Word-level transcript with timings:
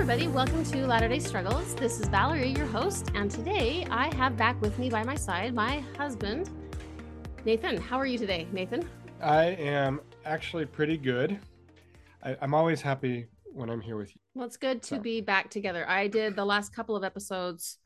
everybody. 0.00 0.28
Welcome 0.28 0.64
to 0.64 0.86
Latter 0.86 1.08
day 1.08 1.18
Struggles. 1.18 1.74
This 1.74 2.00
is 2.00 2.08
Valerie, 2.08 2.52
your 2.52 2.64
host, 2.64 3.10
and 3.14 3.30
today 3.30 3.86
I 3.90 4.06
have 4.14 4.34
back 4.34 4.58
with 4.62 4.78
me 4.78 4.88
by 4.88 5.04
my 5.04 5.14
side 5.14 5.54
my 5.54 5.80
husband, 5.98 6.48
Nathan. 7.44 7.76
How 7.76 7.98
are 7.98 8.06
you 8.06 8.16
today, 8.16 8.48
Nathan? 8.50 8.88
I 9.20 9.48
am 9.48 10.00
actually 10.24 10.64
pretty 10.64 10.96
good. 10.96 11.38
I, 12.24 12.34
am 12.40 12.54
always 12.54 12.80
happy 12.80 13.26
when 13.52 13.68
I'm 13.68 13.82
here 13.82 13.98
with 13.98 14.08
you. 14.08 14.22
Well, 14.32 14.46
it's 14.46 14.56
good 14.56 14.82
to 14.84 14.94
so. 14.94 15.00
be 15.00 15.20
back 15.20 15.50
together. 15.50 15.86
I 15.86 16.08
did 16.08 16.34
the 16.34 16.46
last 16.46 16.74
couple 16.74 16.96
of 16.96 17.04
episodes 17.04 17.76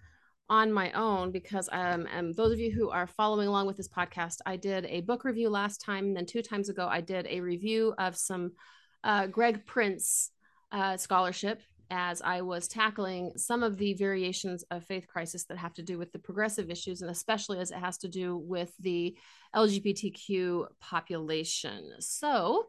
on 0.49 0.73
my 0.73 0.93
own 0.93 1.33
because 1.33 1.69
um 1.73 2.07
and 2.15 2.33
those 2.37 2.53
of 2.53 2.61
you 2.61 2.71
who 2.71 2.91
are 2.91 3.09
following 3.09 3.49
along 3.49 3.67
with 3.67 3.77
this 3.77 3.89
podcast, 3.89 4.37
I 4.47 4.55
did 4.57 4.87
a 4.87 5.01
book 5.01 5.25
review 5.25 5.51
last 5.51 5.81
time, 5.81 6.05
and 6.05 6.17
then 6.17 6.27
two 6.27 6.43
times 6.43 6.69
ago 6.69 6.87
I 6.89 7.01
did 7.01 7.27
a 7.27 7.41
review 7.41 7.93
of 7.99 8.17
some 8.17 8.53
uh, 9.03 9.27
Greg 9.27 9.67
Prince 9.67 10.31
uh, 10.71 10.97
scholarship 10.97 11.61
as 11.91 12.23
I 12.23 12.41
was 12.43 12.69
tackling 12.69 13.33
some 13.37 13.63
of 13.63 13.77
the 13.77 13.95
variations 13.95 14.65
of 14.71 14.85
faith 14.85 15.07
crisis 15.07 15.45
that 15.45 15.59
have 15.59 15.75
to 15.75 15.83
do 15.83 15.99
with 15.99 16.13
the 16.13 16.19
progressive 16.19 16.71
issues, 16.71 17.03
and 17.03 17.11
especially 17.11 17.59
as 17.59 17.71
it 17.71 17.79
has 17.79 17.99
to 17.99 18.09
do 18.09 18.37
with 18.37 18.73
the 18.81 19.17
LGBTQ 19.55 20.67
population. 20.81 21.93
So, 22.01 22.67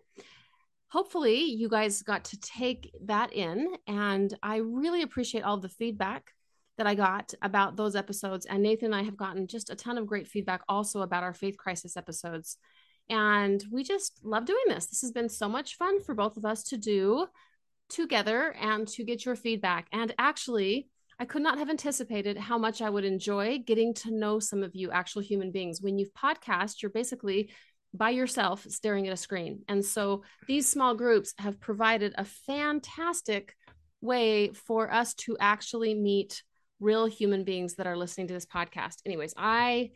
hopefully, 0.90 1.44
you 1.44 1.70
guys 1.70 2.02
got 2.02 2.26
to 2.26 2.40
take 2.40 2.92
that 3.06 3.34
in, 3.34 3.76
and 3.88 4.34
I 4.44 4.58
really 4.58 5.02
appreciate 5.02 5.44
all 5.44 5.58
the 5.58 5.70
feedback 5.70 6.32
that 6.78 6.88
I 6.88 6.96
got 6.96 7.34
about 7.42 7.78
those 7.78 7.96
episodes. 7.96 8.46
And 8.46 8.62
Nathan 8.62 8.88
and 8.88 8.96
I 8.96 9.04
have 9.04 9.18
gotten 9.18 9.48
just 9.48 9.70
a 9.70 9.76
ton 9.76 9.98
of 9.98 10.08
great 10.08 10.28
feedback 10.28 10.62
also 10.68 11.02
about 11.02 11.24
our 11.24 11.34
faith 11.34 11.58
crisis 11.58 11.96
episodes. 11.96 12.58
And 13.10 13.64
we 13.72 13.84
just 13.84 14.20
love 14.24 14.46
doing 14.46 14.64
this. 14.68 14.88
This 14.88 15.02
has 15.02 15.12
been 15.12 15.30
so 15.30 15.48
much 15.48 15.76
fun 15.76 16.02
for 16.02 16.16
both 16.16 16.38
of 16.38 16.46
us 16.46 16.64
to 16.64 16.78
do 16.78 17.28
together 17.90 18.56
and 18.60 18.88
to 18.90 19.04
get 19.04 19.26
your 19.26 19.36
feedback. 19.36 19.88
And 19.92 20.14
actually, 20.18 20.90
I 21.20 21.26
could 21.26 21.42
not 21.42 21.58
have 21.58 21.70
anticipated 21.70 22.38
how 22.38 22.58
much 22.58 22.82
I 22.82 22.90
would 22.90 23.06
enjoy 23.06 23.60
getting 23.60 23.94
to 23.96 24.12
know 24.12 24.40
some 24.40 24.64
of 24.64 24.76
you 24.76 24.92
actual 24.92 25.22
human 25.22 25.52
beings. 25.52 25.82
When 25.82 25.98
you've 25.98 26.14
podcast, 26.14 26.82
you're 26.82 26.90
basically 26.90 27.52
by 27.94 28.10
yourself 28.10 28.66
staring 28.70 29.08
at 29.08 29.14
a 29.14 29.18
screen. 29.18 29.64
And 29.70 29.84
so 29.84 30.24
these 30.48 30.68
small 30.68 30.96
groups 30.96 31.34
have 31.38 31.62
provided 31.62 32.14
a 32.18 32.26
fantastic 32.26 33.56
way 34.02 34.52
for 34.52 34.92
us 34.92 35.14
to 35.14 35.38
actually 35.40 35.94
meet 35.94 36.44
real 36.80 37.06
human 37.06 37.46
beings 37.46 37.76
that 37.76 37.88
are 37.88 37.98
listening 37.98 38.28
to 38.28 38.34
this 38.34 38.46
podcast. 38.46 38.96
Anyways, 39.06 39.34
I 39.38 39.92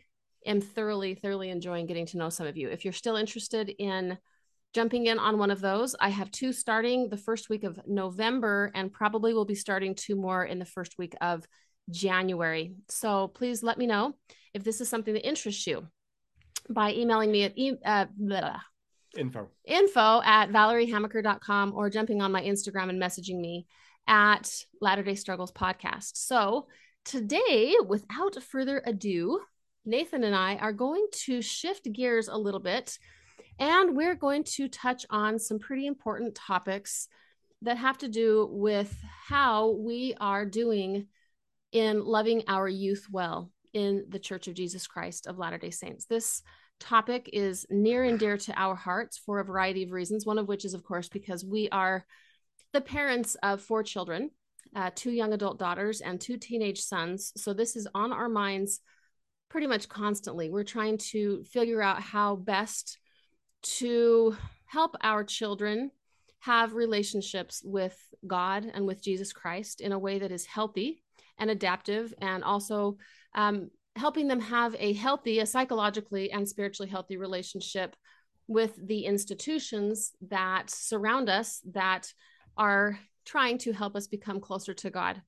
am 0.45 0.61
thoroughly, 0.61 1.15
thoroughly 1.15 1.49
enjoying 1.49 1.85
getting 1.85 2.05
to 2.07 2.17
know 2.17 2.29
some 2.29 2.47
of 2.47 2.55
you. 2.55 2.69
If 2.69 2.85
you're 2.85 2.93
still 2.93 3.17
interested 3.17 3.69
in 3.77 4.17
jumping 4.73 5.07
in 5.07 5.19
on 5.19 5.37
one 5.37 5.51
of 5.51 5.61
those. 5.61 5.95
I 5.99 6.09
have 6.09 6.31
two 6.31 6.53
starting 6.53 7.09
the 7.09 7.17
first 7.17 7.49
week 7.49 7.63
of 7.63 7.79
November 7.87 8.71
and 8.75 8.91
probably 8.91 9.33
will 9.33 9.45
be 9.45 9.55
starting 9.55 9.95
two 9.95 10.15
more 10.15 10.45
in 10.45 10.59
the 10.59 10.65
first 10.65 10.97
week 10.97 11.15
of 11.21 11.45
January. 11.89 12.75
So 12.87 13.29
please 13.29 13.63
let 13.63 13.77
me 13.77 13.87
know 13.87 14.13
if 14.53 14.63
this 14.63 14.81
is 14.81 14.89
something 14.89 15.13
that 15.13 15.27
interests 15.27 15.65
you 15.65 15.87
by 16.69 16.93
emailing 16.93 17.31
me 17.31 17.43
at 17.43 17.53
e- 17.57 17.79
uh, 17.83 18.05
info 19.17 19.49
info 19.65 20.21
at 20.23 20.51
valeriehamaker.com 20.51 21.73
or 21.73 21.89
jumping 21.89 22.21
on 22.21 22.31
my 22.31 22.43
Instagram 22.43 22.89
and 22.89 23.01
messaging 23.01 23.39
me 23.39 23.65
at 24.07 24.51
Latter 24.81 25.03
day 25.03 25.15
Struggles 25.15 25.51
podcast. 25.51 26.11
So 26.15 26.67
today, 27.05 27.75
without 27.87 28.41
further 28.43 28.83
ado, 28.85 29.39
Nathan 29.85 30.23
and 30.23 30.35
I 30.35 30.55
are 30.57 30.73
going 30.73 31.07
to 31.25 31.41
shift 31.41 31.91
gears 31.91 32.27
a 32.27 32.37
little 32.37 32.59
bit 32.59 32.99
and 33.59 33.95
we're 33.95 34.15
going 34.15 34.43
to 34.45 34.67
touch 34.69 35.05
on 35.09 35.37
some 35.37 35.59
pretty 35.59 35.85
important 35.85 36.33
topics 36.33 37.07
that 37.61 37.77
have 37.77 37.97
to 37.99 38.07
do 38.07 38.47
with 38.49 38.95
how 39.27 39.71
we 39.71 40.15
are 40.19 40.45
doing 40.45 41.07
in 41.71 42.03
loving 42.03 42.43
our 42.47 42.67
youth 42.67 43.05
well 43.11 43.51
in 43.73 44.05
the 44.09 44.19
Church 44.19 44.47
of 44.47 44.53
Jesus 44.53 44.87
Christ 44.87 45.27
of 45.27 45.37
Latter 45.37 45.57
day 45.57 45.69
Saints. 45.69 46.05
This 46.05 46.41
topic 46.79 47.29
is 47.33 47.65
near 47.69 48.05
and 48.05 48.17
dear 48.17 48.37
to 48.37 48.53
our 48.59 48.75
hearts 48.75 49.17
for 49.17 49.39
a 49.39 49.45
variety 49.45 49.83
of 49.83 49.91
reasons, 49.91 50.25
one 50.25 50.39
of 50.39 50.47
which 50.47 50.63
is, 50.63 50.73
of 50.73 50.83
course, 50.83 51.09
because 51.09 51.43
we 51.43 51.67
are 51.69 52.05
the 52.71 52.81
parents 52.81 53.35
of 53.43 53.61
four 53.61 53.83
children. 53.83 54.31
Uh, 54.75 54.91
two 54.93 55.09
young 55.11 55.33
adult 55.33 55.57
daughters 55.57 55.99
and 55.99 56.21
two 56.21 56.37
teenage 56.37 56.79
sons. 56.79 57.33
So, 57.35 57.53
this 57.53 57.75
is 57.75 57.87
on 57.95 58.13
our 58.13 58.29
minds 58.29 58.81
pretty 59.49 59.65
much 59.65 59.89
constantly. 59.89 60.49
We're 60.49 60.63
trying 60.63 60.99
to 61.09 61.43
figure 61.43 61.81
out 61.81 62.01
how 62.01 62.35
best 62.35 62.99
to 63.61 64.35
help 64.65 64.95
our 65.01 65.23
children 65.23 65.91
have 66.39 66.73
relationships 66.73 67.61
with 67.63 67.97
God 68.25 68.69
and 68.73 68.85
with 68.85 69.03
Jesus 69.03 69.33
Christ 69.33 69.81
in 69.81 69.91
a 69.91 69.99
way 69.99 70.19
that 70.19 70.31
is 70.31 70.45
healthy 70.45 71.03
and 71.37 71.49
adaptive, 71.49 72.13
and 72.21 72.43
also 72.43 72.97
um, 73.35 73.69
helping 73.95 74.27
them 74.27 74.39
have 74.39 74.75
a 74.77 74.93
healthy, 74.93 75.39
a 75.39 75.45
psychologically 75.45 76.31
and 76.31 76.47
spiritually 76.47 76.89
healthy 76.89 77.17
relationship 77.17 77.95
with 78.47 78.75
the 78.87 79.05
institutions 79.05 80.11
that 80.29 80.69
surround 80.69 81.29
us 81.29 81.61
that 81.71 82.11
are 82.57 82.99
trying 83.25 83.57
to 83.59 83.71
help 83.71 83.95
us 83.95 84.07
become 84.07 84.39
closer 84.41 84.73
to 84.73 84.89
God. 84.89 85.21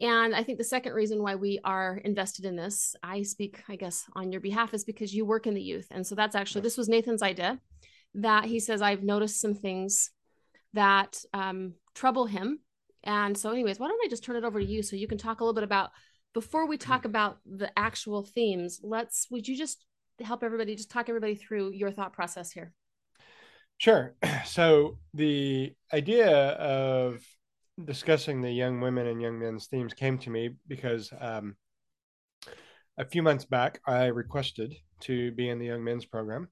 And 0.00 0.34
I 0.34 0.42
think 0.42 0.58
the 0.58 0.64
second 0.64 0.92
reason 0.92 1.22
why 1.22 1.36
we 1.36 1.58
are 1.64 1.96
invested 2.04 2.44
in 2.44 2.54
this, 2.54 2.94
I 3.02 3.22
speak, 3.22 3.62
I 3.68 3.76
guess, 3.76 4.04
on 4.14 4.30
your 4.30 4.42
behalf, 4.42 4.74
is 4.74 4.84
because 4.84 5.14
you 5.14 5.24
work 5.24 5.46
in 5.46 5.54
the 5.54 5.62
youth. 5.62 5.86
And 5.90 6.06
so 6.06 6.14
that's 6.14 6.34
actually, 6.34 6.60
this 6.60 6.76
was 6.76 6.88
Nathan's 6.88 7.22
idea 7.22 7.58
that 8.14 8.44
he 8.44 8.60
says, 8.60 8.82
I've 8.82 9.02
noticed 9.02 9.40
some 9.40 9.54
things 9.54 10.10
that 10.74 11.16
um, 11.32 11.74
trouble 11.94 12.26
him. 12.26 12.60
And 13.04 13.36
so, 13.38 13.50
anyways, 13.50 13.78
why 13.78 13.88
don't 13.88 14.04
I 14.04 14.08
just 14.08 14.24
turn 14.24 14.36
it 14.36 14.44
over 14.44 14.60
to 14.60 14.66
you 14.66 14.82
so 14.82 14.96
you 14.96 15.08
can 15.08 15.18
talk 15.18 15.40
a 15.40 15.44
little 15.44 15.54
bit 15.54 15.64
about, 15.64 15.90
before 16.34 16.66
we 16.66 16.76
talk 16.76 17.00
mm-hmm. 17.00 17.10
about 17.10 17.38
the 17.46 17.70
actual 17.78 18.22
themes, 18.22 18.80
let's, 18.82 19.28
would 19.30 19.48
you 19.48 19.56
just 19.56 19.84
help 20.20 20.42
everybody, 20.42 20.74
just 20.74 20.90
talk 20.90 21.08
everybody 21.08 21.36
through 21.36 21.72
your 21.72 21.90
thought 21.90 22.12
process 22.12 22.50
here? 22.50 22.72
Sure. 23.78 24.14
So, 24.46 24.98
the 25.14 25.74
idea 25.92 26.28
of 26.30 27.24
discussing 27.84 28.40
the 28.40 28.50
young 28.50 28.80
women 28.80 29.06
and 29.06 29.20
young 29.20 29.38
men's 29.38 29.66
themes 29.66 29.94
came 29.94 30.18
to 30.18 30.30
me 30.30 30.50
because 30.66 31.12
um, 31.20 31.56
a 32.98 33.04
few 33.04 33.22
months 33.22 33.44
back 33.44 33.80
I 33.86 34.06
requested 34.06 34.74
to 35.00 35.32
be 35.32 35.48
in 35.48 35.58
the 35.58 35.66
young 35.66 35.84
men's 35.84 36.06
program, 36.06 36.48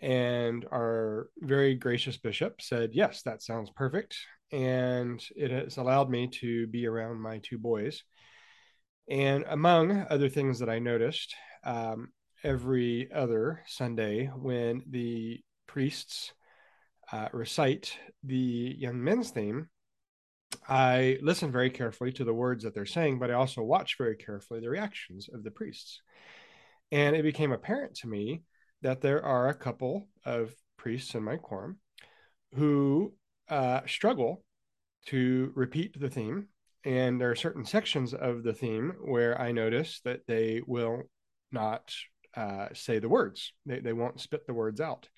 and 0.00 0.64
our 0.72 1.28
very 1.38 1.74
gracious 1.74 2.16
bishop 2.16 2.62
said, 2.62 2.90
"Yes, 2.94 3.22
that 3.22 3.42
sounds 3.42 3.70
perfect," 3.76 4.16
and 4.52 5.22
it 5.36 5.50
has 5.50 5.76
allowed 5.76 6.10
me 6.10 6.28
to 6.40 6.66
be 6.68 6.86
around 6.86 7.20
my 7.20 7.38
two 7.38 7.58
boys. 7.58 8.02
And 9.08 9.44
among 9.48 10.06
other 10.08 10.30
things 10.30 10.60
that 10.60 10.70
I 10.70 10.78
noticed, 10.78 11.34
um, 11.64 12.12
every 12.42 13.10
other 13.12 13.62
Sunday 13.66 14.26
when 14.26 14.82
the 14.88 15.42
priests 15.66 16.32
uh, 17.12 17.28
recite 17.32 17.98
the 18.22 18.74
young 18.78 19.02
men's 19.02 19.30
theme, 19.30 19.68
I 20.66 21.18
listen 21.20 21.52
very 21.52 21.70
carefully 21.70 22.12
to 22.12 22.24
the 22.24 22.34
words 22.34 22.64
that 22.64 22.74
they're 22.74 22.86
saying, 22.86 23.18
but 23.18 23.30
I 23.30 23.34
also 23.34 23.62
watch 23.62 23.96
very 23.98 24.16
carefully 24.16 24.60
the 24.60 24.70
reactions 24.70 25.28
of 25.32 25.42
the 25.44 25.50
priests. 25.50 26.00
And 26.90 27.14
it 27.14 27.22
became 27.22 27.52
apparent 27.52 27.96
to 27.96 28.08
me 28.08 28.42
that 28.82 29.00
there 29.00 29.24
are 29.24 29.48
a 29.48 29.54
couple 29.54 30.08
of 30.24 30.54
priests 30.76 31.14
in 31.14 31.22
my 31.22 31.36
quorum 31.36 31.78
who 32.54 33.14
uh, 33.48 33.80
struggle 33.86 34.44
to 35.06 35.52
repeat 35.54 35.98
the 35.98 36.10
theme. 36.10 36.48
And 36.84 37.20
there 37.20 37.30
are 37.30 37.36
certain 37.36 37.64
sections 37.64 38.12
of 38.14 38.42
the 38.42 38.52
theme 38.52 38.94
where 39.02 39.40
I 39.40 39.52
notice 39.52 40.00
that 40.04 40.20
they 40.26 40.60
will 40.66 41.04
not 41.50 41.94
uh, 42.36 42.68
say 42.74 42.98
the 42.98 43.08
words, 43.08 43.52
they, 43.64 43.80
they 43.80 43.92
won't 43.92 44.20
spit 44.20 44.46
the 44.46 44.54
words 44.54 44.80
out. 44.80 45.08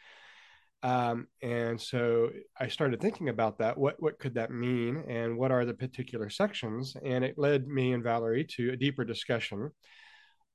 Um, 0.82 1.26
and 1.42 1.80
so 1.80 2.30
I 2.58 2.68
started 2.68 3.00
thinking 3.00 3.28
about 3.28 3.58
that. 3.58 3.76
What 3.76 3.96
what 3.98 4.18
could 4.18 4.34
that 4.34 4.50
mean, 4.50 5.04
and 5.08 5.36
what 5.36 5.50
are 5.50 5.64
the 5.64 5.74
particular 5.74 6.30
sections? 6.30 6.96
And 7.04 7.24
it 7.24 7.38
led 7.38 7.66
me 7.66 7.92
and 7.92 8.02
Valerie 8.02 8.44
to 8.56 8.72
a 8.72 8.76
deeper 8.76 9.04
discussion 9.04 9.70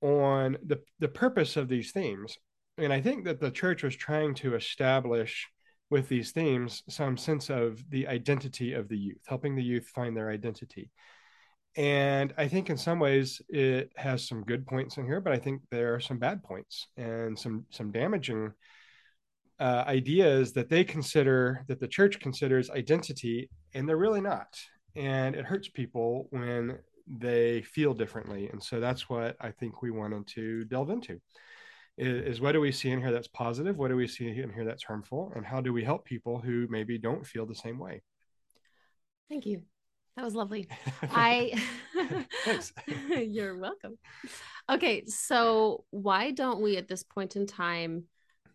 on 0.01 0.57
the 0.65 0.79
the 0.99 1.07
purpose 1.07 1.57
of 1.57 1.67
these 1.67 1.91
themes. 1.91 2.37
And 2.77 2.93
I 2.93 3.01
think 3.01 3.25
that 3.25 3.39
the 3.39 3.51
church 3.51 3.83
was 3.83 3.95
trying 3.95 4.33
to 4.35 4.55
establish 4.55 5.47
with 5.89 6.07
these 6.07 6.31
themes 6.31 6.83
some 6.89 7.17
sense 7.17 7.49
of 7.49 7.83
the 7.89 8.07
identity 8.07 8.73
of 8.73 8.87
the 8.87 8.97
youth, 8.97 9.21
helping 9.27 9.55
the 9.55 9.63
youth 9.63 9.87
find 9.93 10.15
their 10.15 10.29
identity. 10.29 10.89
And 11.75 12.33
I 12.37 12.47
think 12.47 12.69
in 12.69 12.77
some 12.77 12.99
ways 12.99 13.41
it 13.49 13.91
has 13.95 14.27
some 14.27 14.43
good 14.43 14.65
points 14.65 14.97
in 14.97 15.05
here, 15.05 15.21
but 15.21 15.33
I 15.33 15.37
think 15.37 15.61
there 15.69 15.93
are 15.93 15.99
some 15.99 16.17
bad 16.17 16.43
points 16.43 16.87
and 16.97 17.37
some 17.37 17.65
some 17.69 17.91
damaging 17.91 18.51
uh, 19.61 19.83
ideas 19.87 20.51
that 20.53 20.69
they 20.69 20.83
consider 20.83 21.63
that 21.67 21.79
the 21.79 21.87
church 21.87 22.19
considers 22.19 22.69
identity 22.69 23.49
and 23.73 23.87
they're 23.87 23.97
really 23.97 24.21
not. 24.21 24.59
And 24.95 25.35
it 25.35 25.45
hurts 25.45 25.69
people 25.69 26.27
when 26.31 26.79
they 27.07 27.61
feel 27.61 27.93
differently. 27.93 28.49
And 28.49 28.61
so 28.61 28.79
that's 28.79 29.09
what 29.09 29.35
i 29.39 29.51
think 29.51 29.81
we 29.81 29.91
wanted 29.91 30.27
to 30.27 30.65
delve 30.65 30.89
into 30.89 31.19
is, 31.97 32.35
is 32.35 32.41
what 32.41 32.53
do 32.53 32.61
we 32.61 32.71
see 32.71 32.89
in 32.89 32.99
here 32.99 33.11
that's 33.11 33.27
positive? 33.27 33.77
What 33.77 33.89
do 33.89 33.95
we 33.95 34.07
see 34.07 34.27
in 34.27 34.51
here 34.51 34.65
that's 34.65 34.83
harmful? 34.83 35.31
And 35.35 35.45
how 35.45 35.61
do 35.61 35.71
we 35.71 35.83
help 35.83 36.05
people 36.05 36.39
who 36.39 36.67
maybe 36.69 36.97
don't 36.97 37.25
feel 37.25 37.45
the 37.45 37.55
same 37.55 37.77
way? 37.77 38.01
Thank 39.29 39.45
you. 39.45 39.61
That 40.17 40.25
was 40.25 40.35
lovely. 40.35 40.67
I 41.03 41.53
You're 43.17 43.57
welcome. 43.57 43.97
Okay, 44.69 45.05
so 45.05 45.85
why 45.91 46.31
don't 46.31 46.61
we 46.61 46.77
at 46.77 46.87
this 46.87 47.03
point 47.03 47.35
in 47.35 47.45
time 47.45 48.05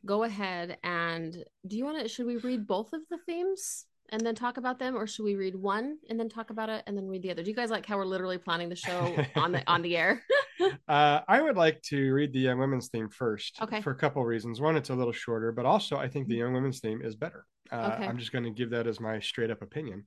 go 0.07 0.23
ahead 0.23 0.79
and 0.85 1.45
do 1.67 1.77
you 1.77 1.85
want 1.85 2.01
to 2.01 2.09
should 2.09 2.27
we 2.27 2.37
read 2.37 2.67
both 2.67 2.93
of 2.93 3.01
the 3.11 3.19
themes 3.27 3.87
and 4.11 4.25
then 4.25 4.35
talk 4.35 4.57
about 4.57 4.79
them 4.79 4.97
or 4.97 5.07
should 5.07 5.25
we 5.25 5.35
read 5.35 5.57
one 5.57 5.99
and 6.09 6.19
then 6.19 6.29
talk 6.29 6.51
about 6.51 6.69
it 6.69 6.85
and 6.87 6.97
then 6.97 7.09
read 7.09 7.23
the 7.23 7.31
other? 7.31 7.43
Do 7.43 7.51
you 7.51 7.57
guys 7.57 7.71
like 7.71 7.85
how 7.85 7.97
we're 7.97 8.05
literally 8.05 8.39
planning 8.39 8.69
the 8.69 8.77
show 8.77 9.17
on 9.35 9.53
the 9.53 9.63
on 9.67 9.83
the 9.83 9.97
air? 9.97 10.23
uh, 10.89 11.21
I 11.27 11.43
would 11.43 11.57
like 11.57 11.83
to 11.83 12.13
read 12.13 12.33
the 12.33 12.39
young 12.39 12.59
women's 12.59 12.89
theme 12.89 13.09
first. 13.09 13.59
Okay. 13.61 13.83
For 13.83 13.91
a 13.91 13.97
couple 13.97 14.23
of 14.23 14.29
reasons. 14.29 14.61
One, 14.61 14.77
it's 14.77 14.91
a 14.91 14.95
little 14.95 15.13
shorter, 15.13 15.53
but 15.53 15.67
also 15.67 15.97
I 15.97 16.09
think 16.09 16.29
the 16.29 16.37
young 16.37 16.53
women's 16.53 16.81
theme 16.81 17.03
is 17.03 17.17
better. 17.17 17.45
Uh, 17.71 17.93
Okay. 17.95 18.07
I'm 18.07 18.19
just 18.19 18.33
going 18.33 18.45
to 18.45 18.51
give 18.51 18.71
that 18.71 18.87
as 18.87 19.01
my 19.01 19.19
straight 19.19 19.51
up 19.51 19.63
opinion. 19.63 20.05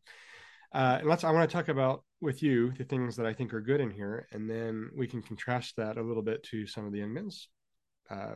Uh, 0.73 0.97
and 0.99 1.09
let's. 1.09 1.23
I 1.23 1.31
want 1.31 1.49
to 1.49 1.53
talk 1.53 1.67
about 1.67 2.03
with 2.21 2.43
you 2.43 2.71
the 2.77 2.83
things 2.83 3.15
that 3.15 3.25
I 3.25 3.33
think 3.33 3.53
are 3.53 3.61
good 3.61 3.81
in 3.81 3.89
here, 3.89 4.27
and 4.31 4.47
then 4.47 4.91
we 4.95 5.07
can 5.07 5.21
contrast 5.23 5.75
that 5.77 5.97
a 5.97 6.01
little 6.03 6.21
bit 6.21 6.43
to 6.51 6.67
some 6.67 6.85
of 6.85 6.91
the 6.91 6.99
young 6.99 7.13
men's 7.13 7.49
uh, 8.09 8.35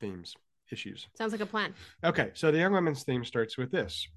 themes 0.00 0.34
issues. 0.70 1.06
Sounds 1.16 1.32
like 1.32 1.40
a 1.40 1.46
plan. 1.46 1.74
Okay, 2.02 2.30
so 2.34 2.50
the 2.50 2.58
young 2.58 2.72
women's 2.72 3.02
theme 3.02 3.24
starts 3.24 3.56
with 3.56 3.70
this. 3.70 4.08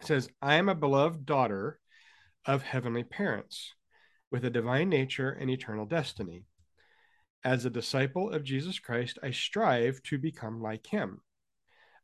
It 0.00 0.06
says, 0.06 0.28
I 0.40 0.54
am 0.54 0.68
a 0.68 0.74
beloved 0.74 1.26
daughter 1.26 1.80
of 2.44 2.62
heavenly 2.62 3.04
parents 3.04 3.74
with 4.30 4.44
a 4.44 4.50
divine 4.50 4.88
nature 4.88 5.30
and 5.30 5.50
eternal 5.50 5.86
destiny. 5.86 6.44
As 7.44 7.64
a 7.64 7.70
disciple 7.70 8.30
of 8.30 8.44
Jesus 8.44 8.78
Christ, 8.78 9.18
I 9.22 9.30
strive 9.30 10.02
to 10.04 10.18
become 10.18 10.60
like 10.60 10.86
him. 10.86 11.20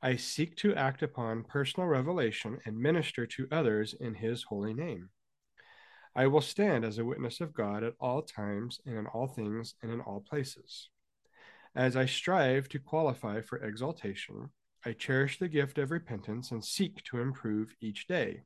I 0.02 0.16
seek 0.16 0.56
to 0.56 0.74
act 0.74 1.02
upon 1.02 1.44
personal 1.44 1.88
revelation 1.88 2.58
and 2.66 2.78
minister 2.78 3.26
to 3.26 3.48
others 3.50 3.94
in 3.98 4.14
his 4.14 4.44
holy 4.44 4.74
name. 4.74 5.08
I 6.14 6.26
will 6.26 6.40
stand 6.40 6.84
as 6.84 6.98
a 6.98 7.04
witness 7.04 7.40
of 7.40 7.54
God 7.54 7.82
at 7.82 7.94
all 7.98 8.22
times 8.22 8.80
and 8.86 8.96
in 8.96 9.06
all 9.06 9.26
things 9.26 9.74
and 9.82 9.90
in 9.90 10.00
all 10.00 10.20
places. 10.20 10.90
As 11.76 11.96
I 11.96 12.06
strive 12.06 12.68
to 12.68 12.78
qualify 12.78 13.40
for 13.40 13.58
exaltation, 13.58 14.50
I 14.86 14.92
cherish 14.92 15.38
the 15.38 15.48
gift 15.48 15.78
of 15.78 15.90
repentance 15.90 16.50
and 16.50 16.64
seek 16.64 17.02
to 17.04 17.20
improve 17.20 17.74
each 17.80 18.06
day. 18.06 18.42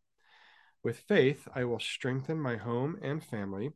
With 0.83 1.01
faith, 1.01 1.47
I 1.55 1.65
will 1.65 1.81
strengthen 1.81 2.41
my 2.41 2.57
home 2.57 2.97
and 3.03 3.23
family, 3.23 3.71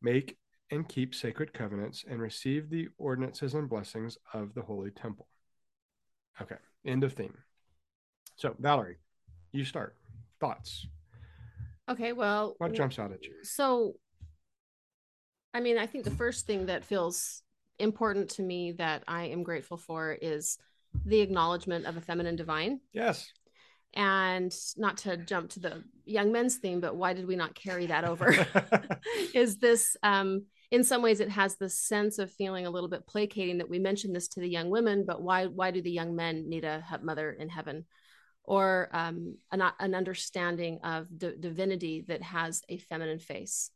make 0.00 0.38
and 0.70 0.88
keep 0.88 1.14
sacred 1.14 1.52
covenants, 1.52 2.04
and 2.08 2.20
receive 2.22 2.70
the 2.70 2.88
ordinances 2.96 3.52
and 3.54 3.68
blessings 3.68 4.16
of 4.32 4.54
the 4.54 4.62
Holy 4.62 4.90
Temple. 4.90 5.28
Okay, 6.40 6.56
end 6.86 7.04
of 7.04 7.12
theme. 7.12 7.36
So, 8.36 8.56
Valerie, 8.58 8.96
you 9.52 9.64
start. 9.64 9.96
Thoughts? 10.40 10.86
Okay, 11.88 12.12
well, 12.12 12.54
What 12.58 12.72
jumps 12.72 12.98
out 12.98 13.12
at 13.12 13.24
you? 13.24 13.34
so 13.42 13.94
I 15.52 15.60
mean, 15.60 15.78
I 15.78 15.86
think 15.86 16.04
the 16.04 16.10
first 16.10 16.46
thing 16.46 16.66
that 16.66 16.84
feels 16.84 17.43
important 17.78 18.30
to 18.30 18.42
me 18.42 18.72
that 18.72 19.04
I 19.08 19.24
am 19.26 19.42
grateful 19.42 19.76
for 19.76 20.12
is 20.12 20.58
the 21.04 21.20
acknowledgement 21.20 21.86
of 21.86 21.96
a 21.96 22.00
feminine 22.00 22.36
divine. 22.36 22.80
Yes. 22.92 23.30
And 23.94 24.54
not 24.76 24.98
to 24.98 25.16
jump 25.16 25.50
to 25.50 25.60
the 25.60 25.84
young 26.04 26.32
men's 26.32 26.56
theme, 26.56 26.80
but 26.80 26.96
why 26.96 27.12
did 27.12 27.26
we 27.26 27.36
not 27.36 27.54
carry 27.54 27.86
that 27.86 28.04
over? 28.04 28.46
is 29.34 29.58
this 29.58 29.96
um 30.02 30.46
in 30.70 30.82
some 30.82 31.02
ways 31.02 31.20
it 31.20 31.28
has 31.28 31.56
this 31.56 31.78
sense 31.78 32.18
of 32.18 32.32
feeling 32.32 32.66
a 32.66 32.70
little 32.70 32.88
bit 32.88 33.06
placating 33.06 33.58
that 33.58 33.70
we 33.70 33.78
mentioned 33.78 34.14
this 34.14 34.28
to 34.28 34.40
the 34.40 34.48
young 34.48 34.70
women, 34.70 35.04
but 35.06 35.22
why 35.22 35.46
why 35.46 35.70
do 35.70 35.80
the 35.80 35.90
young 35.90 36.16
men 36.16 36.48
need 36.48 36.64
a 36.64 36.84
mother 37.02 37.30
in 37.30 37.48
heaven? 37.48 37.84
Or 38.46 38.90
um, 38.92 39.38
an, 39.52 39.62
an 39.78 39.94
understanding 39.94 40.80
of 40.84 41.06
di- 41.16 41.36
divinity 41.40 42.04
that 42.08 42.20
has 42.20 42.60
a 42.68 42.76
feminine 42.76 43.18
face. 43.18 43.70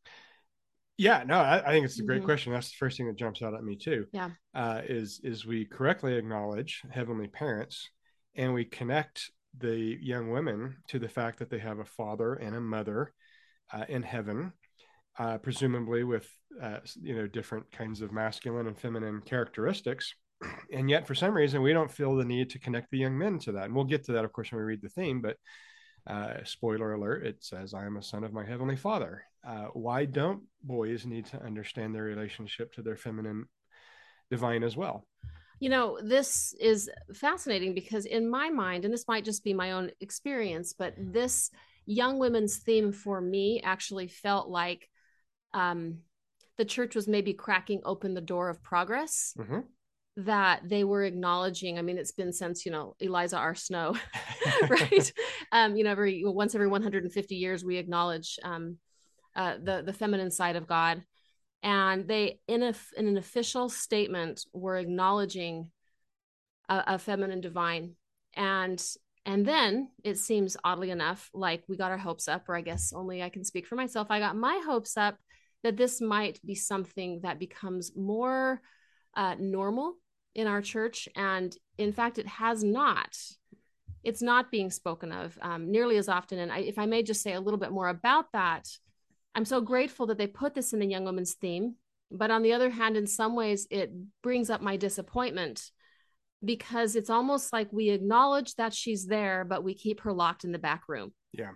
Yeah, 0.98 1.22
no, 1.24 1.36
I, 1.38 1.60
I 1.64 1.70
think 1.70 1.84
it's 1.84 2.00
a 2.00 2.04
great 2.04 2.22
Mhm. 2.22 2.26
question. 2.26 2.52
That's 2.52 2.70
the 2.70 2.76
first 2.76 2.96
thing 2.96 3.06
that 3.06 3.16
jumps 3.16 3.40
out 3.40 3.54
at 3.54 3.62
me 3.62 3.76
too. 3.76 4.06
Yeah. 4.12 4.30
uh, 4.54 4.82
is 4.84 5.20
is 5.22 5.46
we 5.46 5.64
correctly 5.64 6.16
acknowledge 6.16 6.82
heavenly 6.90 7.28
parents, 7.28 7.88
and 8.34 8.52
we 8.52 8.64
connect 8.64 9.30
the 9.56 9.96
young 10.00 10.30
women 10.30 10.76
to 10.88 10.98
the 10.98 11.08
fact 11.08 11.38
that 11.38 11.50
they 11.50 11.58
have 11.60 11.78
a 11.78 11.84
father 11.84 12.34
and 12.34 12.54
a 12.56 12.60
mother 12.60 13.12
uh, 13.72 13.84
in 13.88 14.02
heaven, 14.02 14.52
uh, 15.18 15.38
presumably 15.38 16.02
with 16.02 16.28
uh, 16.60 16.80
you 17.00 17.14
know 17.14 17.28
different 17.28 17.70
kinds 17.70 18.00
of 18.00 18.10
masculine 18.10 18.66
and 18.66 18.78
feminine 18.78 19.20
characteristics. 19.20 20.14
And 20.72 20.88
yet, 20.90 21.06
for 21.06 21.14
some 21.16 21.34
reason, 21.34 21.62
we 21.62 21.72
don't 21.72 21.90
feel 21.90 22.14
the 22.16 22.24
need 22.24 22.50
to 22.50 22.58
connect 22.60 22.90
the 22.90 22.98
young 22.98 23.16
men 23.18 23.38
to 23.40 23.52
that. 23.52 23.64
And 23.64 23.74
we'll 23.74 23.84
get 23.84 24.04
to 24.04 24.12
that, 24.12 24.24
of 24.24 24.32
course, 24.32 24.50
when 24.52 24.58
we 24.60 24.64
read 24.66 24.82
the 24.82 24.88
theme. 24.88 25.20
But 25.20 25.36
uh, 26.08 26.44
spoiler 26.44 26.94
alert, 26.94 27.26
it 27.26 27.44
says, 27.44 27.74
I 27.74 27.84
am 27.84 27.96
a 27.96 28.02
son 28.02 28.24
of 28.24 28.32
my 28.32 28.44
heavenly 28.44 28.76
father. 28.76 29.22
Uh, 29.46 29.66
why 29.74 30.04
don't 30.04 30.42
boys 30.62 31.06
need 31.06 31.26
to 31.26 31.42
understand 31.42 31.94
their 31.94 32.02
relationship 32.02 32.72
to 32.74 32.82
their 32.82 32.96
feminine 32.96 33.46
divine 34.30 34.62
as 34.62 34.76
well? 34.76 35.06
You 35.60 35.70
know, 35.70 35.98
this 36.02 36.54
is 36.60 36.88
fascinating 37.14 37.74
because, 37.74 38.04
in 38.06 38.28
my 38.28 38.48
mind, 38.48 38.84
and 38.84 38.94
this 38.94 39.08
might 39.08 39.24
just 39.24 39.44
be 39.44 39.52
my 39.52 39.72
own 39.72 39.90
experience, 40.00 40.72
but 40.72 40.94
this 40.96 41.50
young 41.84 42.18
women's 42.18 42.58
theme 42.58 42.92
for 42.92 43.20
me 43.20 43.60
actually 43.64 44.08
felt 44.08 44.48
like 44.48 44.88
um, 45.52 45.98
the 46.56 46.64
church 46.64 46.94
was 46.94 47.08
maybe 47.08 47.32
cracking 47.32 47.80
open 47.84 48.14
the 48.14 48.20
door 48.20 48.48
of 48.48 48.62
progress 48.62 49.34
Mhm. 49.38 49.64
That 50.18 50.68
they 50.68 50.84
were 50.84 51.04
acknowledging. 51.04 51.78
I 51.78 51.82
mean, 51.82 51.98
it's 51.98 52.12
been 52.12 52.32
since, 52.32 52.66
you 52.66 52.72
know, 52.72 52.94
Eliza 53.00 53.38
R. 53.38 53.54
Snow, 53.54 53.96
right? 54.68 55.12
Um, 55.52 55.76
you 55.76 55.84
know, 55.84 55.90
every 55.90 56.22
once 56.24 56.54
every 56.54 56.68
150 56.68 57.34
years, 57.34 57.64
we 57.64 57.76
acknowledge 57.76 58.38
um, 58.42 58.78
uh, 59.36 59.54
the, 59.62 59.82
the 59.84 59.92
feminine 59.92 60.30
side 60.30 60.56
of 60.56 60.66
God 60.66 61.02
and 61.62 62.06
they 62.06 62.38
in 62.46 62.62
a 62.62 62.74
in 62.96 63.08
an 63.08 63.16
official 63.16 63.68
statement 63.68 64.44
were 64.52 64.76
acknowledging 64.76 65.70
a, 66.68 66.84
a 66.88 66.98
feminine 66.98 67.40
divine 67.40 67.94
and 68.34 68.82
and 69.26 69.44
then 69.44 69.88
it 70.04 70.18
seems 70.18 70.56
oddly 70.64 70.90
enough 70.90 71.28
like 71.34 71.64
we 71.68 71.76
got 71.76 71.90
our 71.90 71.98
hopes 71.98 72.28
up 72.28 72.48
or 72.48 72.56
i 72.56 72.60
guess 72.60 72.92
only 72.94 73.22
i 73.22 73.28
can 73.28 73.44
speak 73.44 73.66
for 73.66 73.74
myself 73.74 74.06
i 74.10 74.20
got 74.20 74.36
my 74.36 74.60
hopes 74.64 74.96
up 74.96 75.16
that 75.64 75.76
this 75.76 76.00
might 76.00 76.40
be 76.46 76.54
something 76.54 77.20
that 77.22 77.40
becomes 77.40 77.96
more 77.96 78.60
uh, 79.16 79.34
normal 79.40 79.96
in 80.34 80.46
our 80.46 80.62
church 80.62 81.08
and 81.16 81.56
in 81.78 81.92
fact 81.92 82.18
it 82.18 82.26
has 82.26 82.62
not 82.62 83.16
it's 84.04 84.22
not 84.22 84.50
being 84.50 84.70
spoken 84.70 85.10
of 85.12 85.36
um, 85.42 85.70
nearly 85.70 85.96
as 85.96 86.08
often 86.08 86.38
and 86.38 86.52
I, 86.52 86.58
if 86.58 86.78
i 86.78 86.86
may 86.86 87.02
just 87.02 87.22
say 87.22 87.32
a 87.32 87.40
little 87.40 87.58
bit 87.58 87.72
more 87.72 87.88
about 87.88 88.32
that 88.32 88.68
I'm 89.38 89.44
so 89.44 89.60
grateful 89.60 90.06
that 90.06 90.18
they 90.18 90.26
put 90.26 90.54
this 90.54 90.72
in 90.72 90.80
the 90.80 90.86
young 90.86 91.04
women's 91.04 91.34
theme. 91.34 91.76
But 92.10 92.32
on 92.32 92.42
the 92.42 92.54
other 92.54 92.70
hand, 92.70 92.96
in 92.96 93.06
some 93.06 93.36
ways, 93.36 93.68
it 93.70 93.92
brings 94.20 94.50
up 94.50 94.60
my 94.60 94.76
disappointment 94.76 95.62
because 96.44 96.96
it's 96.96 97.08
almost 97.08 97.52
like 97.52 97.72
we 97.72 97.90
acknowledge 97.90 98.56
that 98.56 98.74
she's 98.74 99.06
there, 99.06 99.44
but 99.44 99.62
we 99.62 99.74
keep 99.74 100.00
her 100.00 100.12
locked 100.12 100.42
in 100.42 100.50
the 100.50 100.58
back 100.58 100.88
room. 100.88 101.12
Yeah. 101.32 101.52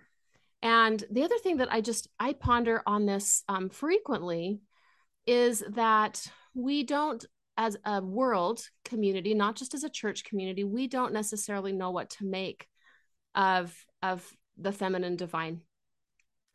And 0.62 1.02
the 1.10 1.24
other 1.24 1.38
thing 1.38 1.56
that 1.56 1.72
I 1.72 1.80
just 1.80 2.06
I 2.20 2.34
ponder 2.34 2.84
on 2.86 3.04
this 3.04 3.42
um, 3.48 3.68
frequently 3.68 4.60
is 5.26 5.64
that 5.70 6.24
we 6.54 6.84
don't, 6.84 7.24
as 7.56 7.76
a 7.84 8.00
world 8.00 8.68
community, 8.84 9.34
not 9.34 9.56
just 9.56 9.74
as 9.74 9.84
a 9.84 9.90
church 9.90 10.24
community, 10.24 10.64
we 10.64 10.86
don't 10.86 11.12
necessarily 11.12 11.72
know 11.72 11.90
what 11.90 12.10
to 12.10 12.24
make 12.24 12.66
of 13.34 13.74
of 14.02 14.28
the 14.58 14.72
feminine 14.72 15.16
divine. 15.16 15.60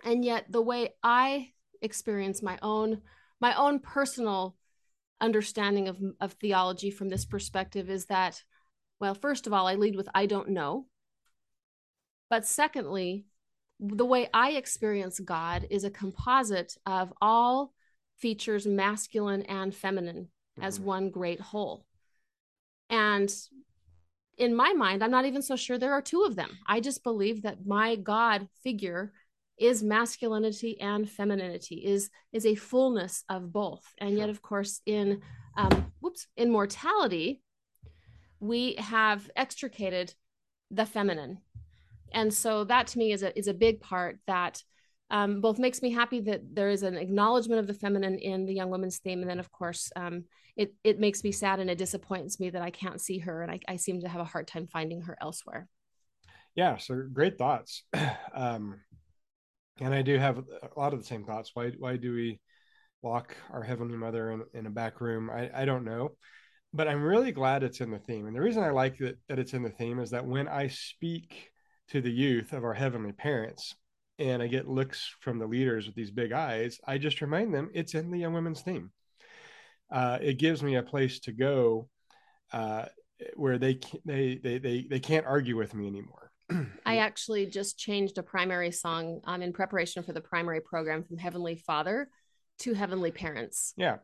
And 0.04 0.24
yet 0.24 0.46
the 0.50 0.62
way 0.62 0.90
i 1.04 1.52
experience 1.82 2.42
my 2.42 2.58
own 2.62 3.02
my 3.40 3.54
own 3.56 3.80
personal 3.80 4.56
understanding 5.22 5.88
of, 5.88 5.98
of 6.20 6.34
theology 6.34 6.92
from 6.92 7.10
this 7.10 7.26
perspective 7.26 7.90
is 7.90 8.06
that 8.06 8.44
well 9.00 9.16
first 9.16 9.48
of 9.48 9.54
all 9.54 9.68
i 9.68 9.76
lead 9.76 9.96
with 9.96 10.10
i 10.14 10.26
don't 10.26 10.50
know. 10.50 10.88
But 12.30 12.46
secondly 12.46 13.26
the 13.80 14.06
way 14.06 14.30
i 14.34 14.52
experience 14.52 15.20
god 15.20 15.68
is 15.70 15.84
a 15.84 15.92
composite 15.92 16.76
of 16.86 17.14
all 17.22 17.74
features 18.18 18.66
masculine 18.66 19.44
and 19.44 19.76
feminine 19.76 20.30
as 20.62 20.80
Mhm. 20.80 20.84
one 20.84 21.10
great 21.10 21.40
whole. 21.40 21.86
And 22.90 23.30
in 24.38 24.54
my 24.56 24.72
mind 24.72 25.04
i'm 25.04 25.10
not 25.10 25.26
even 25.26 25.42
so 25.42 25.56
sure 25.56 25.80
there 25.80 25.94
are 25.94 26.02
two 26.02 26.22
of 26.24 26.36
them. 26.36 26.60
I 26.68 26.80
just 26.80 27.04
believe 27.04 27.42
that 27.42 27.66
my 27.66 27.96
god 27.96 28.48
figure 28.64 29.12
is 29.58 29.84
masculinity 29.84 30.80
and 30.80 31.10
femininity 31.10 31.84
is 31.84 32.12
is 32.32 32.46
a 32.46 32.54
fullness 32.56 33.24
of 33.30 33.52
both. 33.52 33.84
And 33.98 34.16
yet 34.16 34.30
of 34.30 34.42
course 34.42 34.82
in 34.86 35.22
um 35.56 35.92
whoops 36.02 36.28
in 36.38 36.52
mortality 36.52 37.42
we 38.40 38.76
have 38.76 39.30
extricated 39.36 40.14
the 40.70 40.86
feminine. 40.86 41.40
And 42.12 42.32
so 42.32 42.64
that 42.66 42.88
to 42.88 43.00
me 43.00 43.12
is 43.12 43.24
a 43.24 43.38
is 43.38 43.48
a 43.48 43.54
big 43.54 43.82
part 43.82 44.20
that 44.28 44.64
um, 45.10 45.42
both 45.42 45.60
makes 45.60 45.82
me 45.82 45.92
happy 45.92 46.20
that 46.22 46.42
there 46.54 46.70
is 46.70 46.84
an 46.84 46.98
acknowledgement 46.98 47.60
of 47.60 47.68
the 47.68 47.74
feminine 47.74 48.18
in 48.20 48.46
the 48.46 48.54
young 48.54 48.70
woman's 48.70 48.98
theme 48.98 49.22
and 49.22 49.30
then 49.30 49.40
of 49.40 49.52
course 49.52 49.92
um, 49.96 50.26
it 50.56 50.74
it 50.84 51.00
makes 51.00 51.24
me 51.24 51.32
sad 51.32 51.60
and 51.60 51.70
it 51.70 51.78
disappoints 51.78 52.40
me 52.40 52.50
that 52.50 52.62
i 52.62 52.70
can't 52.70 53.02
see 53.02 53.20
her 53.20 53.42
and 53.42 53.52
i, 53.52 53.60
I 53.68 53.78
seem 53.78 54.02
to 54.02 54.10
have 54.10 54.22
a 54.22 54.26
hard 54.26 54.48
time 54.48 54.68
finding 54.68 55.02
her 55.02 55.18
elsewhere 55.22 55.68
Yeah. 56.56 56.78
So 56.78 57.04
great 57.14 57.38
thoughts. 57.38 57.84
um, 58.34 58.80
and 59.80 59.94
I 59.94 60.02
do 60.02 60.18
have 60.18 60.40
a 60.40 60.80
lot 60.80 60.94
of 60.94 61.00
the 61.00 61.06
same 61.06 61.24
thoughts. 61.24 61.52
Why 61.54 61.72
why 61.78 61.98
do 61.98 62.14
we 62.14 62.40
lock 63.04 63.36
our 63.52 63.62
heavenly 63.62 63.98
mother 63.98 64.32
in, 64.32 64.44
in 64.54 64.66
a 64.66 64.72
back 64.72 65.00
room? 65.00 65.30
I, 65.30 65.52
I 65.54 65.66
don't 65.66 65.86
know. 65.86 66.12
But 66.74 66.88
I'm 66.88 67.04
really 67.04 67.32
glad 67.32 67.64
it's 67.64 67.80
in 67.80 67.92
the 67.92 68.00
theme. 68.00 68.28
And 68.28 68.36
the 68.36 68.42
reason 68.42 68.64
I 68.64 68.72
like 68.72 68.98
that, 68.98 69.18
that 69.30 69.40
it's 69.40 69.54
in 69.54 69.64
the 69.64 69.70
theme 69.70 70.00
is 70.00 70.10
that 70.12 70.26
when 70.26 70.48
I 70.48 70.68
speak 70.68 71.52
to 71.90 72.02
the 72.02 72.12
youth 72.12 72.54
of 72.54 72.64
our 72.64 72.74
heavenly 72.74 73.14
parents 73.14 73.76
and 74.20 74.42
I 74.42 74.48
get 74.48 74.68
looks 74.68 75.16
from 75.20 75.40
the 75.40 75.46
leaders 75.46 75.86
with 75.86 75.96
these 75.96 76.12
big 76.12 76.32
eyes, 76.32 76.80
I 76.86 76.98
just 76.98 77.22
remind 77.22 77.54
them 77.54 77.70
it's 77.74 77.94
in 77.94 78.12
the 78.12 78.18
young 78.18 78.34
women's 78.34 78.62
theme. 78.62 78.92
Uh, 79.92 80.18
it 80.22 80.38
gives 80.38 80.64
me 80.64 80.76
a 80.76 80.84
place 80.84 81.20
to 81.22 81.32
go 81.32 81.88
uh, 82.52 82.86
where 83.36 83.58
they, 83.58 83.80
they 84.06 84.40
they 84.44 84.58
they 84.58 84.88
they 84.90 85.00
can't 85.00 85.26
argue 85.26 85.56
with 85.56 85.74
me 85.74 85.88
anymore. 85.88 86.32
I 86.86 86.98
actually 86.98 87.46
just 87.46 87.78
changed 87.78 88.18
a 88.18 88.24
primary 88.24 88.72
song 88.72 89.22
um, 89.26 89.42
in 89.42 89.54
preparation 89.54 90.04
for 90.04 90.14
the 90.14 90.22
primary 90.22 90.62
program 90.62 91.04
from 91.04 91.18
Heavenly 91.18 91.56
Father 91.56 92.10
to 92.60 92.74
Heavenly 92.74 93.12
Parents. 93.12 93.74
Yeah. 93.78 93.98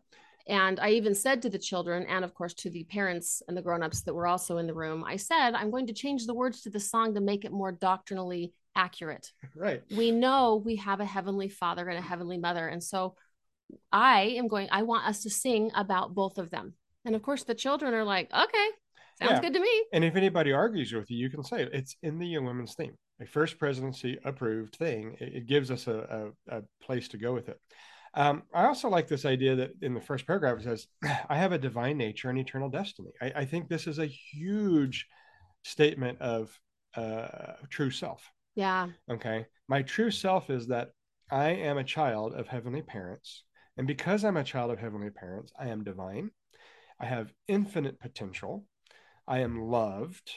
And 0.46 0.77
I 0.79 0.89
even 0.89 1.15
said 1.15 1.41
to 1.43 1.50
the 1.50 1.58
children, 1.58 2.05
and 2.05 2.25
of 2.25 2.34
course 2.34 2.53
to 2.55 2.70
the 2.70 2.84
parents 2.84 3.41
and 3.48 3.55
the 3.55 3.62
grown-ups 3.62 4.01
that 4.01 4.13
were 4.13 4.27
also 4.27 4.58
in 4.58 4.67
the 4.67 4.74
room, 4.74 5.03
I 5.05 5.15
said, 5.15 5.53
I'm 5.53 5.72
going 5.72 5.88
to 5.88 5.93
change 5.93 6.25
the 6.25 6.34
words 6.34 6.62
to 6.62 6.70
the 6.70 6.82
song 6.82 7.13
to 7.13 7.22
make 7.22 7.46
it 7.46 7.53
more 7.53 7.72
doctrinally 7.72 8.51
accurate. 8.75 9.31
Right. 9.55 9.83
We 9.95 10.11
know 10.11 10.61
we 10.63 10.77
have 10.77 10.99
a 10.99 11.05
heavenly 11.05 11.49
father 11.49 11.87
and 11.87 11.97
a 11.97 12.01
heavenly 12.01 12.37
mother. 12.37 12.67
And 12.67 12.83
so 12.83 13.15
I 13.91 14.35
am 14.37 14.47
going, 14.47 14.67
I 14.71 14.83
want 14.83 15.07
us 15.07 15.23
to 15.23 15.29
sing 15.29 15.71
about 15.75 16.13
both 16.13 16.37
of 16.37 16.49
them. 16.49 16.73
And 17.05 17.15
of 17.15 17.21
course, 17.21 17.43
the 17.43 17.55
children 17.55 17.93
are 17.93 18.03
like, 18.03 18.31
okay, 18.33 18.67
sounds 19.21 19.33
yeah. 19.33 19.41
good 19.41 19.53
to 19.53 19.59
me. 19.59 19.83
And 19.91 20.03
if 20.03 20.15
anybody 20.15 20.51
argues 20.51 20.93
with 20.93 21.09
you, 21.11 21.17
you 21.17 21.29
can 21.29 21.43
say 21.43 21.67
it's 21.71 21.95
in 22.01 22.19
the 22.19 22.27
young 22.27 22.45
women's 22.45 22.75
theme, 22.75 22.95
a 23.21 23.25
first 23.25 23.59
presidency 23.59 24.17
approved 24.23 24.75
thing. 24.75 25.17
It, 25.19 25.35
it 25.35 25.47
gives 25.47 25.71
us 25.71 25.87
a, 25.87 26.31
a, 26.49 26.57
a 26.57 26.61
place 26.81 27.07
to 27.09 27.17
go 27.17 27.33
with 27.33 27.49
it. 27.49 27.59
Um, 28.15 28.43
I 28.53 28.65
also 28.65 28.89
like 28.89 29.07
this 29.07 29.25
idea 29.25 29.55
that 29.55 29.71
in 29.81 29.95
the 29.95 30.01
first 30.01 30.27
paragraph 30.27 30.59
it 30.59 30.63
says, 30.63 30.87
I 31.29 31.37
have 31.37 31.51
a 31.51 31.57
divine 31.57 31.97
nature 31.97 32.29
and 32.29 32.37
eternal 32.37 32.69
destiny. 32.69 33.11
I, 33.21 33.31
I 33.37 33.45
think 33.45 33.67
this 33.67 33.87
is 33.87 33.99
a 33.99 34.05
huge 34.05 35.07
statement 35.63 36.21
of 36.21 36.57
uh, 36.95 37.53
true 37.69 37.89
self. 37.89 38.29
Yeah. 38.55 38.89
Okay. 39.10 39.45
My 39.67 39.81
true 39.81 40.12
self 40.12 40.50
is 40.50 40.67
that 40.67 40.89
I 41.31 41.50
am 41.50 41.77
a 41.77 41.83
child 41.83 42.33
of 42.33 42.48
heavenly 42.48 42.81
parents. 42.81 43.43
And 43.77 43.88
because 43.88 44.24
I'm 44.24 44.38
a 44.38 44.43
child 44.43 44.72
of 44.72 44.79
heavenly 44.79 45.10
parents, 45.10 45.51
I 45.60 45.69
am 45.69 45.83
divine. 45.83 46.31
I 47.00 47.05
have 47.05 47.33
infinite 47.48 48.00
potential. 48.00 48.65
I 49.27 49.39
am 49.39 49.62
loved 49.62 50.31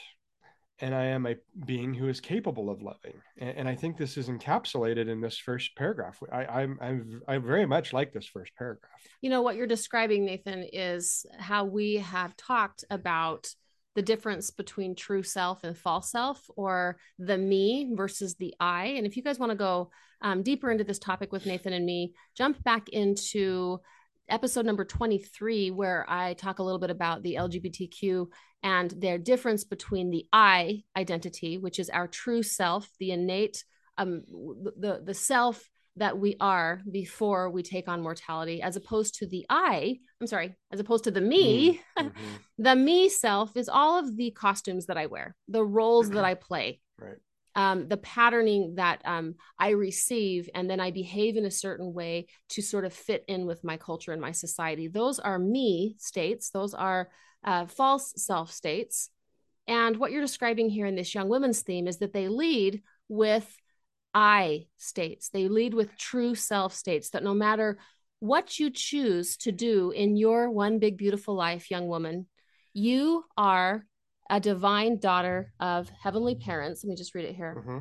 and 0.79 0.93
I 0.93 1.05
am 1.05 1.25
a 1.25 1.35
being 1.65 1.93
who 1.93 2.07
is 2.07 2.19
capable 2.19 2.69
of 2.69 2.81
loving. 2.81 3.19
And, 3.37 3.57
and 3.57 3.69
I 3.69 3.75
think 3.75 3.97
this 3.97 4.17
is 4.17 4.29
encapsulated 4.29 5.07
in 5.07 5.21
this 5.21 5.37
first 5.37 5.75
paragraph. 5.75 6.21
I, 6.31 6.45
I'm, 6.45 6.77
I'm, 6.81 7.21
I 7.27 7.37
very 7.39 7.65
much 7.65 7.93
like 7.93 8.13
this 8.13 8.27
first 8.27 8.51
paragraph. 8.55 8.91
You 9.21 9.29
know, 9.29 9.41
what 9.41 9.55
you're 9.55 9.67
describing, 9.67 10.25
Nathan, 10.25 10.65
is 10.71 11.25
how 11.37 11.65
we 11.65 11.95
have 11.95 12.35
talked 12.37 12.85
about 12.89 13.53
the 13.97 14.03
difference 14.03 14.51
between 14.51 14.93
true 14.93 15.23
self 15.23 15.63
and 15.63 15.75
false 15.75 16.11
self, 16.11 16.47
or 16.55 16.97
the 17.17 17.35
me 17.35 17.89
versus 17.95 18.35
the 18.35 18.53
I. 18.59 18.85
And 18.85 19.07
if 19.07 19.17
you 19.17 19.23
guys 19.23 19.39
want 19.39 19.49
to 19.49 19.57
go 19.57 19.89
um, 20.21 20.43
deeper 20.43 20.69
into 20.69 20.83
this 20.83 20.99
topic 20.99 21.31
with 21.31 21.47
Nathan 21.47 21.73
and 21.73 21.83
me, 21.83 22.13
jump 22.35 22.63
back 22.63 22.89
into 22.89 23.79
episode 24.29 24.65
number 24.65 24.83
23 24.83 25.71
where 25.71 26.05
i 26.09 26.33
talk 26.33 26.59
a 26.59 26.63
little 26.63 26.79
bit 26.79 26.89
about 26.89 27.23
the 27.23 27.35
lgbtq 27.35 28.27
and 28.61 28.91
their 28.91 29.17
difference 29.17 29.63
between 29.63 30.09
the 30.09 30.25
i 30.33 30.83
identity 30.97 31.57
which 31.57 31.79
is 31.79 31.89
our 31.89 32.09
true 32.09 32.43
self 32.43 32.89
the 32.99 33.11
innate 33.11 33.63
um 33.97 34.23
the 34.27 35.01
the 35.01 35.13
self 35.13 35.69
that 35.97 36.17
we 36.17 36.35
are 36.39 36.81
before 36.91 37.49
we 37.49 37.63
take 37.63 37.87
on 37.87 38.01
mortality 38.01 38.61
as 38.61 38.75
opposed 38.75 39.15
to 39.15 39.27
the 39.27 39.45
i 39.49 39.97
i'm 40.21 40.27
sorry 40.27 40.55
as 40.71 40.79
opposed 40.79 41.03
to 41.03 41.11
the 41.11 41.21
me 41.21 41.81
mm-hmm. 41.97 42.09
the 42.57 42.75
me 42.75 43.09
self 43.09 43.55
is 43.55 43.69
all 43.69 43.99
of 43.99 44.15
the 44.15 44.31
costumes 44.31 44.85
that 44.85 44.97
i 44.97 45.05
wear 45.05 45.35
the 45.47 45.63
roles 45.63 46.09
that 46.09 46.25
i 46.25 46.33
play 46.49 46.79
right 46.99 47.17
um, 47.57 47.87
the 47.87 47.97
patterning 47.97 48.75
that 48.75 49.01
um, 49.03 49.33
I 49.57 49.69
receive, 49.69 50.47
and 50.53 50.69
then 50.69 50.79
I 50.79 50.91
behave 50.91 51.37
in 51.37 51.45
a 51.45 51.49
certain 51.49 51.91
way 51.91 52.27
to 52.49 52.61
sort 52.61 52.85
of 52.85 52.93
fit 52.93 53.25
in 53.27 53.47
with 53.47 53.63
my 53.63 53.77
culture 53.77 54.11
and 54.11 54.21
my 54.21 54.31
society. 54.31 54.87
Those 54.87 55.17
are 55.17 55.39
me 55.39 55.95
states, 55.97 56.51
those 56.51 56.75
are 56.75 57.09
uh, 57.43 57.65
false 57.65 58.13
self 58.15 58.51
states. 58.51 59.09
And 59.67 59.97
what 59.97 60.11
you're 60.11 60.21
describing 60.21 60.69
here 60.69 60.85
in 60.85 60.95
this 60.95 61.15
young 61.15 61.29
women's 61.29 61.61
theme 61.61 61.87
is 61.87 61.97
that 61.97 62.13
they 62.13 62.27
lead 62.27 62.83
with 63.09 63.57
I 64.13 64.67
states, 64.77 65.29
they 65.29 65.47
lead 65.47 65.73
with 65.73 65.97
true 65.97 66.35
self 66.35 66.73
states, 66.73 67.11
that 67.11 67.23
no 67.23 67.33
matter 67.33 67.77
what 68.19 68.59
you 68.59 68.69
choose 68.71 69.37
to 69.37 69.51
do 69.51 69.91
in 69.91 70.17
your 70.17 70.49
one 70.49 70.79
big 70.79 70.97
beautiful 70.97 71.35
life, 71.35 71.69
young 71.69 71.87
woman, 71.87 72.27
you 72.73 73.23
are 73.37 73.85
a 74.29 74.39
divine 74.39 74.99
daughter 74.99 75.53
of 75.59 75.89
heavenly 75.89 76.35
parents. 76.35 76.83
Let 76.83 76.89
me 76.89 76.95
just 76.95 77.15
read 77.15 77.25
it 77.25 77.35
here. 77.35 77.55
Mm-hmm. 77.57 77.77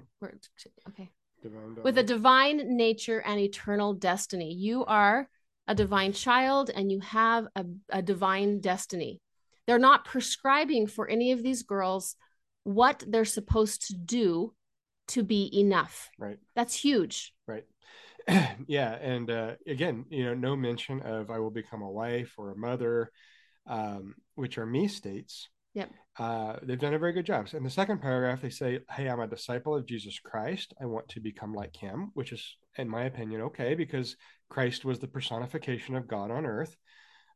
Okay. 0.89 1.11
With 1.83 1.99
a 1.99 2.03
divine 2.03 2.77
nature 2.77 3.21
and 3.21 3.41
eternal 3.41 3.95
destiny. 3.95 4.53
You 4.53 4.85
are 4.85 5.29
a 5.69 5.75
divine 5.75 6.13
child 6.13 6.71
and 6.75 6.91
you 6.91 7.01
have 7.01 7.47
a, 7.57 7.65
a 7.91 8.03
divine 8.03 8.61
destiny. 8.61 9.21
They're 9.67 9.79
not 9.79 10.05
prescribing 10.05 10.87
for 10.87 11.09
any 11.09 11.33
of 11.33 11.43
these 11.43 11.63
girls 11.63 12.17
what 12.63 13.05
they're 13.07 13.25
supposed 13.25 13.89
to 13.89 13.95
do 13.95 14.55
to 15.09 15.23
be 15.23 15.51
enough. 15.59 16.11
Right. 16.19 16.39
That's 16.55 16.75
huge. 16.75 17.35
Right. 17.47 17.65
yeah. 18.67 18.95
And 18.95 19.31
uh, 19.31 19.53
again, 19.67 20.05
you 20.11 20.25
know, 20.25 20.35
no 20.35 20.57
mention 20.57 21.01
of 21.03 21.31
I 21.31 21.39
will 21.39 21.51
become 21.51 21.83
a 21.83 21.91
wife 21.91 22.35
or 22.39 22.51
a 22.51 22.57
mother, 22.57 23.11
um, 23.67 24.15
which 24.35 24.59
are 24.59 24.67
me 24.67 24.89
states 24.89 25.49
Yep. 25.77 25.91
Uh, 26.19 26.57
they've 26.63 26.79
done 26.79 26.95
a 26.95 26.99
very 26.99 27.13
good 27.13 27.27
job. 27.27 27.51
So 27.51 27.59
in 27.59 27.63
the 27.63 27.69
second 27.69 28.01
paragraph, 28.01 28.41
they 28.41 28.49
say, 28.49 28.81
Hey, 28.91 29.09
I'm 29.09 29.21
a 29.21 29.27
disciple 29.27 29.75
of 29.75 29.85
Jesus 29.85 30.19
Christ. 30.19 30.73
I 30.81 30.87
want 30.87 31.07
to 31.11 31.21
become 31.21 31.53
like 31.53 31.77
him, 31.77 32.13
which 32.15 32.33
is, 32.33 32.57
in 32.79 32.89
my 32.89 33.05
opinion, 33.05 33.43
okay, 33.43 33.75
because 33.75 34.17
Christ 34.49 34.87
was 34.87 35.01
the 35.01 35.07
personification 35.07 35.95
of 35.95 36.09
God 36.09 36.31
on 36.31 36.47
earth. 36.47 36.75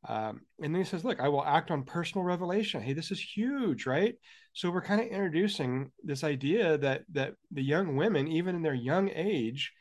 Um, 0.09 0.40
and 0.62 0.75
then 0.75 0.83
he 0.83 0.88
says, 0.88 1.04
Look, 1.04 1.21
I 1.21 1.28
will 1.28 1.45
act 1.45 1.71
on 1.71 1.85
personal 1.85 2.25
revelation. 2.25 2.83
Hey, 2.83 2.95
this 2.95 3.11
is 3.11 3.21
huge, 3.21 3.87
right? 3.87 4.14
So 4.52 4.71
we're 4.71 4.83
kind 4.83 5.00
of 5.00 5.07
introducing 5.09 5.92
this 6.02 6.25
idea 6.25 6.78
that 6.78 7.02
that 7.12 7.35
the 7.50 7.62
young 7.62 7.97
women, 7.97 8.28
even 8.28 8.57
in 8.57 8.62
their 8.62 8.75
young 8.75 9.11
age, 9.11 9.73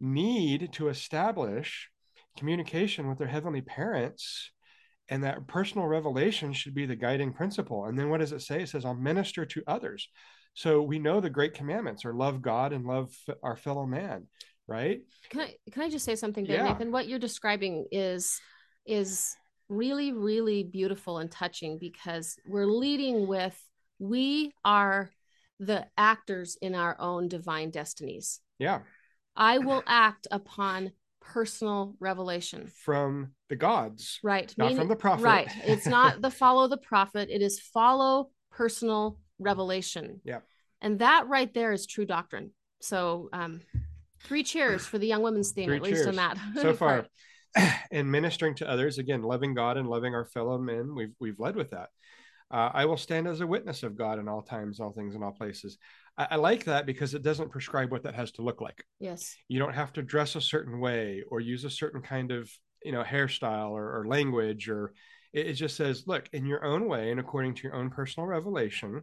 need 0.00 0.72
to 0.72 0.88
establish 0.88 1.90
communication 2.36 3.08
with 3.08 3.18
their 3.18 3.28
heavenly 3.28 3.60
parents 3.60 4.50
and 5.08 5.24
that 5.24 5.46
personal 5.48 5.86
revelation 5.86 6.52
should 6.52 6.74
be 6.74 6.86
the 6.86 6.96
guiding 6.96 7.32
principle 7.32 7.86
and 7.86 7.98
then 7.98 8.08
what 8.08 8.20
does 8.20 8.32
it 8.32 8.40
say 8.40 8.62
it 8.62 8.68
says 8.68 8.84
i'll 8.84 8.94
minister 8.94 9.44
to 9.44 9.62
others 9.66 10.08
so 10.54 10.80
we 10.80 10.98
know 10.98 11.20
the 11.20 11.28
great 11.28 11.54
commandments 11.54 12.04
are 12.04 12.14
love 12.14 12.40
god 12.40 12.72
and 12.72 12.86
love 12.86 13.12
our 13.42 13.56
fellow 13.56 13.84
man 13.84 14.26
right 14.68 15.00
can 15.28 15.40
i 15.40 15.54
can 15.72 15.82
i 15.82 15.90
just 15.90 16.04
say 16.04 16.14
something 16.14 16.46
there 16.46 16.58
yeah. 16.58 16.72
nathan 16.72 16.92
what 16.92 17.08
you're 17.08 17.18
describing 17.18 17.86
is 17.90 18.40
is 18.86 19.36
really 19.70 20.12
really 20.12 20.64
beautiful 20.64 21.18
and 21.18 21.30
touching 21.30 21.78
because 21.78 22.36
we're 22.46 22.66
leading 22.66 23.26
with 23.26 23.56
we 23.98 24.52
are 24.64 25.10
the 25.60 25.86
actors 25.96 26.56
in 26.60 26.74
our 26.74 26.96
own 26.98 27.28
divine 27.28 27.70
destinies. 27.70 28.40
Yeah. 28.58 28.80
I 29.36 29.58
will 29.58 29.82
act 29.86 30.26
upon 30.30 30.92
personal 31.20 31.94
revelation. 32.00 32.66
From 32.66 33.32
the 33.48 33.56
gods 33.56 34.18
right. 34.22 34.52
not 34.56 34.66
Meaning, 34.66 34.78
from 34.78 34.88
the 34.88 34.96
prophet. 34.96 35.22
right. 35.22 35.48
It's 35.64 35.86
not 35.86 36.20
the 36.20 36.30
follow 36.42 36.66
the 36.66 36.78
prophet. 36.78 37.28
It 37.30 37.42
is 37.42 37.60
follow 37.60 38.30
personal 38.50 39.18
revelation. 39.38 40.20
Yeah. 40.24 40.40
And 40.80 40.98
that 40.98 41.28
right 41.28 41.52
there 41.52 41.72
is 41.72 41.86
true 41.86 42.06
doctrine. 42.06 42.50
So 42.80 43.28
um 43.32 43.60
three 44.24 44.42
cheers 44.42 44.84
for 44.84 44.98
the 44.98 45.06
young 45.06 45.22
women's 45.22 45.52
theme 45.52 45.66
three 45.66 45.76
at 45.76 45.84
cheers. 45.84 46.06
least 46.06 46.08
on 46.08 46.16
that 46.16 46.38
so 46.60 46.74
far 46.74 47.06
and 47.90 48.10
ministering 48.10 48.54
to 48.54 48.68
others 48.68 48.98
again 48.98 49.22
loving 49.22 49.54
god 49.54 49.76
and 49.76 49.88
loving 49.88 50.14
our 50.14 50.24
fellow 50.24 50.58
men 50.58 50.94
we've 50.94 51.14
we've 51.18 51.40
led 51.40 51.56
with 51.56 51.70
that 51.70 51.88
uh, 52.50 52.70
i 52.72 52.84
will 52.84 52.96
stand 52.96 53.26
as 53.26 53.40
a 53.40 53.46
witness 53.46 53.82
of 53.82 53.96
god 53.96 54.18
in 54.18 54.28
all 54.28 54.42
times 54.42 54.80
all 54.80 54.92
things 54.92 55.14
in 55.14 55.22
all 55.22 55.32
places 55.32 55.78
I, 56.20 56.28
I 56.32 56.36
like 56.36 56.64
that 56.64 56.86
because 56.86 57.14
it 57.14 57.22
doesn't 57.22 57.50
prescribe 57.50 57.90
what 57.90 58.02
that 58.04 58.14
has 58.14 58.32
to 58.32 58.42
look 58.42 58.60
like. 58.60 58.84
Yes. 58.98 59.36
You 59.48 59.58
don't 59.58 59.74
have 59.74 59.92
to 59.94 60.02
dress 60.02 60.36
a 60.36 60.40
certain 60.40 60.78
way 60.80 61.22
or 61.28 61.40
use 61.40 61.64
a 61.64 61.70
certain 61.70 62.02
kind 62.02 62.30
of 62.30 62.50
you 62.84 62.92
know 62.92 63.02
hairstyle 63.02 63.70
or, 63.70 64.00
or 64.00 64.06
language 64.06 64.68
or 64.68 64.92
it, 65.32 65.48
it 65.48 65.52
just 65.54 65.76
says 65.76 66.04
look 66.06 66.28
in 66.32 66.46
your 66.46 66.64
own 66.64 66.88
way 66.88 67.10
and 67.10 67.20
according 67.20 67.54
to 67.54 67.62
your 67.64 67.74
own 67.74 67.90
personal 67.90 68.26
revelation 68.26 69.02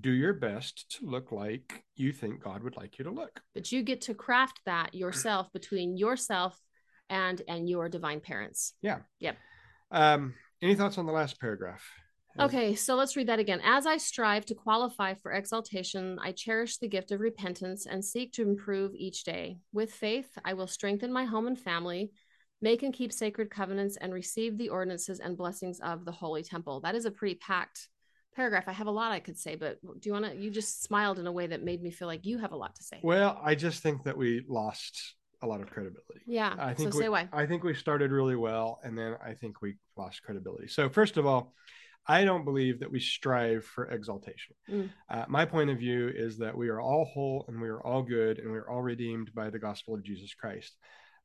do 0.00 0.12
your 0.12 0.34
best 0.34 0.88
to 0.88 1.06
look 1.06 1.32
like 1.32 1.82
you 1.96 2.12
think 2.12 2.44
God 2.44 2.62
would 2.62 2.76
like 2.76 2.98
you 2.98 3.04
to 3.04 3.10
look. 3.10 3.40
But 3.52 3.72
you 3.72 3.82
get 3.82 4.02
to 4.02 4.14
craft 4.14 4.60
that 4.64 4.94
yourself 4.94 5.52
between 5.52 5.96
yourself 5.96 6.56
and 7.10 7.42
and 7.48 7.68
your 7.68 7.88
divine 7.88 8.20
parents. 8.20 8.74
Yeah. 8.82 8.98
Yep. 9.20 9.36
Um, 9.90 10.34
any 10.62 10.74
thoughts 10.74 10.98
on 10.98 11.06
the 11.06 11.12
last 11.12 11.40
paragraph? 11.40 11.82
Okay, 12.40 12.76
so 12.76 12.94
let's 12.94 13.16
read 13.16 13.26
that 13.26 13.40
again. 13.40 13.60
As 13.64 13.84
I 13.84 13.96
strive 13.96 14.44
to 14.46 14.54
qualify 14.54 15.14
for 15.14 15.32
exaltation, 15.32 16.20
I 16.22 16.30
cherish 16.30 16.76
the 16.76 16.86
gift 16.86 17.10
of 17.10 17.18
repentance 17.18 17.84
and 17.84 18.04
seek 18.04 18.32
to 18.34 18.42
improve 18.42 18.94
each 18.94 19.24
day. 19.24 19.58
With 19.72 19.92
faith, 19.92 20.30
I 20.44 20.54
will 20.54 20.68
strengthen 20.68 21.12
my 21.12 21.24
home 21.24 21.48
and 21.48 21.58
family, 21.58 22.12
make 22.60 22.84
and 22.84 22.94
keep 22.94 23.12
sacred 23.12 23.50
covenants, 23.50 23.96
and 23.96 24.14
receive 24.14 24.56
the 24.56 24.68
ordinances 24.68 25.18
and 25.18 25.36
blessings 25.36 25.80
of 25.80 26.04
the 26.04 26.12
holy 26.12 26.44
temple. 26.44 26.80
That 26.80 26.94
is 26.94 27.06
a 27.06 27.10
pretty 27.10 27.34
packed 27.34 27.88
paragraph. 28.36 28.68
I 28.68 28.72
have 28.72 28.86
a 28.86 28.92
lot 28.92 29.10
I 29.10 29.18
could 29.18 29.36
say, 29.36 29.56
but 29.56 29.80
do 29.82 30.08
you 30.08 30.12
want 30.12 30.26
to? 30.26 30.36
You 30.36 30.50
just 30.50 30.84
smiled 30.84 31.18
in 31.18 31.26
a 31.26 31.32
way 31.32 31.48
that 31.48 31.64
made 31.64 31.82
me 31.82 31.90
feel 31.90 32.06
like 32.06 32.24
you 32.24 32.38
have 32.38 32.52
a 32.52 32.56
lot 32.56 32.76
to 32.76 32.84
say. 32.84 33.00
Well, 33.02 33.40
I 33.42 33.56
just 33.56 33.82
think 33.82 34.04
that 34.04 34.16
we 34.16 34.44
lost 34.48 35.16
a 35.42 35.46
lot 35.46 35.60
of 35.60 35.70
credibility. 35.70 36.20
Yeah. 36.26 36.54
I 36.58 36.74
think 36.74 36.92
so 36.92 36.98
we, 36.98 37.04
say 37.04 37.08
why. 37.08 37.28
I 37.32 37.46
think 37.46 37.64
we 37.64 37.74
started 37.74 38.10
really 38.10 38.36
well, 38.36 38.80
and 38.82 38.96
then 38.96 39.16
I 39.24 39.34
think 39.34 39.62
we 39.62 39.76
lost 39.96 40.22
credibility. 40.22 40.68
So 40.68 40.88
first 40.88 41.16
of 41.16 41.26
all, 41.26 41.52
I 42.06 42.24
don't 42.24 42.44
believe 42.44 42.80
that 42.80 42.90
we 42.90 43.00
strive 43.00 43.64
for 43.64 43.84
exaltation. 43.86 44.56
Mm. 44.70 44.90
Uh, 45.10 45.24
my 45.28 45.44
point 45.44 45.68
of 45.68 45.78
view 45.78 46.08
is 46.08 46.38
that 46.38 46.56
we 46.56 46.70
are 46.70 46.80
all 46.80 47.04
whole 47.04 47.44
and 47.48 47.60
we 47.60 47.68
are 47.68 47.82
all 47.82 48.02
good 48.02 48.38
and 48.38 48.50
we 48.50 48.58
are 48.58 48.68
all 48.68 48.80
redeemed 48.80 49.34
by 49.34 49.50
the 49.50 49.58
gospel 49.58 49.94
of 49.94 50.02
Jesus 50.02 50.32
Christ. 50.32 50.74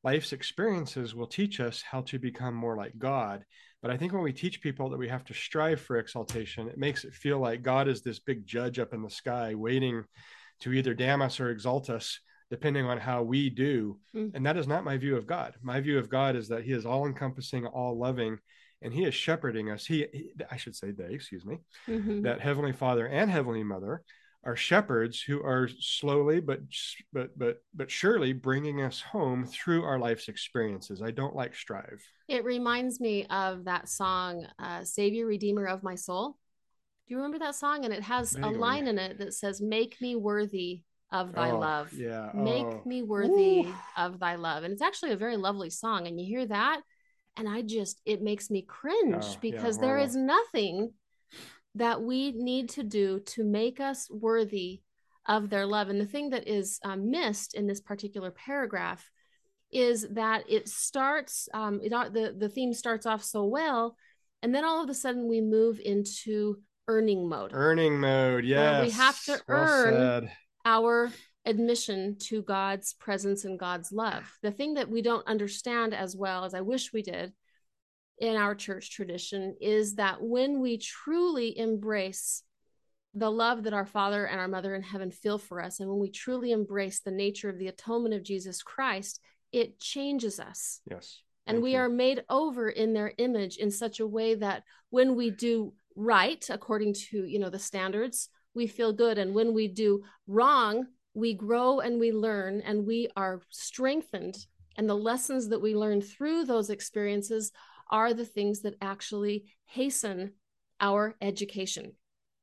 Life's 0.03 0.33
experiences 0.33 1.15
will 1.15 1.27
teach 1.27 1.61
us 1.61 1.81
how 1.81 2.01
to 2.01 2.19
become 2.19 2.53
more 2.53 2.75
like 2.75 2.97
God. 2.97 3.45
But 3.81 3.91
I 3.91 3.97
think 3.97 4.11
when 4.11 4.23
we 4.23 4.33
teach 4.33 4.61
people 4.61 4.89
that 4.89 4.97
we 4.97 5.07
have 5.07 5.23
to 5.25 5.33
strive 5.33 5.79
for 5.79 5.97
exaltation, 5.97 6.67
it 6.67 6.77
makes 6.77 7.05
it 7.05 7.13
feel 7.13 7.39
like 7.39 7.63
God 7.63 7.87
is 7.87 8.01
this 8.01 8.19
big 8.19 8.45
judge 8.45 8.79
up 8.79 8.93
in 8.93 9.01
the 9.01 9.09
sky 9.09 9.55
waiting 9.55 10.03
to 10.61 10.73
either 10.73 10.93
damn 10.93 11.21
us 11.21 11.39
or 11.39 11.49
exalt 11.49 11.89
us, 11.89 12.19
depending 12.53 12.85
on 12.85 12.99
how 12.99 13.23
we 13.23 13.49
do. 13.49 13.97
Mm. 14.15 14.29
And 14.35 14.45
that 14.45 14.57
is 14.57 14.67
not 14.67 14.83
my 14.83 14.95
view 14.95 15.17
of 15.17 15.25
God. 15.25 15.55
My 15.63 15.81
view 15.81 15.97
of 15.97 16.07
God 16.07 16.35
is 16.35 16.47
that 16.49 16.63
He 16.63 16.71
is 16.71 16.85
all 16.85 17.07
encompassing, 17.07 17.65
all 17.65 17.97
loving, 17.97 18.37
and 18.83 18.93
He 18.93 19.05
is 19.05 19.15
shepherding 19.15 19.71
us. 19.71 19.87
He, 19.87 20.05
he, 20.13 20.29
I 20.51 20.57
should 20.57 20.75
say, 20.75 20.91
they, 20.91 21.15
excuse 21.15 21.43
me, 21.45 21.57
Mhm. 21.87 22.21
that 22.21 22.41
Heavenly 22.41 22.71
Father 22.71 23.07
and 23.07 23.31
Heavenly 23.31 23.63
Mother 23.63 24.03
are 24.43 24.55
shepherds 24.55 25.19
who 25.19 25.41
are 25.41 25.67
slowly 25.79 26.41
but 26.41 26.59
but 27.11 27.35
but 27.39 27.63
but 27.73 27.89
surely 27.89 28.33
bringing 28.33 28.83
us 28.83 29.01
home 29.01 29.47
through 29.47 29.83
our 29.83 29.97
life's 29.97 30.27
experiences. 30.27 31.01
I 31.01 31.09
don't 31.09 31.35
like 31.35 31.55
strive. 31.55 32.03
It 32.27 32.45
reminds 32.45 32.99
me 32.99 33.25
of 33.31 33.63
that 33.65 33.89
song, 33.89 34.45
uh, 34.59 34.83
Savior, 34.83 35.25
Redeemer 35.25 35.65
of 35.65 35.81
My 35.81 35.95
Soul. 35.95 36.37
Do 37.07 37.15
you 37.15 37.17
remember 37.17 37.39
that 37.39 37.55
song? 37.55 37.83
And 37.83 37.93
it 37.93 38.03
has 38.03 38.35
a 38.35 38.49
line 38.49 38.85
in 38.87 38.99
it 38.99 39.17
that 39.17 39.33
says, 39.33 39.59
Make 39.59 39.99
me 39.99 40.15
worthy 40.15 40.83
of 41.13 41.31
thy 41.31 41.51
Oh, 41.51 41.59
love. 41.59 41.93
Yeah. 41.93 42.31
Make 42.33 42.65
oh. 42.65 42.81
me 42.85 43.01
worthy 43.03 43.61
Ooh. 43.67 43.73
of 43.95 44.19
thy 44.19 44.35
love. 44.35 44.63
And 44.63 44.73
it's 44.73 44.81
actually 44.81 45.11
a 45.11 45.17
very 45.17 45.37
lovely 45.37 45.69
song. 45.69 46.07
And 46.07 46.19
you 46.19 46.25
hear 46.25 46.45
that, 46.47 46.81
and 47.37 47.47
I 47.47 47.61
just, 47.61 48.01
it 48.05 48.21
makes 48.21 48.49
me 48.49 48.63
cringe 48.63 49.23
Oh, 49.23 49.37
because 49.39 49.77
there 49.77 49.97
horrible. 49.97 50.09
is 50.09 50.15
nothing 50.15 50.93
that 51.75 52.01
we 52.01 52.31
need 52.33 52.69
to 52.69 52.83
do 52.83 53.19
to 53.27 53.43
make 53.43 53.79
us 53.79 54.09
worthy 54.11 54.81
of 55.25 55.49
their 55.49 55.65
love. 55.65 55.87
And 55.89 56.01
the 56.01 56.05
thing 56.05 56.31
that 56.31 56.47
is 56.47 56.79
um, 56.83 57.09
missed 57.09 57.53
in 57.55 57.65
this 57.67 57.79
particular 57.79 58.29
paragraph 58.31 59.09
is 59.71 60.05
that 60.11 60.43
it 60.49 60.67
starts, 60.67 61.47
um, 61.53 61.79
it, 61.81 61.89
the, 61.89 62.35
the 62.37 62.49
theme 62.49 62.73
starts 62.73 63.05
off 63.05 63.23
so 63.23 63.45
well, 63.45 63.95
and 64.43 64.53
then 64.53 64.65
all 64.65 64.83
of 64.83 64.89
a 64.89 64.93
sudden 64.93 65.27
we 65.27 65.41
move 65.41 65.79
into 65.83 66.59
earning 66.87 67.27
mode 67.29 67.51
Earning 67.53 67.99
mode. 67.99 68.43
Where 68.43 68.43
Yes. 68.43 68.85
we 68.85 68.91
have 68.91 69.23
to 69.23 69.41
earn 69.47 69.93
said. 69.93 70.31
Our 70.65 71.11
admission 71.45 72.15
to 72.17 72.41
God's 72.41 72.93
presence 72.93 73.45
and 73.45 73.59
God's 73.59 73.91
love. 73.91 74.23
The 74.41 74.51
thing 74.51 74.75
that 74.75 74.89
we 74.89 75.01
don't 75.01 75.27
understand 75.27 75.93
as 75.93 76.15
well 76.15 76.45
as 76.45 76.53
I 76.53 76.61
wish 76.61 76.93
we 76.93 77.01
did 77.01 77.33
in 78.19 78.35
our 78.37 78.55
church 78.55 78.91
tradition 78.91 79.55
is 79.59 79.95
that 79.95 80.21
when 80.21 80.61
we 80.61 80.77
truly 80.77 81.57
embrace 81.57 82.43
the 83.13 83.29
love 83.29 83.63
that 83.63 83.73
our 83.73 83.85
Father 83.85 84.25
and 84.25 84.39
our 84.39 84.47
Mother 84.47 84.73
in 84.73 84.81
heaven 84.81 85.11
feel 85.11 85.37
for 85.37 85.61
us, 85.61 85.79
and 85.79 85.89
when 85.89 85.99
we 85.99 86.09
truly 86.09 86.51
embrace 86.51 86.99
the 87.01 87.11
nature 87.11 87.49
of 87.49 87.59
the 87.59 87.67
atonement 87.67 88.15
of 88.15 88.23
Jesus 88.23 88.63
Christ, 88.63 89.19
it 89.51 89.79
changes 89.79 90.39
us 90.39 90.79
Yes. 90.89 91.21
and 91.45 91.61
we 91.61 91.73
you. 91.73 91.77
are 91.77 91.89
made 91.89 92.23
over 92.29 92.69
in 92.69 92.93
their 92.93 93.13
image 93.17 93.57
in 93.57 93.69
such 93.69 93.99
a 93.99 94.07
way 94.07 94.33
that 94.35 94.63
when 94.89 95.15
we 95.15 95.29
do 95.29 95.73
right 95.95 96.43
according 96.49 96.91
to 96.91 97.23
you 97.25 97.37
know 97.37 97.51
the 97.51 97.59
standards 97.59 98.29
we 98.55 98.67
feel 98.67 98.93
good 98.93 99.17
and 99.17 99.33
when 99.33 99.53
we 99.53 99.67
do 99.67 100.03
wrong 100.27 100.85
we 101.13 101.33
grow 101.33 101.79
and 101.79 101.99
we 101.99 102.11
learn 102.11 102.61
and 102.61 102.85
we 102.85 103.07
are 103.15 103.41
strengthened 103.49 104.35
and 104.77 104.89
the 104.89 104.95
lessons 104.95 105.49
that 105.49 105.61
we 105.61 105.75
learn 105.75 106.01
through 106.01 106.45
those 106.45 106.69
experiences 106.69 107.51
are 107.91 108.13
the 108.13 108.25
things 108.25 108.61
that 108.61 108.75
actually 108.81 109.45
hasten 109.65 110.33
our 110.79 111.15
education 111.21 111.91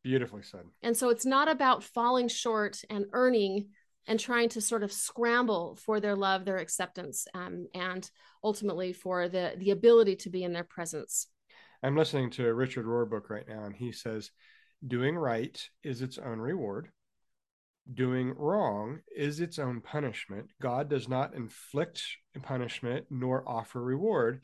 Beautifully 0.03 0.43
said. 0.43 0.63
and 0.83 0.97
so 0.97 1.09
it's 1.11 1.27
not 1.27 1.51
about 1.51 1.83
falling 1.83 2.29
short 2.29 2.81
and 2.89 3.07
earning 3.13 3.69
and 4.07 4.19
trying 4.19 4.49
to 4.49 4.61
sort 4.61 4.83
of 4.83 4.91
scramble 4.91 5.77
for 5.77 6.01
their 6.01 6.17
love, 6.17 6.45
their 6.45 6.57
acceptance, 6.57 7.27
um, 7.35 7.67
and 7.75 8.11
ultimately 8.43 8.93
for 8.93 9.29
the 9.29 9.53
the 9.59 9.71
ability 9.71 10.17
to 10.17 10.31
be 10.31 10.43
in 10.43 10.53
their 10.53 10.65
presence. 10.65 11.29
I'm 11.83 11.97
listening 11.97 12.31
to 12.31 12.53
Richard 12.55 12.87
Rohr 12.87 13.09
book 13.09 13.31
right 13.31 13.47
now, 13.47 13.65
and 13.65 13.77
he 13.77 13.93
says, 13.93 14.31
doing 14.87 15.17
right 15.17 15.69
is 15.83 16.03
its 16.03 16.19
own 16.19 16.39
reward. 16.39 16.89
Doing 17.93 18.35
wrong 18.37 19.01
is 19.15 19.41
its 19.41 19.59
own 19.59 19.81
punishment. 19.81 20.51
God 20.61 20.89
does 20.89 21.09
not 21.09 21.35
inflict 21.35 22.03
punishment 22.43 23.07
nor 23.11 23.49
offer 23.49 23.83
reward. 23.83 24.43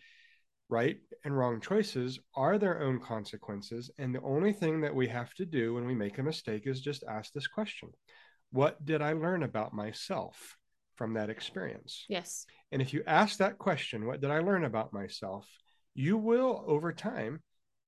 Right 0.68 0.98
and 1.24 1.36
wrong 1.36 1.60
choices 1.60 2.18
are 2.34 2.58
their 2.58 2.82
own 2.82 2.98
consequences. 2.98 3.90
And 3.98 4.14
the 4.14 4.22
only 4.22 4.52
thing 4.52 4.80
that 4.80 4.94
we 4.94 5.06
have 5.08 5.32
to 5.34 5.46
do 5.46 5.74
when 5.74 5.86
we 5.86 5.94
make 5.94 6.18
a 6.18 6.24
mistake 6.24 6.66
is 6.66 6.80
just 6.80 7.04
ask 7.08 7.32
this 7.32 7.46
question 7.46 7.90
What 8.50 8.84
did 8.84 9.00
I 9.00 9.12
learn 9.12 9.44
about 9.44 9.72
myself 9.72 10.56
from 10.96 11.14
that 11.14 11.30
experience? 11.30 12.04
Yes, 12.08 12.46
And 12.72 12.82
if 12.82 12.92
you 12.92 13.02
ask 13.06 13.38
that 13.38 13.58
question, 13.58 14.06
what 14.06 14.20
did 14.20 14.30
I 14.30 14.40
learn 14.40 14.64
about 14.64 14.92
myself? 14.92 15.46
You 15.94 16.16
will, 16.16 16.64
over 16.66 16.92
time, 16.92 17.42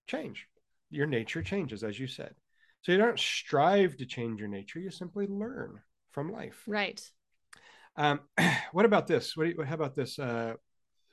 change. 0.06 0.46
Your 0.90 1.06
nature 1.06 1.42
changes, 1.42 1.84
as 1.84 1.98
you 1.98 2.06
said. 2.06 2.34
So 2.82 2.92
you 2.92 2.98
don't 2.98 3.18
strive 3.18 3.96
to 3.96 4.06
change 4.06 4.40
your 4.40 4.48
nature, 4.48 4.78
you 4.78 4.90
simply 4.90 5.26
learn 5.26 5.80
from 6.10 6.30
life. 6.30 6.62
right. 6.66 7.02
Um, 7.96 8.20
what 8.72 8.84
about 8.84 9.06
this? 9.06 9.36
What 9.36 9.44
do 9.44 9.50
you, 9.50 9.62
how 9.62 9.74
about 9.74 9.96
this 9.96 10.18
uh, 10.18 10.54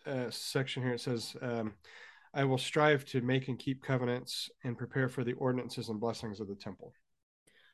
uh, 0.05 0.29
section 0.29 0.83
here? 0.83 0.93
It 0.93 1.01
says, 1.01 1.35
um, 1.41 1.73
I 2.33 2.43
will 2.43 2.57
strive 2.57 3.05
to 3.05 3.21
make 3.21 3.47
and 3.47 3.57
keep 3.57 3.81
covenants 3.81 4.49
and 4.63 4.77
prepare 4.77 5.09
for 5.09 5.23
the 5.23 5.33
ordinances 5.33 5.89
and 5.89 5.99
blessings 5.99 6.39
of 6.39 6.47
the 6.47 6.55
temple. 6.55 6.93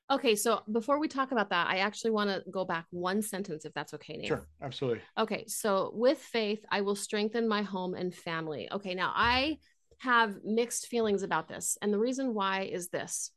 Okay, 0.10 0.36
so 0.36 0.62
before 0.72 1.00
we 1.00 1.08
talk 1.08 1.32
about 1.32 1.50
that, 1.50 1.68
I 1.68 1.78
actually 1.78 2.12
want 2.12 2.30
to 2.30 2.44
go 2.52 2.66
back 2.66 2.86
one 2.92 3.22
sentence, 3.22 3.66
if 3.66 3.74
that's 3.74 3.94
okay, 3.94 4.18
Nate. 4.18 4.28
Sure, 4.28 4.48
absolutely. 4.62 5.02
Okay, 5.18 5.46
so 5.48 5.92
with 5.94 6.18
faith, 6.20 6.64
I 6.70 6.82
will 6.82 6.96
strengthen 6.96 7.48
my 7.48 7.62
home 7.62 7.96
and 7.96 8.14
family. 8.14 8.70
Okay, 8.72 8.94
now 8.94 9.14
I 9.16 9.58
have 10.02 10.44
mixed 10.44 10.88
feelings 10.88 11.22
about 11.22 11.48
this. 11.48 11.78
And 11.80 11.94
the 11.94 12.00
reason 12.00 12.34
why 12.34 12.64
is 12.64 12.90
this 12.90 13.32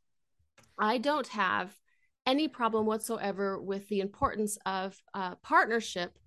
I 0.79 0.97
don't 0.97 1.27
have 1.27 1.75
any 2.25 2.47
problem 2.47 2.87
whatsoever 2.87 3.61
with 3.61 3.87
the 3.87 3.99
importance 3.99 4.57
of 4.65 4.99
uh, 5.13 5.35
partnership 5.43 6.17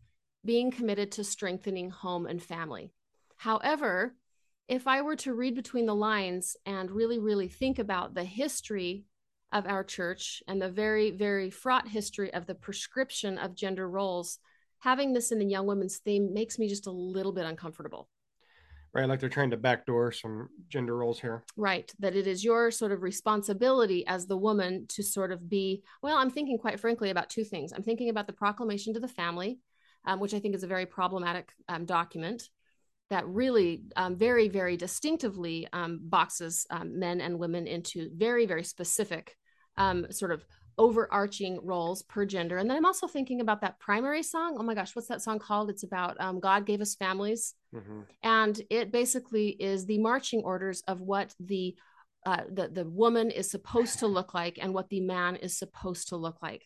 being 0.44 0.70
committed 0.70 1.10
to 1.12 1.24
strengthening 1.24 1.90
home 1.90 2.26
and 2.26 2.40
family. 2.40 2.92
However, 3.36 4.14
if 4.68 4.86
I 4.86 5.02
were 5.02 5.16
to 5.16 5.34
read 5.34 5.56
between 5.56 5.86
the 5.86 5.94
lines 5.94 6.56
and 6.64 6.88
really, 6.88 7.18
really 7.18 7.48
think 7.48 7.80
about 7.80 8.14
the 8.14 8.24
history 8.24 9.06
of 9.50 9.66
our 9.66 9.82
church 9.82 10.40
and 10.46 10.62
the 10.62 10.70
very, 10.70 11.10
very 11.10 11.50
fraught 11.50 11.88
history 11.88 12.32
of 12.32 12.46
the 12.46 12.54
prescription 12.54 13.38
of 13.38 13.56
gender 13.56 13.88
roles, 13.90 14.38
having 14.78 15.14
this 15.14 15.32
in 15.32 15.40
the 15.40 15.46
young 15.46 15.66
women's 15.66 15.98
theme 15.98 16.32
makes 16.32 16.60
me 16.60 16.68
just 16.68 16.86
a 16.86 16.92
little 16.92 17.32
bit 17.32 17.44
uncomfortable. 17.44 18.08
Right, 18.98 19.08
like 19.08 19.20
they're 19.20 19.28
trying 19.28 19.50
to 19.50 19.56
backdoor 19.56 20.10
some 20.10 20.48
gender 20.68 20.96
roles 20.96 21.20
here. 21.20 21.44
Right. 21.56 21.92
That 22.00 22.16
it 22.16 22.26
is 22.26 22.42
your 22.42 22.70
sort 22.70 22.90
of 22.90 23.02
responsibility 23.02 24.04
as 24.06 24.26
the 24.26 24.36
woman 24.36 24.86
to 24.88 25.02
sort 25.02 25.30
of 25.30 25.48
be, 25.48 25.84
well, 26.02 26.16
I'm 26.16 26.30
thinking 26.30 26.58
quite 26.58 26.80
frankly 26.80 27.10
about 27.10 27.30
two 27.30 27.44
things. 27.44 27.72
I'm 27.72 27.84
thinking 27.84 28.08
about 28.08 28.26
the 28.26 28.32
proclamation 28.32 28.94
to 28.94 29.00
the 29.00 29.06
family, 29.06 29.60
um, 30.04 30.18
which 30.18 30.34
I 30.34 30.40
think 30.40 30.56
is 30.56 30.64
a 30.64 30.68
very 30.68 30.84
problematic 30.84 31.52
um, 31.68 31.84
document 31.84 32.48
that 33.10 33.26
really 33.26 33.84
um, 33.96 34.16
very, 34.16 34.48
very 34.48 34.76
distinctively 34.76 35.68
um, 35.72 36.00
boxes 36.02 36.66
um, 36.70 36.98
men 36.98 37.20
and 37.20 37.38
women 37.38 37.66
into 37.66 38.10
very, 38.14 38.46
very 38.46 38.64
specific 38.64 39.36
um, 39.76 40.10
sort 40.10 40.32
of 40.32 40.44
overarching 40.78 41.58
roles 41.62 42.02
per 42.02 42.24
gender. 42.24 42.58
And 42.58 42.68
then 42.70 42.76
I'm 42.76 42.86
also 42.86 43.06
thinking 43.06 43.40
about 43.40 43.60
that 43.62 43.78
primary 43.80 44.22
song. 44.22 44.56
Oh 44.58 44.62
my 44.62 44.74
gosh, 44.74 44.94
what's 44.94 45.08
that 45.08 45.22
song 45.22 45.38
called? 45.38 45.70
It's 45.70 45.82
about 45.82 46.20
um, 46.20 46.40
God 46.40 46.66
gave 46.66 46.80
us 46.80 46.94
families 46.94 47.54
Mhm. 47.74 48.06
and 48.22 48.62
it 48.70 48.90
basically 48.90 49.48
is 49.48 49.84
the 49.84 49.98
marching 49.98 50.42
orders 50.42 50.82
of 50.88 51.00
what 51.00 51.34
the 51.38 51.76
uh, 52.26 52.42
the 52.50 52.68
the 52.68 52.84
woman 52.84 53.30
is 53.30 53.50
supposed 53.50 53.98
to 54.00 54.06
look 54.06 54.34
like 54.34 54.58
and 54.60 54.72
what 54.74 54.88
the 54.88 55.00
man 55.00 55.36
is 55.36 55.58
supposed 55.58 56.08
to 56.08 56.16
look 56.16 56.42
like. 56.42 56.64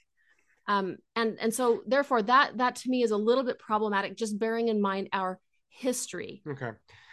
Um, 0.68 0.96
and 1.16 1.38
and 1.40 1.52
so 1.52 1.82
therefore 1.86 2.22
that 2.22 2.58
that 2.58 2.76
to 2.76 2.90
me 2.90 3.02
is 3.02 3.10
a 3.10 3.16
little 3.16 3.44
bit 3.44 3.58
problematic. 3.58 4.16
Just 4.16 4.38
bearing 4.38 4.68
in 4.68 4.80
mind 4.80 5.08
our 5.12 5.40
history. 5.68 6.42
Okay. 6.48 6.70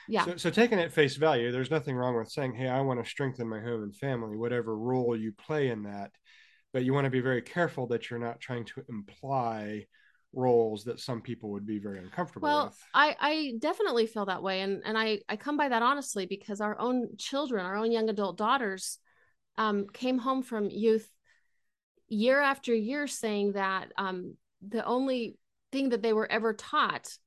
Yeah. 0.07 0.25
So, 0.25 0.37
so 0.37 0.49
taking 0.49 0.79
at 0.79 0.91
face 0.91 1.15
value, 1.17 1.51
there's 1.51 1.69
nothing 1.69 1.95
wrong 1.95 2.15
with 2.17 2.29
saying, 2.31 2.55
"Hey, 2.55 2.67
I 2.67 2.81
want 2.81 3.03
to 3.03 3.09
strengthen 3.09 3.47
my 3.47 3.59
home 3.59 3.83
and 3.83 3.95
family," 3.95 4.37
whatever 4.37 4.75
role 4.75 5.15
you 5.15 5.31
play 5.33 5.69
in 5.69 5.83
that. 5.83 6.11
But 6.71 6.83
you 6.83 6.93
want 6.93 7.05
to 7.05 7.11
be 7.11 7.19
very 7.21 7.41
careful 7.41 7.87
that 7.87 8.09
you're 8.09 8.19
not 8.19 8.39
trying 8.39 8.65
to 8.65 8.83
imply 8.89 9.85
roles 10.33 10.83
that 10.83 10.99
some 10.99 11.21
people 11.21 11.49
would 11.51 11.65
be 11.65 11.79
very 11.79 11.97
uncomfortable 11.97 12.47
well 12.47 12.65
with. 12.65 12.77
I, 12.93 13.15
I 13.19 13.53
definitely 13.59 14.05
feel 14.05 14.25
that 14.27 14.43
way 14.43 14.61
and, 14.61 14.83
and 14.85 14.97
I, 14.97 15.21
I 15.27 15.35
come 15.35 15.57
by 15.57 15.69
that 15.69 15.81
honestly 15.81 16.27
because 16.27 16.61
our 16.61 16.79
own 16.79 17.17
children 17.17 17.65
our 17.65 17.75
own 17.75 17.91
young 17.91 18.09
adult 18.09 18.37
daughters 18.37 18.99
um, 19.57 19.87
came 19.91 20.19
home 20.19 20.43
from 20.43 20.69
youth 20.69 21.09
year 22.07 22.39
after 22.39 22.73
year 22.75 23.07
saying 23.07 23.53
that 23.53 23.91
um, 23.97 24.35
the 24.67 24.85
only 24.85 25.37
thing 25.71 25.89
that 25.89 26.03
they 26.03 26.13
were 26.13 26.31
ever 26.31 26.53
taught 26.53 27.17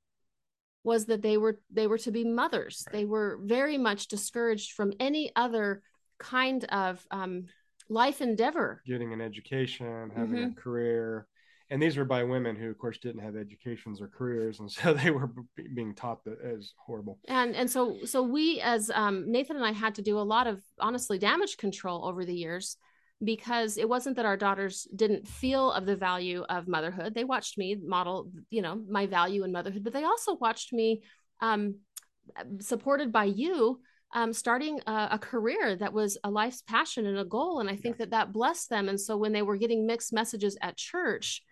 was 0.85 1.07
that 1.07 1.23
they 1.23 1.37
were 1.37 1.61
they 1.73 1.87
were 1.89 1.99
to 1.99 2.13
be 2.13 2.25
mothers 2.25 2.85
Right. 2.87 3.01
they 3.01 3.05
were 3.05 3.41
very 3.43 3.79
much 3.79 4.07
discouraged 4.07 4.73
from 4.73 4.93
any 5.01 5.33
other 5.35 5.83
kind 6.19 6.65
of 6.67 7.05
um, 7.11 7.47
life 7.93 8.21
endeavor 8.21 8.83
Getting 8.87 9.13
an 9.13 9.21
education, 9.21 10.11
having 10.17 10.39
Mm-hmm. 10.39 10.59
a 10.59 10.61
career, 10.61 11.27
and 11.71 11.81
these 11.83 11.97
were 11.97 12.05
by 12.05 12.23
women 12.25 12.57
who, 12.57 12.69
of 12.71 12.79
course, 12.79 12.99
didn't 12.99 13.23
have 13.23 13.37
educations 13.37 14.01
or 14.01 14.09
careers, 14.09 14.61
and 14.61 14.71
so 14.71 14.93
they 15.03 15.11
were 15.11 15.29
b- 15.29 15.69
being 15.75 15.95
taught 15.95 16.25
that 16.25 16.39
as 16.43 16.73
horrible. 16.77 17.19
and 17.29 17.55
and 17.55 17.71
so 17.71 17.99
so 18.05 18.23
we 18.23 18.61
as 18.61 18.91
um, 18.91 19.31
nathan 19.31 19.57
and 19.57 19.65
i 19.65 19.73
had 19.73 19.95
to 19.95 20.03
do 20.03 20.19
a 20.19 20.29
lot 20.35 20.47
of 20.47 20.61
honestly 20.81 21.19
damage 21.19 21.57
control 21.57 22.05
over 22.05 22.25
the 22.25 22.35
years 22.35 22.77
because 23.25 23.79
it 23.79 23.89
wasn't 23.89 24.17
that 24.17 24.27
our 24.27 24.37
daughters 24.37 24.89
didn't 24.97 25.29
feel 25.29 25.71
of 25.73 25.87
the 25.87 25.95
value 25.97 26.43
of 26.49 26.67
motherhood 26.67 27.15
they 27.15 27.25
watched 27.25 27.57
me 27.57 27.77
model 27.97 28.31
you 28.51 28.63
know 28.63 28.75
my 28.99 29.07
value 29.07 29.45
in 29.45 29.53
motherhood 29.53 29.85
but 29.85 29.93
they 29.93 30.05
also 30.05 30.35
watched 30.47 30.73
me 30.73 31.03
um, 31.41 31.77
supported 32.61 33.13
by 33.13 33.25
you 33.25 33.81
um, 34.13 34.33
starting 34.33 34.81
a, 34.87 35.09
a 35.13 35.19
career 35.19 35.77
that 35.77 35.93
was 35.93 36.19
a 36.25 36.31
life's 36.31 36.63
passion 36.63 37.07
and 37.07 37.19
a 37.19 37.25
goal 37.25 37.61
and 37.61 37.71
i 37.71 37.77
think 37.77 37.97
that 37.99 38.11
that 38.11 38.33
blessed 38.33 38.69
them. 38.71 38.89
And 38.89 39.01
so 39.01 39.17
when 39.17 39.33
they 39.33 39.43
were 39.43 39.57
getting 39.57 39.87
mixed 39.87 40.13
messages 40.13 40.57
at 40.61 40.77
church 40.77 41.43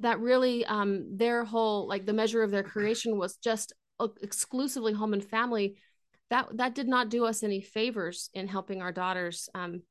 that 0.00 0.18
really 0.20 0.64
um, 0.64 1.16
their 1.16 1.44
whole 1.44 1.86
like 1.86 2.06
the 2.06 2.12
measure 2.12 2.42
of 2.42 2.50
their 2.50 2.62
creation 2.62 3.18
was 3.18 3.36
just 3.36 3.72
exclusively 4.22 4.92
home 4.92 5.12
and 5.12 5.24
family. 5.24 5.76
That 6.30 6.56
that 6.56 6.74
did 6.74 6.88
not 6.88 7.10
do 7.10 7.24
us 7.26 7.42
any 7.42 7.60
favors 7.60 8.30
in 8.34 8.48
helping 8.48 8.80
our 8.80 8.92
daughters 8.92 9.48
um, 9.54 9.82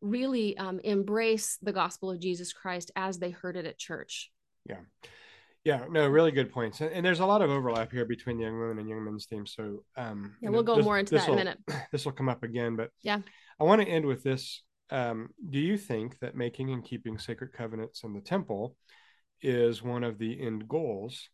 really 0.00 0.56
um, 0.56 0.78
embrace 0.84 1.58
the 1.62 1.72
gospel 1.72 2.10
of 2.10 2.20
jesus 2.20 2.52
christ 2.52 2.90
as 2.94 3.18
they 3.18 3.30
heard 3.30 3.56
it 3.56 3.66
at 3.66 3.78
church. 3.78 4.30
Yeah, 4.68 4.80
no, 5.90 6.06
really 6.08 6.30
good 6.30 6.50
points, 6.52 6.80
and, 6.80 6.90
and 6.92 7.04
there's 7.04 7.20
a 7.20 7.26
lot 7.26 7.42
of 7.42 7.50
overlap 7.50 7.90
here 7.90 8.04
between 8.04 8.38
the 8.38 8.44
young 8.44 8.58
women 8.58 8.78
and 8.78 8.88
young 8.88 9.04
men's 9.04 9.26
themes. 9.26 9.52
So, 9.56 9.82
um, 9.96 10.36
yeah 10.40 10.50
we'll 10.50 10.60
know, 10.60 10.66
go 10.66 10.76
this- 10.76 10.84
more 10.84 10.98
into 10.98 11.14
that 11.16 11.28
in 11.28 11.34
a 11.34 11.36
minute 11.36 11.58
This 11.92 12.04
will 12.04 12.12
come 12.12 12.28
up 12.28 12.42
again, 12.42 12.76
but 12.76 12.90
Yeah. 13.02 13.20
I 13.60 13.64
want 13.64 13.82
to 13.82 13.88
end 13.88 14.06
with 14.06 14.22
this. 14.22 14.62
Um, 14.90 15.30
do 15.50 15.58
you 15.58 15.76
think 15.76 16.18
that 16.20 16.36
making 16.36 16.70
and 16.70 16.84
keeping 16.84 17.18
sacred 17.18 17.52
covenants 17.52 18.04
in 18.04 18.12
the 18.12 18.20
temple 18.20 18.76
is 19.42 19.82
one 19.82 20.04
of 20.04 20.18
the 20.18 20.40
end 20.40 20.68
goals 20.68 21.28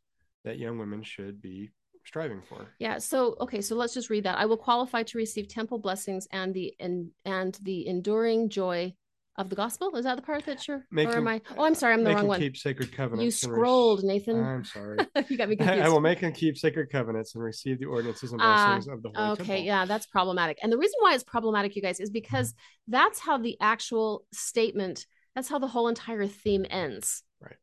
that 0.45 0.59
young 0.59 0.79
women 0.79 1.03
should 1.03 1.43
be 1.43 1.71
striving 2.05 2.43
for? 2.49 2.69
Yeah. 2.79 2.99
So 2.99 3.37
okay. 3.41 3.61
So 3.61 3.77
let's 3.77 3.93
just 3.95 4.09
read 4.09 4.25
that. 4.25 4.39
I 4.39 4.47
will 4.47 4.57
qualify 4.57 5.03
to 5.03 5.19
receive 5.19 5.49
temple 5.49 5.79
blessings 5.79 6.27
and 6.33 6.55
the 6.55 6.75
and 6.81 7.11
and 7.25 7.59
the 7.63 7.87
enduring 7.87 8.49
joy 8.49 8.95
of 9.37 9.49
the 9.49 9.57
gospel. 9.57 9.97
Is 9.97 10.05
that 10.05 10.17
the 10.17 10.23
part 10.23 10.45
that 10.47 10.69
you're? 10.69 10.85
Make 10.91 11.09
or 11.09 11.17
am 11.17 11.27
I? 11.29 11.41
Oh, 11.57 11.65
I'm 11.65 11.75
sorry. 11.75 11.95
I'm 11.95 12.05
the 12.05 12.15
wrong 12.15 12.27
one. 12.27 12.39
keep 12.41 12.57
sacred 12.57 12.93
covenants. 12.95 13.25
You 13.25 13.31
scrolled, 13.31 14.05
Nathan. 14.05 14.43
I'm 14.45 14.65
sorry. 14.65 14.99
you 15.29 15.39
got 15.39 15.49
me 15.49 15.55
I, 15.61 15.65
confused. 15.65 15.83
I 15.85 15.89
will 15.89 16.01
make 16.01 16.23
and 16.23 16.35
keep 16.35 16.59
sacred 16.59 16.91
covenants 16.91 17.35
and 17.35 17.43
receive 17.43 17.79
the 17.79 17.87
ordinances 17.87 18.33
and 18.33 18.43
Ah, 18.43 18.75
blessings 18.75 18.89
of 18.93 19.03
the 19.03 19.11
holy 19.15 19.31
okay 19.33 19.45
temple. 19.45 19.65
yeah 19.65 19.85
that's 19.87 20.07
problematic 20.07 20.59
and 20.63 20.71
the 20.73 20.77
reason 20.79 20.97
why 21.01 21.15
it's 21.15 21.25
problematic 21.25 21.75
you 21.77 21.83
guys 21.83 21.99
is 22.01 22.11
because 22.11 22.53
that's 22.89 23.19
how 23.21 23.39
the 23.39 23.57
actual 23.61 24.27
statement 24.33 25.07
that's 25.35 25.49
how 25.49 25.59
the 25.59 25.67
whole 25.67 25.89
entire 25.89 26.27
theme 26.27 26.67
ends 26.69 27.23
Right. 27.41 27.57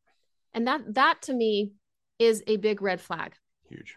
and 0.53 0.65
that 0.67 0.95
that 0.95 1.21
to 1.23 1.33
me 1.33 1.73
is 2.17 2.43
a 2.47 2.57
big 2.57 2.81
red 2.81 2.99
flag 2.99 3.33
Huge. 3.69 3.95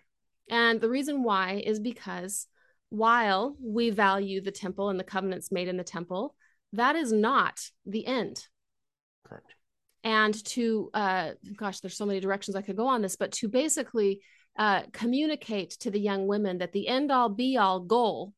and 0.50 0.80
the 0.80 0.88
reason 0.90 1.22
why 1.22 1.62
is 1.64 1.80
because 1.80 2.46
while 2.90 3.56
we 3.62 3.88
value 3.90 4.40
the 4.42 4.50
temple 4.52 4.90
and 4.90 5.00
the 5.00 5.04
covenants 5.04 5.50
made 5.50 5.68
in 5.68 5.76
the 5.78 5.84
temple 5.84 6.34
that 6.72 6.96
is 6.96 7.12
not 7.12 7.60
the 7.86 8.06
end 8.06 8.46
Correct. 9.24 9.54
and 10.04 10.44
to 10.46 10.90
uh 10.94 11.32
gosh 11.56 11.80
there's 11.80 11.96
so 11.96 12.06
many 12.06 12.20
directions 12.20 12.56
i 12.56 12.62
could 12.62 12.76
go 12.76 12.86
on 12.86 13.02
this 13.02 13.16
but 13.16 13.32
to 13.32 13.48
basically 13.48 14.20
uh 14.58 14.82
communicate 14.92 15.70
to 15.70 15.90
the 15.90 16.00
young 16.00 16.26
women 16.26 16.58
that 16.58 16.72
the 16.72 16.88
end 16.88 17.10
all 17.10 17.28
be 17.28 17.56
all 17.56 17.80
goal 17.80 18.32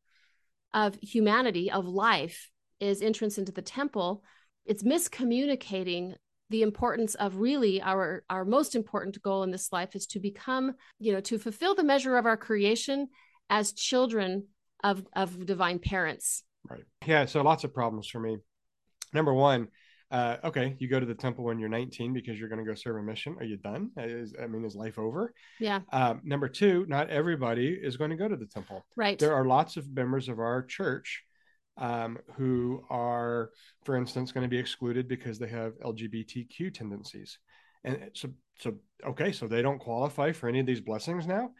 of 0.73 0.99
humanity 1.01 1.71
of 1.71 1.87
life 1.87 2.51
is 2.81 3.03
entrance 3.03 3.39
into 3.39 3.53
the 3.53 3.63
temple 3.63 4.23
it's 4.67 4.83
miscommunicating 4.83 6.15
the 6.51 6.63
importance 6.63 7.15
of 7.15 7.37
really 7.37 7.81
our 7.83 8.23
our 8.29 8.45
most 8.45 8.75
important 8.75 9.21
goal 9.23 9.43
in 9.43 9.51
this 9.51 9.73
life 9.73 9.97
is 9.97 10.07
to 10.07 10.21
become 10.21 10.73
you 10.99 11.13
know 11.13 11.21
to 11.21 11.39
fulfill 11.39 11.75
the 11.75 11.83
measure 11.83 12.17
of 12.17 12.27
our 12.27 12.37
creation 12.37 13.09
as 13.49 13.73
children 13.73 14.47
of 14.83 15.05
of 15.17 15.47
divine 15.47 15.79
parents 15.79 16.45
Right. 16.69 16.85
Yeah. 17.07 17.27
So 17.27 17.43
lots 17.43 17.65
of 17.65 17.75
problems 17.75 18.09
for 18.09 18.21
me. 18.21 18.39
Number 19.13 19.33
one, 19.33 19.69
uh, 20.11 20.37
okay, 20.45 20.77
you 20.79 20.89
go 20.89 21.01
to 21.01 21.07
the 21.07 21.15
temple 21.15 21.45
when 21.45 21.59
you're 21.59 21.69
19 21.69 22.13
because 22.13 22.39
you're 22.39 22.49
going 22.49 22.65
to 22.65 22.65
go 22.65 22.75
serve 22.75 22.97
a 22.97 23.03
mission. 23.03 23.37
Are 23.39 23.45
you 23.45 23.57
done? 23.57 23.91
Is, 23.97 24.35
I 24.41 24.47
mean, 24.47 24.65
is 24.65 24.77
life 24.77 24.99
over? 24.99 25.33
yeah 25.59 25.81
Um, 25.93 26.21
number 26.25 26.49
two, 26.49 26.85
not 26.89 27.11
everybody 27.11 27.69
is 27.69 27.97
going 27.97 28.11
to 28.11 28.17
go 28.17 28.29
to 28.29 28.37
the 28.37 28.47
temple. 28.47 28.85
right 28.97 29.19
There 29.19 29.35
are 29.35 29.45
lots 29.45 29.77
of 29.77 29.89
members 29.93 30.29
of 30.29 30.39
our 30.39 30.63
church 30.63 31.25
um, 31.79 32.19
who 32.37 32.85
are, 32.91 33.51
for 33.85 33.97
instance, 33.97 34.31
going 34.31 34.45
to 34.45 34.49
be 34.49 34.59
excluded 34.59 35.09
because 35.09 35.39
they 35.39 35.49
have 35.49 35.73
LGBTQ 35.81 36.73
tendencies. 36.73 37.39
And 37.83 38.11
so, 38.15 38.31
so 38.61 38.75
okay, 39.05 39.33
so 39.33 39.49
they 39.49 39.63
don't 39.63 39.79
qualify 39.79 40.33
for 40.33 40.49
any 40.49 40.61
of 40.61 40.67
these 40.67 40.81
blessings 40.81 41.27
now. 41.27 41.51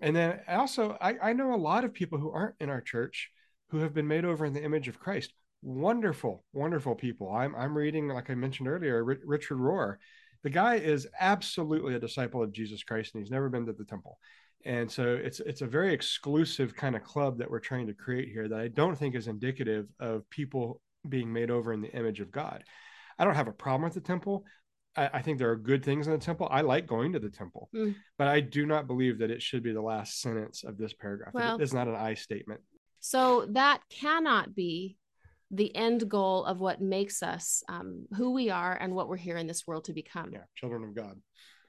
And 0.00 0.14
then 0.14 0.40
also, 0.46 0.96
I, 1.00 1.16
I 1.20 1.32
know 1.32 1.54
a 1.54 1.56
lot 1.56 1.84
of 1.84 1.92
people 1.92 2.18
who 2.18 2.30
aren't 2.30 2.54
in 2.60 2.70
our 2.70 2.80
church 2.80 3.30
who 3.70 3.78
have 3.78 3.94
been 3.94 4.06
made 4.08 4.24
over 4.24 4.44
in 4.44 4.52
the 4.52 4.62
image 4.64 4.88
of 4.88 4.98
Christ. 5.00 5.32
Wonderful, 5.62 6.44
wonderful 6.52 6.94
people. 6.94 7.30
I'm 7.32 7.54
I'm 7.56 7.76
reading, 7.76 8.08
like 8.08 8.30
I 8.30 8.34
mentioned 8.34 8.68
earlier, 8.68 9.02
Ri- 9.04 9.18
Richard 9.24 9.58
Rohr. 9.58 9.96
The 10.44 10.50
guy 10.50 10.76
is 10.76 11.08
absolutely 11.18 11.94
a 11.96 11.98
disciple 12.00 12.42
of 12.42 12.52
Jesus 12.52 12.84
Christ, 12.84 13.14
and 13.14 13.22
he's 13.22 13.30
never 13.30 13.48
been 13.48 13.66
to 13.66 13.72
the 13.72 13.84
temple. 13.84 14.18
And 14.64 14.90
so 14.90 15.14
it's 15.14 15.40
it's 15.40 15.62
a 15.62 15.66
very 15.66 15.92
exclusive 15.92 16.74
kind 16.76 16.94
of 16.96 17.02
club 17.02 17.38
that 17.38 17.50
we're 17.50 17.58
trying 17.58 17.88
to 17.88 17.94
create 17.94 18.28
here 18.28 18.48
that 18.48 18.60
I 18.60 18.68
don't 18.68 18.96
think 18.96 19.14
is 19.14 19.26
indicative 19.28 19.86
of 19.98 20.28
people 20.30 20.80
being 21.08 21.32
made 21.32 21.50
over 21.50 21.72
in 21.72 21.80
the 21.80 21.92
image 21.92 22.20
of 22.20 22.30
God. 22.30 22.62
I 23.18 23.24
don't 23.24 23.34
have 23.34 23.48
a 23.48 23.52
problem 23.52 23.82
with 23.82 23.94
the 23.94 24.00
temple. 24.00 24.44
I, 24.96 25.10
I 25.14 25.22
think 25.22 25.38
there 25.38 25.50
are 25.50 25.56
good 25.56 25.84
things 25.84 26.06
in 26.06 26.12
the 26.12 26.18
temple. 26.18 26.48
I 26.50 26.60
like 26.60 26.86
going 26.86 27.12
to 27.14 27.18
the 27.18 27.30
temple, 27.30 27.68
Mm. 27.74 27.96
but 28.16 28.28
I 28.28 28.40
do 28.40 28.64
not 28.64 28.86
believe 28.86 29.18
that 29.18 29.30
it 29.30 29.42
should 29.42 29.62
be 29.64 29.72
the 29.72 29.82
last 29.82 30.20
sentence 30.20 30.62
of 30.64 30.78
this 30.78 30.92
paragraph. 30.94 31.34
Well- 31.34 31.56
it 31.56 31.62
is 31.62 31.74
not 31.74 31.88
an 31.88 31.96
I 31.96 32.14
statement. 32.14 32.60
So 33.08 33.46
that 33.52 33.80
cannot 33.88 34.54
be 34.54 34.98
the 35.50 35.74
end 35.74 36.10
goal 36.10 36.44
of 36.44 36.60
what 36.60 36.82
makes 36.82 37.22
us 37.22 37.62
um, 37.66 38.04
who 38.14 38.32
we 38.32 38.50
are 38.50 38.76
and 38.78 38.94
what 38.94 39.08
we're 39.08 39.16
here 39.16 39.38
in 39.38 39.46
this 39.46 39.66
world 39.66 39.84
to 39.84 39.94
become. 39.94 40.28
Yeah, 40.30 40.44
children 40.56 40.84
of 40.84 40.94
God. 40.94 41.16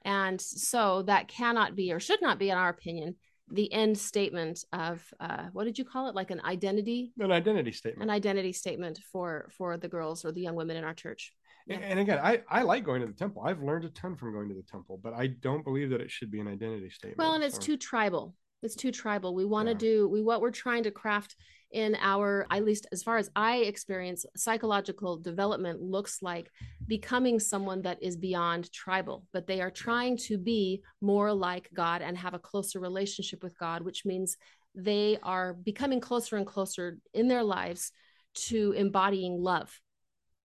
And 0.04 0.38
so 0.38 1.00
that 1.04 1.28
cannot 1.28 1.74
be, 1.76 1.92
or 1.94 1.98
should 1.98 2.20
not 2.20 2.38
be, 2.38 2.50
in 2.50 2.58
our 2.58 2.68
opinion, 2.68 3.16
the 3.50 3.72
end 3.72 3.96
statement 3.96 4.64
of 4.74 5.02
uh, 5.18 5.44
what 5.54 5.64
did 5.64 5.78
you 5.78 5.84
call 5.86 6.08
it? 6.10 6.14
Like 6.14 6.30
an 6.30 6.42
identity, 6.44 7.14
An 7.18 7.32
identity 7.32 7.72
statement. 7.72 8.02
an 8.10 8.14
identity 8.14 8.52
statement 8.52 9.00
for 9.10 9.48
for 9.56 9.78
the 9.78 9.88
girls 9.88 10.26
or 10.26 10.32
the 10.32 10.42
young 10.42 10.56
women 10.56 10.76
in 10.76 10.84
our 10.84 10.94
church. 10.94 11.32
Yeah. 11.66 11.78
And- 11.78 11.98
again, 12.00 12.18
I, 12.22 12.42
I 12.50 12.62
like 12.64 12.84
going 12.84 13.00
to 13.00 13.06
the 13.06 13.14
temple. 13.14 13.42
I've 13.46 13.62
learned 13.62 13.86
a 13.86 13.88
ton 13.90 14.14
from 14.14 14.32
going 14.34 14.50
to 14.50 14.54
the 14.54 14.62
temple, 14.62 15.00
but 15.02 15.14
I 15.14 15.28
don't 15.28 15.64
believe 15.64 15.88
that 15.90 16.02
it 16.02 16.10
should 16.10 16.30
be 16.30 16.40
an 16.40 16.48
identity 16.48 16.90
statement. 16.90 17.16
Well, 17.18 17.32
and 17.32 17.42
it's 17.42 17.54
So- 17.56 17.62
too 17.62 17.76
tribal. 17.78 18.34
It's 18.62 18.74
too 18.74 18.92
tribal. 18.92 19.34
We 19.34 19.44
want 19.44 19.66
to 19.68 19.72
Yeah. 19.72 19.78
do 19.78 20.08
we 20.08 20.20
what 20.20 20.40
we're 20.40 20.50
trying 20.50 20.82
to 20.84 20.90
craft 20.90 21.36
in 21.70 21.96
our 22.00 22.46
at 22.50 22.64
least 22.64 22.86
as 22.92 23.02
far 23.02 23.16
as 23.16 23.30
I 23.36 23.58
experience 23.58 24.26
psychological 24.36 25.16
development 25.16 25.80
looks 25.80 26.20
like 26.20 26.50
becoming 26.86 27.38
someone 27.38 27.82
that 27.82 28.02
is 28.02 28.16
beyond 28.16 28.70
tribal, 28.72 29.26
but 29.32 29.46
they 29.46 29.60
are 29.60 29.70
trying 29.70 30.16
to 30.18 30.36
be 30.36 30.82
more 31.00 31.32
like 31.32 31.70
God 31.72 32.02
and 32.02 32.18
have 32.18 32.34
a 32.34 32.38
closer 32.38 32.80
relationship 32.80 33.42
with 33.42 33.56
God, 33.56 33.82
which 33.82 34.04
means 34.04 34.36
they 34.74 35.18
are 35.22 35.54
becoming 35.54 36.00
closer 36.00 36.36
and 36.36 36.46
closer 36.46 36.98
in 37.14 37.28
their 37.28 37.42
lives 37.44 37.92
to 38.34 38.72
embodying 38.72 39.40
love. 39.40 39.80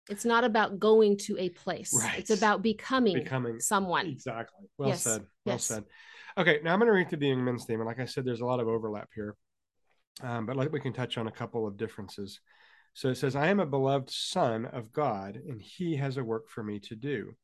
It's 0.09 0.25
not 0.25 0.43
about 0.43 0.79
going 0.79 1.17
to 1.25 1.35
a 1.39 1.49
place. 1.49 1.91
Right. 1.91 2.19
It's 2.19 2.29
about 2.29 2.61
becoming, 2.61 3.15
becoming 3.15 3.59
someone. 3.59 4.05
Exactly. 4.07 4.67
Well 4.77 4.89
Yes. 4.89 5.01
said. 5.01 5.21
Well 5.45 5.55
Yes. 5.55 5.65
said. 5.65 5.83
Okay, 6.37 6.59
now 6.61 6.73
I'm 6.73 6.79
going 6.79 6.87
to 6.87 6.93
read 6.93 7.07
through 7.07 7.19
the 7.19 7.29
young 7.29 7.45
men's 7.45 7.63
theme, 7.63 7.79
and 7.79 7.87
like 7.87 8.01
I 8.01 8.05
said, 8.05 8.25
there's 8.25 8.41
a 8.41 8.45
lot 8.45 8.59
of 8.59 8.67
overlap 8.67 9.07
here, 9.15 9.37
um, 10.21 10.45
but 10.45 10.57
like 10.57 10.69
we 10.69 10.81
can 10.81 10.91
touch 10.91 11.17
on 11.17 11.27
a 11.27 11.31
couple 11.31 11.65
of 11.65 11.77
differences. 11.77 12.41
So 12.93 13.07
it 13.07 13.15
says, 13.15 13.37
"I 13.37 13.47
am 13.47 13.61
a 13.61 13.65
beloved 13.65 14.09
son 14.09 14.65
of 14.65 14.91
God, 14.91 15.37
and 15.37 15.61
He 15.61 15.95
has 15.95 16.17
a 16.17 16.25
work 16.25 16.49
for 16.49 16.61
me 16.61 16.79
to 16.81 16.95
do. 16.95 17.35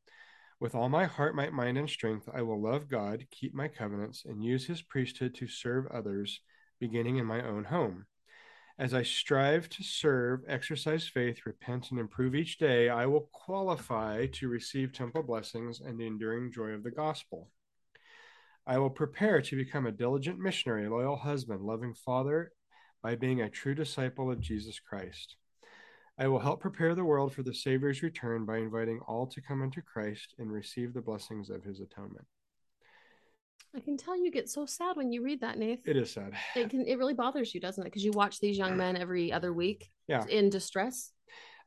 With 0.60 0.76
all 0.76 0.90
my 0.90 1.06
heart, 1.06 1.36
might, 1.36 1.54
mind, 1.54 1.78
and 1.78 1.90
strength, 1.90 2.28
I 2.34 2.42
will 2.42 2.62
love 2.62 2.90
God, 2.90 3.26
keep 3.32 3.54
my 3.54 3.70
covenants, 3.70 4.26
and 4.26 4.44
use 4.44 4.66
His 4.66 4.82
priesthood 4.82 5.36
to 5.36 5.48
serve 5.48 5.88
others, 5.88 6.42
beginning 6.78 7.16
in 7.16 7.26
my 7.26 7.42
own 7.48 7.64
home. 7.64 8.08
As 8.78 8.94
I 8.94 9.04
strive 9.04 9.70
to 9.70 9.84
serve, 9.84 10.42
exercise 10.50 11.08
faith, 11.08 11.46
repent, 11.46 11.92
and 11.92 12.00
improve 12.00 12.36
each 12.36 12.58
day, 12.58 12.90
I 12.90 13.06
will 13.06 13.30
qualify 13.32 14.26
to 14.34 14.50
receive 14.50 14.92
temple 14.92 15.24
blessings 15.24 15.80
and 15.80 15.98
the 15.98 16.08
enduring 16.08 16.52
joy 16.52 16.72
of 16.72 16.84
the 16.84 16.92
gospel. 16.92 17.50
I 18.68 18.78
will 18.78 18.90
prepare 18.90 19.42
to 19.42 19.56
become 19.56 19.86
a 19.88 19.92
diligent 19.92 20.40
missionary, 20.40 20.88
loyal 20.88 21.16
husband, 21.16 21.62
loving 21.62 21.94
father 21.94 22.52
by 23.02 23.16
being 23.16 23.42
a 23.42 23.50
true 23.50 23.74
disciple 23.74 24.32
of 24.32 24.40
Jesus 24.40 24.80
Christ. 24.80 25.36
I 26.18 26.28
will 26.28 26.40
help 26.40 26.62
prepare 26.62 26.94
the 26.94 27.04
world 27.04 27.34
for 27.34 27.42
the 27.42 27.54
Savior's 27.54 28.04
return 28.04 28.46
by 28.46 28.58
inviting 28.58 29.00
all 29.08 29.26
to 29.28 29.42
come 29.42 29.64
into 29.64 29.82
Christ 29.82 30.36
and 30.38 30.52
receive 30.52 30.94
the 30.94 31.02
blessings 31.02 31.50
of 31.50 31.64
his 31.64 31.80
atonement. 31.80 32.26
I 33.76 33.80
can 33.80 33.98
tell 33.98 34.22
you 34.22 34.30
get 34.32 34.50
so 34.50 34.66
sad 34.66 34.98
when 34.98 35.12
you 35.12 35.24
read 35.24 35.42
that, 35.42 35.58
Nath. 35.58 35.80
It 35.88 35.96
is 35.96 36.12
sad. 36.12 36.34
It 36.56 36.70
can 36.70 36.86
it 36.86 36.98
really 36.98 37.14
bothers 37.14 37.56
you, 37.56 37.62
doesn't 37.62 37.82
it? 37.82 37.86
Because 37.86 38.04
you 38.04 38.12
watch 38.12 38.40
these 38.40 38.58
young 38.58 38.76
men 38.76 38.98
every 38.98 39.32
other 39.32 39.54
week 39.54 39.90
Yeah. 40.08 40.26
in 40.28 40.50
distress. 40.50 41.14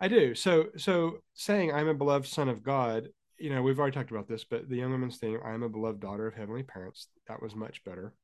I 0.00 0.08
do. 0.08 0.34
So 0.34 0.66
so 0.76 1.18
saying 1.32 1.72
I'm 1.72 1.88
a 1.88 1.94
beloved 1.94 2.26
son 2.28 2.48
of 2.50 2.62
God, 2.62 3.08
you 3.38 3.50
know, 3.50 3.62
we've 3.62 3.78
already 3.78 3.94
talked 3.94 4.10
about 4.10 4.28
this, 4.28 4.44
but 4.44 4.68
the 4.68 4.76
young 4.76 4.92
woman's 4.92 5.18
theme, 5.18 5.38
I'm 5.44 5.62
a 5.62 5.68
beloved 5.68 6.00
daughter 6.00 6.26
of 6.26 6.34
heavenly 6.34 6.62
parents, 6.62 7.08
that 7.28 7.42
was 7.42 7.54
much 7.54 7.84
better. 7.84 8.14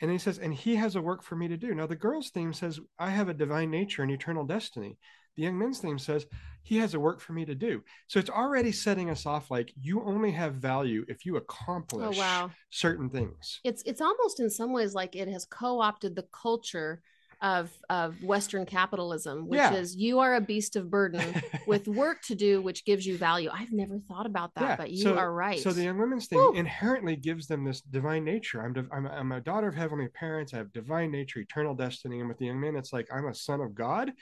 And 0.00 0.08
then 0.08 0.14
he 0.14 0.18
says, 0.18 0.38
and 0.38 0.52
he 0.52 0.76
has 0.76 0.96
a 0.96 1.00
work 1.02 1.22
for 1.22 1.36
me 1.36 1.48
to 1.48 1.56
do. 1.56 1.74
Now 1.74 1.86
the 1.86 1.96
girl's 1.96 2.30
theme 2.30 2.52
says, 2.52 2.80
I 2.98 3.10
have 3.10 3.28
a 3.28 3.34
divine 3.34 3.70
nature 3.70 4.02
and 4.02 4.10
eternal 4.10 4.44
destiny. 4.44 4.98
The 5.36 5.42
young 5.42 5.58
men's 5.58 5.78
theme 5.80 5.98
says, 5.98 6.26
he 6.62 6.78
has 6.78 6.94
a 6.94 7.00
work 7.00 7.20
for 7.20 7.32
me 7.32 7.44
to 7.44 7.54
do. 7.54 7.82
So 8.06 8.18
it's 8.18 8.30
already 8.30 8.72
setting 8.72 9.10
us 9.10 9.26
off 9.26 9.50
like 9.50 9.72
you 9.80 10.02
only 10.02 10.32
have 10.32 10.54
value 10.54 11.04
if 11.08 11.24
you 11.24 11.36
Oh 11.36 11.38
accomplish 11.38 12.18
wow. 12.18 12.50
certain 12.70 13.08
things. 13.08 13.60
It's 13.64 13.82
it's 13.84 14.00
almost 14.00 14.40
in 14.40 14.50
some 14.50 14.72
ways 14.72 14.94
like 14.94 15.16
it 15.16 15.28
has 15.28 15.44
co-opted 15.44 16.14
the 16.14 16.26
culture 16.32 17.02
of 17.42 17.70
of 17.90 18.22
Western 18.22 18.64
capitalism, 18.64 19.46
which 19.46 19.58
Yeah. 19.58 19.74
is 19.74 19.94
you 19.94 20.20
are 20.20 20.34
a 20.36 20.40
beast 20.40 20.74
of 20.76 20.90
burden 20.90 21.34
with 21.66 21.86
work 22.02 22.22
to 22.22 22.34
do, 22.34 22.62
which 22.62 22.84
gives 22.84 23.04
you 23.06 23.18
value. 23.18 23.50
I've 23.52 23.72
never 23.72 23.98
thought 24.08 24.24
about 24.26 24.54
that, 24.54 24.62
Yeah, 24.62 24.76
but 24.76 24.90
you 24.90 25.02
so- 25.02 25.16
are 25.18 25.32
right. 25.32 25.58
So 25.60 25.72
the 25.72 25.84
young 25.84 25.98
women's 25.98 26.26
thing 26.28 26.38
Woo. 26.38 26.52
inherently 26.54 27.14
gives 27.16 27.46
them 27.46 27.64
this 27.64 27.80
divine 27.82 28.24
nature. 28.24 28.62
I'm, 28.64 28.72
div- 28.72 28.88
I'm, 28.90 29.06
a, 29.06 29.10
I'm 29.10 29.32
a 29.32 29.40
daughter 29.40 29.68
of 29.68 29.74
heavenly 29.74 30.08
parents. 30.08 30.54
I 30.54 30.58
have 30.58 30.72
divine 30.72 31.10
nature, 31.10 31.40
eternal 31.40 31.74
destiny. 31.74 32.20
And 32.20 32.28
with 32.28 32.38
the 32.38 32.46
young 32.46 32.60
men, 32.60 32.74
it's 32.76 32.92
like 32.92 33.06
I'm 33.12 33.26
a 33.26 33.34
son 33.34 33.60
of 33.60 33.74
God, 33.74 34.12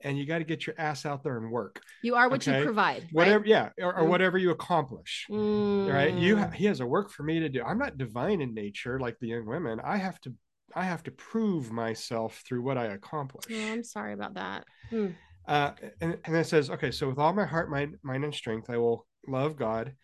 and 0.00 0.16
you 0.16 0.24
got 0.24 0.38
to 0.38 0.44
get 0.44 0.66
your 0.66 0.74
ass 0.78 1.04
out 1.04 1.22
there 1.24 1.38
and 1.38 1.50
work. 1.50 1.80
you 2.02 2.14
are 2.14 2.28
what 2.28 2.46
okay. 2.46 2.58
you 2.60 2.64
provide. 2.64 3.08
Whatever, 3.12 3.44
yeah, 3.44 3.70
or, 3.80 3.96
or 3.96 4.04
Mm. 4.04 4.08
whatever 4.08 4.38
you 4.38 4.50
accomplish. 4.50 5.26
Right? 5.28 6.14
You, 6.14 6.36
Mm. 6.36 6.38
ha- 6.38 6.50
he 6.50 6.66
has 6.66 6.80
a 6.80 6.86
work 6.86 7.10
for 7.10 7.22
me 7.24 7.40
to 7.40 7.48
do. 7.48 7.62
I'm 7.62 7.78
not 7.78 7.98
divine 7.98 8.40
in 8.40 8.54
nature 8.54 8.98
like 9.00 9.18
the 9.20 9.28
young 9.28 9.46
women. 9.46 9.80
I 9.84 9.96
have 9.96 10.20
to, 10.22 10.32
I 10.74 10.84
have 10.84 11.02
to 11.04 11.10
prove 11.10 11.70
myself 11.70 12.42
through 12.46 12.62
what 12.62 12.78
I 12.78 12.86
accomplish. 12.86 13.44
Oh, 13.50 13.72
I'm 13.72 13.84
sorry 13.84 14.12
about 14.12 14.34
that. 14.34 14.64
Mm. 14.90 15.14
Uh, 15.46 15.72
and, 16.00 16.18
and 16.24 16.36
it 16.36 16.46
says, 16.46 16.70
okay, 16.70 16.90
so 16.90 17.08
with 17.08 17.18
all 17.18 17.32
my 17.32 17.44
heart, 17.44 17.70
mind, 17.70 17.96
mind, 18.02 18.24
and 18.24 18.34
strength, 18.34 18.70
I 18.70 18.78
will 18.78 19.06
love 19.26 19.56
God, 19.56 19.94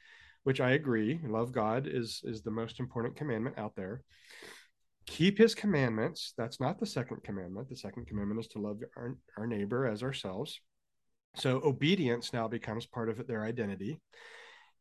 which 0.45 0.61
I 0.61 0.73
agree. 0.73 1.21
Love 1.25 1.53
God 1.53 1.87
is 1.87 2.21
is 2.25 2.43
the 2.43 2.51
most 2.51 2.81
important 2.81 3.17
commandment 3.17 3.59
out 3.59 3.77
there. 3.77 4.03
Keep 5.07 5.39
His 5.39 5.55
commandments. 5.55 6.35
That's 6.37 6.61
not 6.61 6.79
the 6.79 6.87
second 6.87 7.23
commandment. 7.23 7.69
The 7.69 7.77
second 7.77 8.07
commandment 8.07 8.41
is 8.41 8.49
to 8.49 8.59
love 8.59 8.81
our, 8.97 9.17
our 9.37 9.47
neighbor 9.47 9.87
as 9.87 10.03
ourselves. 10.03 10.61
So 11.37 11.61
obedience 11.65 12.33
now 12.33 12.49
becomes 12.49 12.87
part 12.87 13.09
of 13.09 13.27
their 13.27 13.45
identity, 13.45 14.01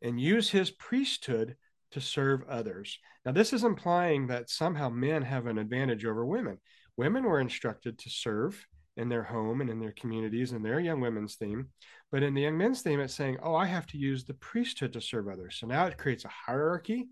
and 0.02 0.20
use 0.20 0.50
His 0.50 0.72
priesthood 0.72 1.56
to 1.92 2.02
serve 2.02 2.44
others. 2.50 3.00
Now, 3.26 3.32
this 3.32 3.54
is 3.54 3.64
implying 3.64 4.28
that 4.28 4.50
somehow 4.50 4.90
men 4.90 5.22
have 5.22 5.48
an 5.48 5.58
advantage 5.58 6.06
over 6.06 6.26
women. 6.26 6.58
Women 6.98 7.24
were 7.24 7.40
instructed 7.40 7.98
to 8.00 8.10
serve 8.10 8.66
in 8.98 9.10
their 9.10 9.24
home 9.24 9.62
and 9.62 9.70
in 9.70 9.80
their 9.80 9.94
communities 9.94 10.52
in 10.52 10.64
their 10.64 10.80
young 10.80 11.00
women's 11.00 11.36
theme. 11.36 11.68
But 12.12 12.24
in 12.24 12.34
the 12.34 12.42
young 12.42 12.58
men's 12.58 12.82
theme, 12.82 13.00
it's 13.00 13.14
saying, 13.14 13.38
oh, 13.44 13.56
I 13.56 13.68
have 13.68 13.86
to 13.88 13.98
use 13.98 14.26
the 14.26 14.34
priesthood 14.34 14.94
to 14.94 15.02
serve 15.02 15.28
others. 15.28 15.58
So 15.60 15.68
now 15.68 15.86
it 15.86 15.98
creates 15.98 16.26
a 16.26 16.30
hierarchy 16.30 17.08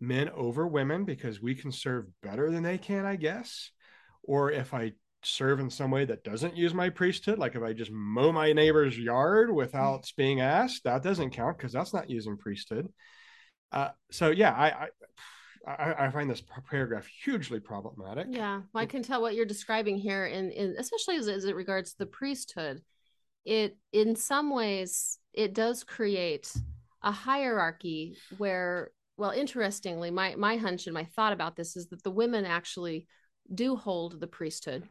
men 0.00 0.28
over 0.30 0.66
women 0.66 1.04
because 1.04 1.42
we 1.42 1.54
can 1.54 1.72
serve 1.72 2.06
better 2.22 2.50
than 2.50 2.62
they 2.62 2.78
can, 2.78 3.04
I 3.04 3.16
guess. 3.16 3.70
Or 4.22 4.52
if 4.52 4.72
I 4.74 4.92
serve 5.24 5.58
in 5.58 5.70
some 5.70 5.90
way 5.90 6.04
that 6.04 6.22
doesn't 6.22 6.56
use 6.56 6.74
my 6.74 6.90
priesthood, 6.90 7.38
like 7.38 7.56
if 7.56 7.62
I 7.62 7.72
just 7.72 7.90
mow 7.90 8.30
my 8.30 8.52
neighbor's 8.52 8.96
yard 8.96 9.48
mm-hmm. 9.48 9.56
without 9.56 10.10
being 10.16 10.40
asked, 10.40 10.84
that 10.84 11.02
doesn't 11.02 11.30
count 11.30 11.58
because 11.58 11.72
that's 11.72 11.94
not 11.94 12.10
using 12.10 12.36
priesthood. 12.36 12.88
Uh, 13.72 13.90
so 14.10 14.30
yeah, 14.30 14.52
I, 14.52 14.88
I 15.66 16.06
I 16.06 16.10
find 16.10 16.30
this 16.30 16.42
paragraph 16.70 17.06
hugely 17.06 17.60
problematic. 17.60 18.28
Yeah, 18.30 18.62
well, 18.72 18.82
I 18.82 18.86
can 18.86 19.02
tell 19.02 19.20
what 19.20 19.34
you're 19.34 19.44
describing 19.44 19.96
here, 19.96 20.26
in, 20.26 20.50
in 20.50 20.76
especially 20.78 21.16
as, 21.16 21.28
as 21.28 21.44
it 21.44 21.54
regards 21.54 21.94
the 21.94 22.06
priesthood. 22.06 22.82
It, 23.44 23.76
in 23.92 24.16
some 24.16 24.50
ways, 24.50 25.18
it 25.32 25.54
does 25.54 25.84
create 25.84 26.52
a 27.02 27.10
hierarchy 27.12 28.16
where, 28.36 28.90
well, 29.16 29.30
interestingly, 29.30 30.10
my 30.10 30.34
my 30.36 30.56
hunch 30.56 30.86
and 30.86 30.94
my 30.94 31.04
thought 31.04 31.32
about 31.32 31.56
this 31.56 31.76
is 31.76 31.88
that 31.88 32.02
the 32.02 32.10
women 32.10 32.44
actually 32.44 33.06
do 33.54 33.76
hold 33.76 34.20
the 34.20 34.26
priesthood. 34.26 34.88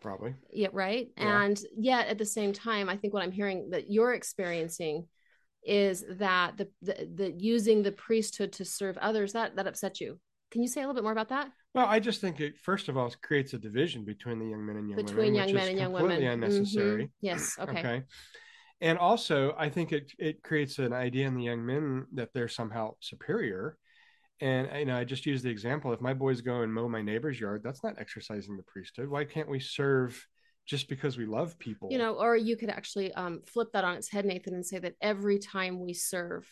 Probably. 0.00 0.34
Yeah, 0.52 0.68
right. 0.72 1.08
Yeah. 1.16 1.42
And 1.42 1.60
yet, 1.76 2.08
at 2.08 2.18
the 2.18 2.24
same 2.24 2.52
time, 2.52 2.88
I 2.88 2.96
think 2.96 3.12
what 3.12 3.22
I'm 3.22 3.32
hearing 3.32 3.70
that 3.70 3.90
you're 3.90 4.14
experiencing 4.14 5.06
is 5.64 6.04
that 6.08 6.56
the, 6.56 6.68
the 6.82 7.08
the 7.14 7.32
using 7.32 7.82
the 7.82 7.92
priesthood 7.92 8.52
to 8.52 8.64
serve 8.64 8.96
others 8.98 9.32
that 9.32 9.56
that 9.56 9.66
upsets 9.66 10.00
you. 10.00 10.18
Can 10.50 10.62
you 10.62 10.68
say 10.68 10.80
a 10.80 10.84
little 10.84 10.94
bit 10.94 11.02
more 11.04 11.12
about 11.12 11.28
that? 11.28 11.50
Well, 11.74 11.86
I 11.86 12.00
just 12.00 12.20
think 12.20 12.40
it 12.40 12.58
first 12.58 12.88
of 12.88 12.96
all 12.96 13.12
creates 13.22 13.54
a 13.54 13.58
division 13.58 14.04
between 14.04 14.38
the 14.38 14.46
young 14.46 14.66
men 14.66 14.76
and 14.76 14.88
young 14.88 14.96
Between 15.04 15.34
women, 15.34 15.34
young 15.34 15.46
which 15.46 15.54
men 15.54 15.62
is 15.62 15.68
and 15.70 15.78
young 15.78 15.92
completely 15.92 16.26
women. 16.26 16.42
unnecessary. 16.44 17.04
Mhm. 17.04 17.10
Yes. 17.20 17.56
Okay. 17.60 17.78
Okay. 17.78 18.02
And 18.80 18.98
also, 18.98 19.54
I 19.58 19.68
think 19.68 19.92
it 19.92 20.12
it 20.18 20.42
creates 20.42 20.78
an 20.78 20.92
idea 20.92 21.26
in 21.26 21.36
the 21.36 21.44
young 21.44 21.64
men 21.64 22.06
that 22.14 22.30
they're 22.32 22.48
somehow 22.48 22.94
superior. 23.00 23.76
And 24.40 24.68
you 24.78 24.86
know, 24.86 24.96
I 24.96 25.04
just 25.04 25.26
use 25.26 25.42
the 25.42 25.50
example: 25.50 25.92
if 25.92 26.00
my 26.00 26.14
boys 26.14 26.40
go 26.40 26.62
and 26.62 26.72
mow 26.72 26.88
my 26.88 27.02
neighbor's 27.02 27.38
yard, 27.38 27.62
that's 27.62 27.84
not 27.84 27.98
exercising 27.98 28.56
the 28.56 28.62
priesthood. 28.62 29.08
Why 29.10 29.24
can't 29.24 29.50
we 29.50 29.60
serve 29.60 30.26
just 30.70 30.88
because 30.88 31.18
we 31.18 31.26
love 31.26 31.58
people? 31.58 31.88
You 31.90 31.98
know, 31.98 32.14
or 32.14 32.36
you 32.36 32.56
could 32.56 32.70
actually 32.70 33.12
um, 33.14 33.40
flip 33.44 33.72
that 33.72 33.82
on 33.84 33.96
its 33.96 34.08
head, 34.08 34.24
Nathan, 34.24 34.54
and 34.54 34.64
say 34.64 34.78
that 34.78 34.94
every 35.02 35.40
time 35.40 35.80
we 35.80 35.94
serve, 35.94 36.46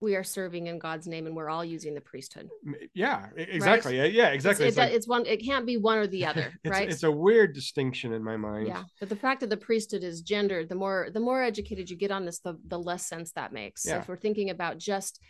we 0.00 0.16
are 0.16 0.24
serving 0.24 0.66
in 0.66 0.80
God's 0.80 1.06
name, 1.06 1.26
and 1.28 1.36
we're 1.36 1.48
all 1.48 1.64
using 1.64 1.94
the 1.94 2.00
priesthood. 2.00 2.48
Yeah, 2.92 3.26
exactly. 3.36 3.98
Yeah, 3.98 4.04
Yeah, 4.06 4.28
exactly. 4.30 4.66
It's, 4.66 4.76
It's, 4.76 4.78
it's, 4.84 4.90
like- 4.90 4.96
it's 4.96 5.06
one. 5.06 5.26
It 5.26 5.44
can't 5.44 5.64
be 5.64 5.76
one 5.76 5.98
or 5.98 6.08
the 6.08 6.26
other, 6.30 6.52
it's, 6.64 6.70
right? 6.70 6.88
it's 6.90 7.04
a 7.04 7.10
weird 7.10 7.54
distinction 7.54 8.12
in 8.12 8.24
my 8.24 8.36
mind. 8.36 8.66
yeah 8.66 8.82
but 8.98 9.08
the 9.08 9.16
fact 9.16 9.40
that 9.40 9.50
the 9.50 9.56
priesthood 9.56 10.02
is 10.02 10.22
gendered 10.22 10.68
the 10.68 10.74
more 10.74 11.08
the 11.14 11.20
more 11.20 11.40
educated 11.40 11.88
you 11.88 11.96
get 11.96 12.10
on 12.10 12.24
this 12.24 12.40
the, 12.40 12.58
the 12.66 12.78
less 12.78 13.06
sense 13.06 13.30
that 13.32 13.52
makes 13.52 13.84
so 13.84 13.96
if 13.98 14.08
we're 14.08 14.16
thinking 14.16 14.50
about 14.50 14.76
just 14.78 15.20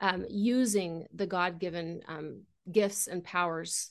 um, 0.00 0.26
using 0.28 1.06
the 1.14 1.26
god-given 1.26 2.00
um, 2.06 2.42
gifts 2.70 3.06
and 3.06 3.24
powers 3.24 3.90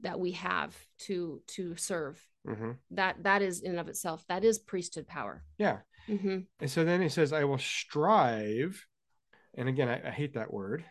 that 0.00 0.20
we 0.20 0.32
have 0.32 0.76
to 0.98 1.40
to 1.48 1.74
serve 1.76 2.22
hmm 2.46 2.72
that 2.90 3.22
that 3.22 3.42
is 3.42 3.62
in 3.62 3.72
and 3.72 3.80
of 3.80 3.88
itself 3.88 4.24
that 4.28 4.44
is 4.44 4.58
priesthood 4.58 5.06
power 5.06 5.44
Yeah. 5.58 5.78
hmm 6.06 6.40
And 6.60 6.70
so 6.70 6.84
then 6.84 7.00
he 7.02 7.08
says, 7.08 7.32
I 7.32 7.44
will 7.44 7.58
strive. 7.58 8.86
And 9.56 9.68
again, 9.68 9.88
I, 9.88 10.08
I 10.08 10.10
hate 10.10 10.34
that 10.34 10.52
word, 10.52 10.84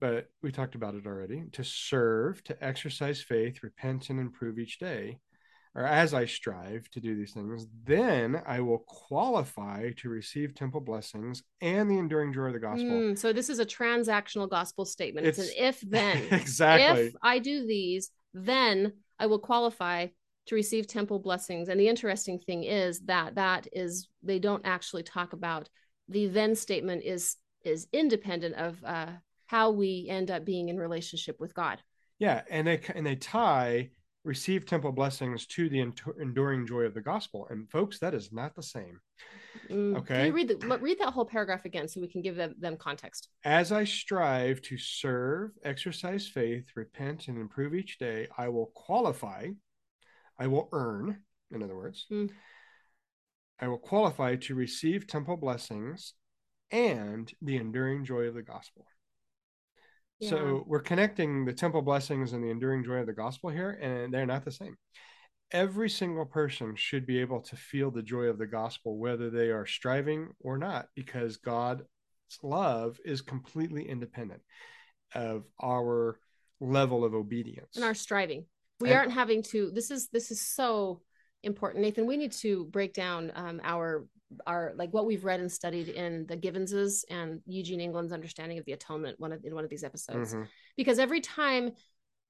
but 0.00 0.28
we 0.42 0.52
talked 0.52 0.74
about 0.74 0.94
it 0.94 1.06
already 1.06 1.44
to 1.52 1.64
serve, 1.64 2.42
to 2.44 2.64
exercise 2.64 3.20
faith, 3.22 3.62
repent, 3.62 4.10
and 4.10 4.20
improve 4.20 4.58
each 4.58 4.78
day. 4.78 5.18
Or 5.74 5.84
as 5.84 6.14
I 6.14 6.26
strive 6.26 6.88
to 6.90 7.00
do 7.00 7.16
these 7.16 7.32
things, 7.32 7.66
then 7.84 8.40
I 8.46 8.60
will 8.60 8.84
qualify 8.86 9.90
to 9.96 10.08
receive 10.08 10.54
temple 10.54 10.80
blessings 10.80 11.42
and 11.60 11.90
the 11.90 11.98
enduring 11.98 12.32
joy 12.32 12.46
of 12.46 12.52
the 12.52 12.60
gospel. 12.60 13.00
Mm, 13.00 13.18
so 13.18 13.32
this 13.32 13.50
is 13.50 13.58
a 13.58 13.66
transactional 13.66 14.48
gospel 14.48 14.84
statement 14.84 15.26
it's, 15.26 15.38
It's- 15.38 15.56
an 15.58 15.64
if 15.66 15.80
then 15.80 16.18
exactly. 16.30 17.06
if 17.08 17.14
I 17.22 17.40
do 17.40 17.66
these, 17.66 18.10
then 18.34 18.92
I 19.18 19.26
will 19.26 19.40
qualify 19.40 20.08
to 20.46 20.54
receive 20.54 20.86
temple 20.86 21.18
blessings. 21.18 21.68
And 21.68 21.80
the 21.80 21.88
interesting 21.88 22.38
thing 22.38 22.64
is 22.64 23.00
that 23.00 23.34
that 23.36 23.66
is 23.72 24.08
they 24.22 24.38
don't 24.38 24.66
actually 24.66 25.02
talk 25.02 25.32
about 25.32 25.68
the 26.08 26.26
then 26.26 26.54
statement 26.54 27.02
is 27.02 27.36
is 27.64 27.86
independent 27.92 28.54
of 28.56 28.82
uh, 28.84 29.06
how 29.46 29.70
we 29.70 30.06
end 30.08 30.30
up 30.30 30.44
being 30.44 30.68
in 30.68 30.76
relationship 30.78 31.36
with 31.40 31.54
God. 31.54 31.80
Yeah, 32.18 32.42
and 32.50 32.66
they 32.66 32.80
and 32.94 33.06
they 33.06 33.16
tie 33.16 33.90
receive 34.24 34.64
temple 34.64 34.92
blessings 34.92 35.46
to 35.46 35.68
the 35.68 35.80
enduring 36.18 36.66
joy 36.66 36.82
of 36.82 36.94
the 36.94 37.00
gospel. 37.00 37.46
And 37.50 37.70
folks, 37.70 37.98
that 37.98 38.14
is 38.14 38.32
not 38.32 38.54
the 38.54 38.62
same. 38.62 39.00
Mm. 39.70 39.92
Can 39.92 39.96
Okay. 39.96 40.26
you 40.26 40.32
read 40.32 40.48
the 40.48 40.78
read 40.78 40.98
that 40.98 41.12
whole 41.12 41.24
paragraph 41.24 41.64
again 41.64 41.88
so 41.88 42.00
we 42.00 42.08
can 42.08 42.22
give 42.22 42.36
them, 42.36 42.54
them 42.58 42.76
context? 42.76 43.28
As 43.44 43.70
I 43.70 43.84
strive 43.84 44.62
to 44.62 44.76
serve, 44.78 45.50
exercise 45.62 46.26
faith, 46.26 46.66
repent, 46.74 47.28
and 47.28 47.38
improve 47.38 47.74
each 47.74 47.98
day, 47.98 48.26
I 48.36 48.48
will 48.48 48.70
qualify, 48.74 49.48
I 50.38 50.46
will 50.46 50.68
earn, 50.72 51.22
in 51.50 51.62
other 51.62 51.76
words, 51.76 52.06
Hmm. 52.08 52.26
I 53.60 53.68
will 53.68 53.78
qualify 53.78 54.36
to 54.36 54.54
receive 54.54 55.06
temple 55.06 55.36
blessings 55.36 56.14
and 56.70 57.32
the 57.40 57.56
enduring 57.56 58.04
joy 58.04 58.22
of 58.22 58.34
the 58.34 58.42
gospel. 58.42 58.86
Yeah. 60.18 60.30
So 60.30 60.64
we're 60.66 60.80
connecting 60.80 61.44
the 61.44 61.52
temple 61.52 61.82
blessings 61.82 62.32
and 62.32 62.42
the 62.42 62.50
enduring 62.50 62.84
joy 62.84 62.96
of 62.96 63.06
the 63.06 63.12
gospel 63.12 63.50
here, 63.50 63.70
and 63.70 64.12
they're 64.12 64.26
not 64.26 64.44
the 64.44 64.50
same. 64.50 64.76
Every 65.52 65.88
single 65.88 66.24
person 66.26 66.74
should 66.74 67.06
be 67.06 67.20
able 67.20 67.40
to 67.42 67.56
feel 67.56 67.90
the 67.90 68.02
joy 68.02 68.24
of 68.24 68.38
the 68.38 68.46
gospel, 68.46 68.98
whether 68.98 69.30
they 69.30 69.50
are 69.50 69.66
striving 69.66 70.30
or 70.40 70.58
not, 70.58 70.86
because 70.96 71.36
God's 71.36 71.84
love 72.42 72.98
is 73.04 73.20
completely 73.22 73.88
independent 73.88 74.42
of 75.14 75.44
our 75.62 76.18
level 76.60 77.04
of 77.04 77.14
obedience. 77.14 77.76
and 77.76 77.84
our 77.84 77.94
striving. 77.94 78.46
We 78.84 78.90
And- 78.90 78.98
aren't 78.98 79.12
having 79.12 79.42
to. 79.44 79.70
This 79.70 79.90
is 79.90 80.08
this 80.10 80.30
is 80.30 80.40
so 80.40 81.00
important, 81.42 81.82
Nathan. 81.82 82.06
We 82.06 82.16
need 82.18 82.32
to 82.32 82.66
break 82.66 82.92
down 82.94 83.32
um, 83.34 83.60
our 83.64 84.06
our 84.46 84.72
like 84.76 84.92
what 84.92 85.06
we've 85.06 85.24
read 85.24 85.40
and 85.40 85.50
studied 85.50 85.88
in 85.88 86.26
the 86.26 86.36
Givenses 86.36 87.04
and 87.08 87.40
Eugene 87.46 87.80
England's 87.80 88.12
understanding 88.12 88.58
of 88.58 88.64
the 88.66 88.72
atonement 88.72 89.18
one 89.18 89.32
of 89.32 89.42
in 89.44 89.54
one 89.54 89.64
of 89.64 89.70
these 89.70 89.84
episodes. 89.84 90.34
Mhm. 90.34 90.48
Because 90.76 90.98
every 90.98 91.20
time 91.20 91.72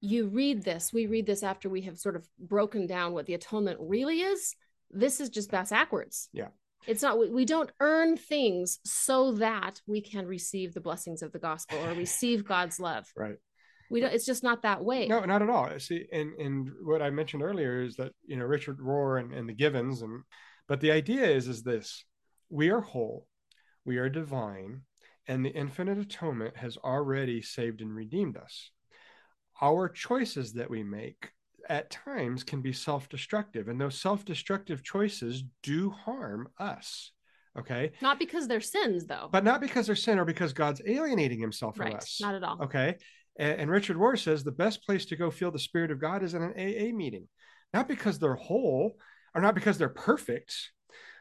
you 0.01 0.27
read 0.27 0.63
this, 0.63 0.93
we 0.93 1.07
read 1.07 1.25
this 1.25 1.43
after 1.43 1.67
we 1.69 1.81
have 1.81 1.97
sort 1.97 2.15
of 2.15 2.27
broken 2.39 2.87
down 2.87 3.13
what 3.13 3.25
the 3.25 3.33
atonement 3.33 3.79
really 3.81 4.21
is. 4.21 4.55
This 4.91 5.19
is 5.19 5.29
just 5.29 5.49
backwards. 5.51 6.29
Yeah. 6.31 6.49
It's 6.87 7.01
not 7.01 7.17
we, 7.17 7.29
we 7.31 7.45
don't 7.45 7.71
earn 7.79 8.15
things 8.15 8.79
so 8.85 9.31
that 9.33 9.81
we 9.87 10.01
can 10.01 10.27
receive 10.27 10.73
the 10.73 10.81
blessings 10.81 11.23
of 11.23 11.31
the 11.31 11.39
gospel 11.39 11.79
or 11.79 11.93
receive 11.95 12.45
God's 12.45 12.79
love. 12.79 13.11
Right. 13.15 13.37
We 13.89 14.01
don't 14.01 14.13
it's 14.13 14.25
just 14.25 14.43
not 14.43 14.63
that 14.63 14.83
way. 14.83 15.07
No, 15.07 15.23
not 15.25 15.41
at 15.41 15.49
all. 15.49 15.65
Uh, 15.65 15.79
see, 15.79 16.05
and 16.11 16.33
and 16.39 16.69
what 16.83 17.01
I 17.01 17.09
mentioned 17.09 17.43
earlier 17.43 17.81
is 17.81 17.95
that 17.97 18.11
you 18.25 18.35
know 18.37 18.45
Richard 18.45 18.79
Rohr 18.79 19.19
and, 19.19 19.33
and 19.33 19.47
the 19.47 19.53
Givens, 19.53 20.01
and 20.01 20.23
but 20.67 20.81
the 20.81 20.91
idea 20.91 21.25
is 21.25 21.47
is 21.47 21.63
this: 21.63 22.03
we 22.49 22.69
are 22.69 22.81
whole, 22.81 23.27
we 23.85 23.97
are 23.97 24.09
divine, 24.09 24.81
and 25.27 25.45
the 25.45 25.49
infinite 25.49 25.97
atonement 25.97 26.57
has 26.57 26.77
already 26.77 27.41
saved 27.41 27.81
and 27.81 27.93
redeemed 27.95 28.37
us. 28.37 28.71
Our 29.61 29.87
choices 29.87 30.53
that 30.53 30.69
we 30.69 30.83
make 30.83 31.29
at 31.69 31.89
times 31.89 32.43
can 32.43 32.61
be 32.61 32.73
self-destructive, 32.73 33.67
and 33.67 33.79
those 33.79 33.99
self-destructive 33.99 34.83
choices 34.83 35.43
do 35.63 35.89
harm 35.91 36.47
us. 36.59 37.11
Okay, 37.57 37.93
Not 38.01 38.19
because 38.19 38.49
they're 38.49 38.59
sins, 38.59 39.05
though. 39.05 39.29
but 39.31 39.45
not 39.45 39.61
because 39.61 39.87
they're 39.87 39.95
sin 39.95 40.19
or 40.19 40.25
because 40.25 40.51
God's 40.51 40.81
alienating 40.85 41.39
Himself 41.39 41.77
from 41.77 41.85
right. 41.85 41.95
us. 41.95 42.19
Not 42.19 42.35
at 42.35 42.43
all. 42.43 42.63
Okay. 42.63 42.97
And, 43.37 43.61
and 43.61 43.71
Richard 43.71 43.97
Rohr 43.97 44.17
says 44.17 44.43
the 44.43 44.51
best 44.51 44.85
place 44.85 45.05
to 45.07 45.15
go 45.15 45.31
feel 45.31 45.51
the 45.51 45.59
Spirit 45.59 45.91
of 45.91 45.99
God 45.99 46.23
is 46.23 46.33
in 46.33 46.41
an 46.41 46.51
AA 46.51 46.95
meeting, 46.95 47.27
not 47.73 47.87
because 47.87 48.19
they're 48.19 48.35
whole 48.35 48.97
or 49.33 49.41
not 49.41 49.55
because 49.55 49.77
they're 49.77 49.89
perfect, 49.89 50.55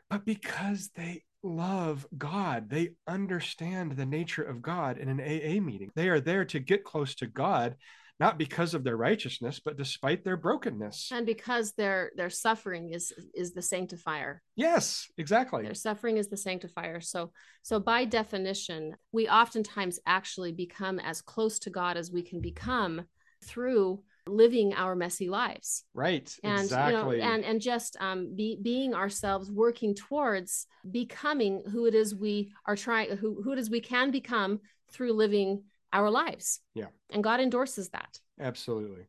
but 0.09 0.25
because 0.25 0.91
they 0.95 1.25
love 1.43 2.07
God. 2.17 2.71
They 2.71 2.91
understand 3.07 3.93
the 3.93 4.07
nature 4.07 4.43
of 4.43 4.63
God 4.63 4.99
in 4.99 5.09
an 5.09 5.21
AA 5.21 5.61
meeting. 5.61 5.91
They 5.95 6.09
are 6.09 6.21
there 6.21 6.45
to 6.47 6.59
get 6.59 6.85
close 6.85 7.15
to 7.17 7.27
God, 7.27 7.77
not 8.21 8.39
because 8.39 8.75
of 8.75 8.85
their 8.85 8.97
righteousness, 8.97 9.61
but 9.65 9.77
despite 9.77 10.25
their 10.25 10.37
brokenness. 10.37 11.11
And 11.13 11.27
because 11.27 11.73
their 11.73 12.13
their 12.17 12.31
suffering 12.31 12.93
is 12.93 13.13
is 13.35 13.53
the 13.55 13.63
sanctifier. 13.63 14.43
Yes, 14.57 15.09
exactly. 15.19 15.65
Their 15.65 15.75
suffering 15.75 16.17
is 16.17 16.29
the 16.29 16.37
sanctifier. 16.37 17.01
So 17.01 17.33
so 17.63 17.81
by 17.81 18.05
definition, 18.05 18.97
we 19.13 19.29
oftentimes 19.29 19.99
actually 20.07 20.53
become 20.53 21.01
as 21.01 21.21
close 21.23 21.59
to 21.61 21.71
God 21.71 21.97
as 21.97 22.13
we 22.13 22.23
can 22.23 22.41
become 22.41 23.03
through 23.45 24.03
living 24.27 24.73
our 24.75 24.95
messy 24.95 25.29
lives. 25.29 25.85
Right. 25.93 26.33
and 26.43 26.61
exactly. 26.61 27.17
you 27.17 27.23
know 27.23 27.29
and 27.29 27.45
and 27.45 27.61
just 27.61 27.97
um 28.01 28.35
be, 28.35 28.59
being 28.63 28.95
ourselves 28.95 29.51
working 29.51 29.95
towards 29.95 30.67
becoming 30.91 31.63
who 31.71 31.87
it 31.87 31.95
is 31.95 32.15
we 32.15 32.53
are 32.67 32.77
trying 32.77 33.17
who 33.17 33.43
who 33.43 33.53
it 33.53 33.59
is 33.59 33.69
we 33.69 33.81
can 33.81 34.11
become 34.11 34.61
through 34.91 35.13
living 35.13 35.65
our 35.95 36.11
lives 36.11 36.61
Yeah. 36.75 36.89
and 37.11 37.25
god 37.25 37.41
endorses 37.41 37.89
that 37.91 38.19
Absolutely. 38.41 39.07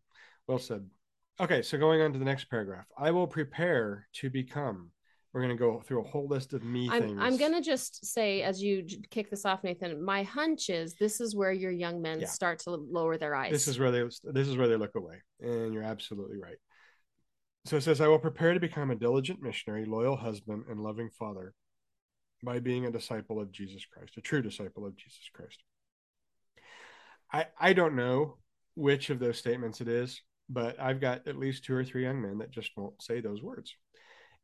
Well 0.47 0.59
said. 0.59 0.87
Okay, 1.39 1.61
so 1.63 1.77
going 1.79 1.99
on 2.01 2.13
to 2.13 2.19
the 2.19 2.25
next 2.25 2.45
paragraph. 2.49 2.85
I 2.97 3.09
will 3.11 3.25
prepare 3.27 4.07
to 4.19 4.29
become. 4.29 4.91
We're 5.33 5.41
going 5.41 5.57
to 5.57 5.59
go 5.59 5.81
through 5.81 6.01
a 6.01 6.07
whole 6.07 6.27
list 6.27 6.53
of 6.53 6.63
me 6.63 6.87
i'm 6.89 7.01
things. 7.01 7.17
i'm 7.19 7.35
gonna 7.37 7.61
just 7.61 8.05
say 8.05 8.41
as 8.43 8.61
you 8.63 8.85
kick 9.09 9.29
this 9.29 9.43
off 9.45 9.63
nathan 9.65 10.01
my 10.01 10.23
hunch 10.23 10.69
is 10.69 10.93
this 10.93 11.19
is 11.19 11.35
where 11.35 11.51
your 11.51 11.71
young 11.71 12.01
men 12.01 12.19
Yeah. 12.21 12.27
start 12.27 12.59
to 12.59 12.69
lower 12.69 13.17
their 13.17 13.35
eyes 13.35 13.51
This 13.51 13.67
is 13.67 13.77
where 13.79 13.91
they 13.91 14.03
this 14.37 14.47
is 14.47 14.55
where 14.55 14.67
they 14.69 14.77
look 14.77 14.95
away. 14.95 15.17
And 15.41 15.73
you're 15.73 15.83
absolutely 15.95 16.37
right. 16.37 16.59
So 17.65 17.75
it 17.77 17.81
says 17.81 17.99
I 17.99 18.07
will 18.07 18.19
prepare 18.19 18.53
to 18.53 18.59
become 18.59 18.91
a 18.91 18.95
diligent 18.95 19.41
missionary, 19.41 19.85
loyal 19.85 20.15
husband, 20.15 20.65
and 20.69 20.79
loving 20.79 21.09
father 21.09 21.53
by 22.43 22.59
being 22.59 22.85
a 22.85 22.91
disciple 22.91 23.41
of 23.41 23.51
Jesus 23.51 23.83
Christ, 23.91 24.13
a 24.17 24.21
true 24.21 24.43
disciple 24.43 24.85
of 24.85 24.95
Jesus 24.95 25.27
Christ. 25.33 25.63
I 27.31 27.45
I 27.59 27.73
don't 27.73 27.95
know 27.95 28.37
which 28.75 29.09
of 29.09 29.19
those 29.19 29.37
statements 29.37 29.81
it 29.81 29.87
is, 29.87 30.21
but 30.49 30.79
I've 30.79 31.01
got 31.01 31.27
at 31.27 31.37
least 31.37 31.63
two 31.63 31.75
or 31.75 31.83
three 31.83 32.03
young 32.03 32.21
men 32.21 32.39
that 32.39 32.51
just 32.51 32.71
won't 32.75 33.01
say 33.01 33.21
those 33.21 33.41
words. 33.41 33.75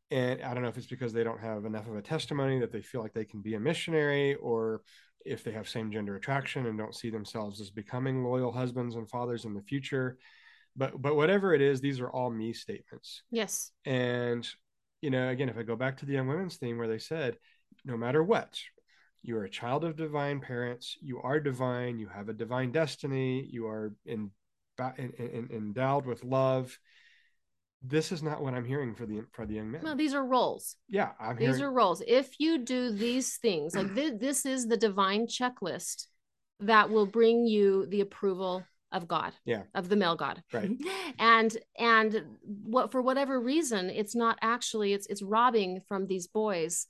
And 0.10 0.41
I 0.41 0.54
don't 0.54 0.63
know 0.63 0.70
if 0.70 0.78
it's 0.78 0.88
because 0.88 1.13
they 1.13 1.24
don't 1.24 1.39
have 1.39 1.63
enough 1.65 1.88
of 1.88 1.96
a 1.96 2.02
testimony 2.02 2.60
that 2.60 2.72
they 2.72 2.82
feel 2.82 3.02
like 3.02 3.13
they 3.13 3.26
can 3.26 3.41
be 3.41 3.56
a 3.56 3.60
missionary, 3.60 4.36
or 4.36 4.82
if 5.26 5.44
they 5.44 5.52
have 5.52 5.70
same 5.70 5.91
gender 5.91 6.15
attraction 6.15 6.65
and 6.65 6.78
don't 6.78 6.96
see 6.96 7.10
themselves 7.10 7.62
as 7.62 7.70
becoming 7.70 8.24
loyal 8.24 8.52
husbands 8.52 8.96
and 8.96 9.10
fathers 9.10 9.46
in 9.46 9.54
the 9.54 9.62
future. 9.62 10.17
But 10.76 11.02
but 11.02 11.15
whatever 11.15 11.54
it 11.54 11.62
is, 11.62 11.82
these 11.82 12.00
are 12.00 12.10
all 12.10 12.30
me 12.30 12.54
statements. 12.54 13.24
yes 13.32 13.72
And 13.86 14.48
you 15.02 15.10
know, 15.10 15.30
again, 15.30 15.50
if 15.50 15.58
I 15.58 15.63
go 15.63 15.76
back 15.76 15.98
to 15.98 16.06
the 16.06 16.13
young 16.13 16.28
women's 16.28 16.58
theme 16.58 16.78
where 16.78 16.88
they 16.88 17.00
said, 17.00 17.38
no 17.86 17.98
matter 17.98 18.24
what, 18.24 18.60
you 19.23 19.38
are 19.38 19.43
a 19.43 19.49
child 19.49 19.84
of 19.84 19.95
divine 19.95 20.39
parents, 20.39 20.97
you 21.01 21.19
are 21.21 21.39
divine, 21.39 21.99
you 21.99 22.07
have 22.07 22.29
a 22.29 22.34
divine 22.34 22.71
destiny, 22.71 23.47
you 23.51 23.67
are 23.67 23.93
in, 24.05 24.31
in, 24.97 25.13
in, 25.17 25.49
endowed 25.51 26.05
with 26.05 26.23
love. 26.23 26.77
This 27.84 28.12
is 28.12 28.21
not 28.21 28.41
what 28.43 28.53
I'm 28.53 28.65
hearing 28.65 28.93
for 28.93 29.05
the 29.05 29.23
for 29.31 29.45
the 29.45 29.55
young 29.55 29.71
men. 29.71 29.81
no 29.84 29.95
these 29.95 30.13
are 30.13 30.23
roles 30.25 30.75
yeah, 30.88 31.12
I'm 31.19 31.36
these 31.36 31.57
hearing. 31.57 31.63
are 31.63 31.71
roles 31.71 32.01
if 32.07 32.39
you 32.39 32.60
do 32.60 32.91
these 32.91 33.38
things 33.38 33.75
like 33.75 33.93
thi- 33.95 34.12
this 34.19 34.45
is 34.45 34.67
the 34.67 34.77
divine 34.77 35.25
checklist 35.25 36.05
that 36.60 36.89
will 36.91 37.07
bring 37.07 37.47
you 37.47 37.88
the 37.88 38.01
approval 38.01 38.63
of 38.91 39.07
god 39.07 39.34
Yeah. 39.45 39.63
of 39.73 39.89
the 39.89 39.95
male 39.95 40.15
god 40.15 40.43
Right. 40.53 40.69
and 41.19 41.57
and 41.79 42.23
what 42.43 42.91
for 42.91 43.01
whatever 43.01 43.39
reason 43.39 43.89
it's 43.89 44.15
not 44.15 44.38
actually 44.43 44.93
it's 44.93 45.07
it's 45.07 45.23
robbing 45.23 45.81
from 45.88 46.05
these 46.05 46.27
boys 46.27 46.86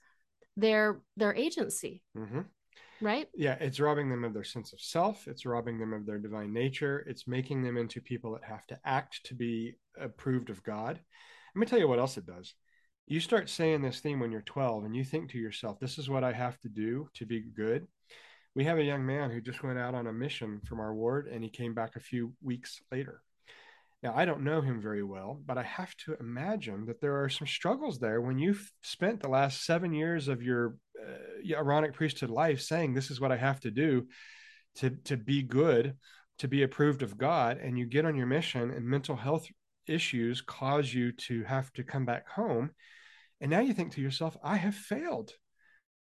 their 0.57 1.01
their 1.17 1.33
agency 1.33 2.03
Mhm. 2.15 2.45
right 3.01 3.29
Yeah, 3.33 3.55
it's 3.55 3.79
robbing 3.79 4.09
them 4.09 4.23
of 4.23 4.33
their 4.33 4.43
sense 4.43 4.73
of 4.73 4.81
self. 4.81 5.27
It's 5.27 5.45
robbing 5.45 5.79
them 5.79 5.93
of 5.93 6.05
their 6.05 6.19
divine 6.19 6.53
nature. 6.53 6.99
It's 7.07 7.27
making 7.27 7.63
them 7.63 7.77
into 7.77 8.01
people 8.01 8.33
that 8.33 8.43
have 8.43 8.65
to 8.67 8.79
act 8.85 9.25
to 9.25 9.35
be 9.35 9.75
approved 9.97 10.49
of 10.49 10.63
God. 10.63 10.99
Let 11.55 11.59
me 11.59 11.65
tell 11.65 11.79
you 11.79 11.87
what 11.87 11.99
else 11.99 12.17
it 12.17 12.25
does. 12.25 12.53
You 13.07 13.19
start 13.19 13.49
saying 13.49 13.81
this 13.81 13.99
theme 13.99 14.19
when 14.19 14.31
you're 14.31 14.41
12 14.41 14.85
and 14.85 14.95
you 14.95 15.03
think 15.03 15.31
to 15.31 15.37
yourself, 15.39 15.79
this 15.79 15.97
is 15.97 16.09
what 16.09 16.23
I 16.23 16.31
have 16.31 16.59
to 16.59 16.69
do 16.69 17.09
to 17.15 17.25
be 17.25 17.41
good. 17.41 17.87
We 18.53 18.65
have 18.65 18.77
a 18.77 18.83
young 18.83 19.05
man 19.05 19.31
who 19.31 19.41
just 19.41 19.63
went 19.63 19.79
out 19.79 19.95
on 19.95 20.07
a 20.07 20.13
mission 20.13 20.61
from 20.61 20.79
our 20.79 20.93
ward 20.93 21.27
and 21.27 21.43
he 21.43 21.49
came 21.49 21.73
back 21.73 21.95
a 21.95 22.01
few 22.01 22.33
weeks 22.41 22.81
later. 22.91 23.21
Now, 24.03 24.13
I 24.15 24.25
don't 24.25 24.43
know 24.43 24.61
him 24.61 24.81
very 24.81 25.03
well, 25.03 25.39
but 25.45 25.59
I 25.59 25.63
have 25.63 25.95
to 26.05 26.15
imagine 26.19 26.85
that 26.87 27.01
there 27.01 27.21
are 27.21 27.29
some 27.29 27.45
struggles 27.45 27.99
there 27.99 28.19
when 28.19 28.39
you've 28.39 28.71
spent 28.81 29.21
the 29.21 29.29
last 29.29 29.63
seven 29.63 29.93
years 29.93 30.27
of 30.27 30.41
your 30.41 30.75
uh, 30.99 31.55
Aaronic 31.55 31.93
priesthood 31.93 32.31
life 32.31 32.61
saying, 32.61 32.93
This 32.93 33.11
is 33.11 33.21
what 33.21 33.31
I 33.31 33.37
have 33.37 33.59
to 33.59 33.71
do 33.71 34.07
to, 34.77 34.89
to 35.05 35.17
be 35.17 35.43
good, 35.43 35.97
to 36.39 36.47
be 36.47 36.63
approved 36.63 37.03
of 37.03 37.17
God. 37.17 37.59
And 37.59 37.77
you 37.77 37.85
get 37.85 38.05
on 38.05 38.15
your 38.15 38.25
mission, 38.25 38.71
and 38.71 38.85
mental 38.85 39.15
health 39.15 39.45
issues 39.85 40.41
cause 40.41 40.91
you 40.91 41.11
to 41.11 41.43
have 41.43 41.71
to 41.73 41.83
come 41.83 42.05
back 42.05 42.27
home. 42.27 42.71
And 43.39 43.51
now 43.51 43.59
you 43.59 43.73
think 43.73 43.93
to 43.93 44.01
yourself, 44.01 44.35
I 44.43 44.57
have 44.57 44.75
failed. 44.75 45.33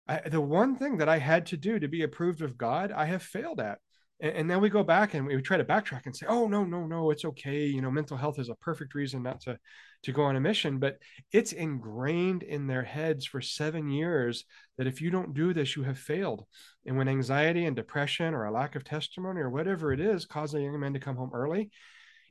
I, 0.09 0.21
the 0.27 0.41
one 0.41 0.77
thing 0.77 0.99
that 0.99 1.09
I 1.09 1.19
had 1.19 1.47
to 1.47 1.59
do 1.59 1.79
to 1.79 1.89
be 1.89 2.03
approved 2.03 2.41
of 2.41 2.57
God, 2.57 2.93
I 2.93 3.05
have 3.05 3.23
failed 3.23 3.61
at 3.61 3.79
and, 4.21 4.33
and 4.33 4.51
then 4.51 4.61
we 4.61 4.69
go 4.69 4.83
back 4.83 5.15
and 5.15 5.27
we 5.27 5.41
try 5.43 5.57
to 5.57 5.65
backtrack 5.65 6.07
and 6.07 6.15
say 6.15 6.27
oh 6.29 6.47
no 6.49 6.65
no 6.65 6.87
no 6.87 7.11
it's 7.11 7.25
okay 7.25 7.65
you 7.67 7.81
know 7.81 7.91
mental 7.91 8.17
health 8.17 8.39
is 8.39 8.49
a 8.49 8.55
perfect 8.57 8.95
reason 8.95 9.23
not 9.23 9.41
to 9.43 9.59
to 10.03 10.13
go 10.13 10.23
on 10.23 10.35
a 10.37 10.41
mission. 10.41 10.79
But 10.79 10.97
it's 11.31 11.53
ingrained 11.53 12.43
in 12.43 12.67
their 12.67 12.83
heads 12.83 13.27
for 13.27 13.43
seven 13.43 13.91
years 13.91 14.45
that 14.79 14.87
if 14.87 15.03
you 15.03 15.11
don't 15.11 15.35
do 15.35 15.53
this 15.53 15.77
you 15.77 15.83
have 15.83 15.99
failed. 15.99 16.47
And 16.87 16.97
when 16.97 17.07
anxiety 17.09 17.67
and 17.67 17.77
depression 17.77 18.33
or 18.33 18.45
a 18.47 18.51
lack 18.51 18.77
of 18.77 18.85
testimony 18.85 19.41
or 19.41 19.51
whatever 19.51 19.93
it 19.93 20.01
is 20.01 20.25
cause 20.25 20.55
a 20.55 20.61
young 20.61 20.81
man 20.81 20.95
to 20.95 21.01
come 21.01 21.17
home 21.17 21.31
early 21.35 21.71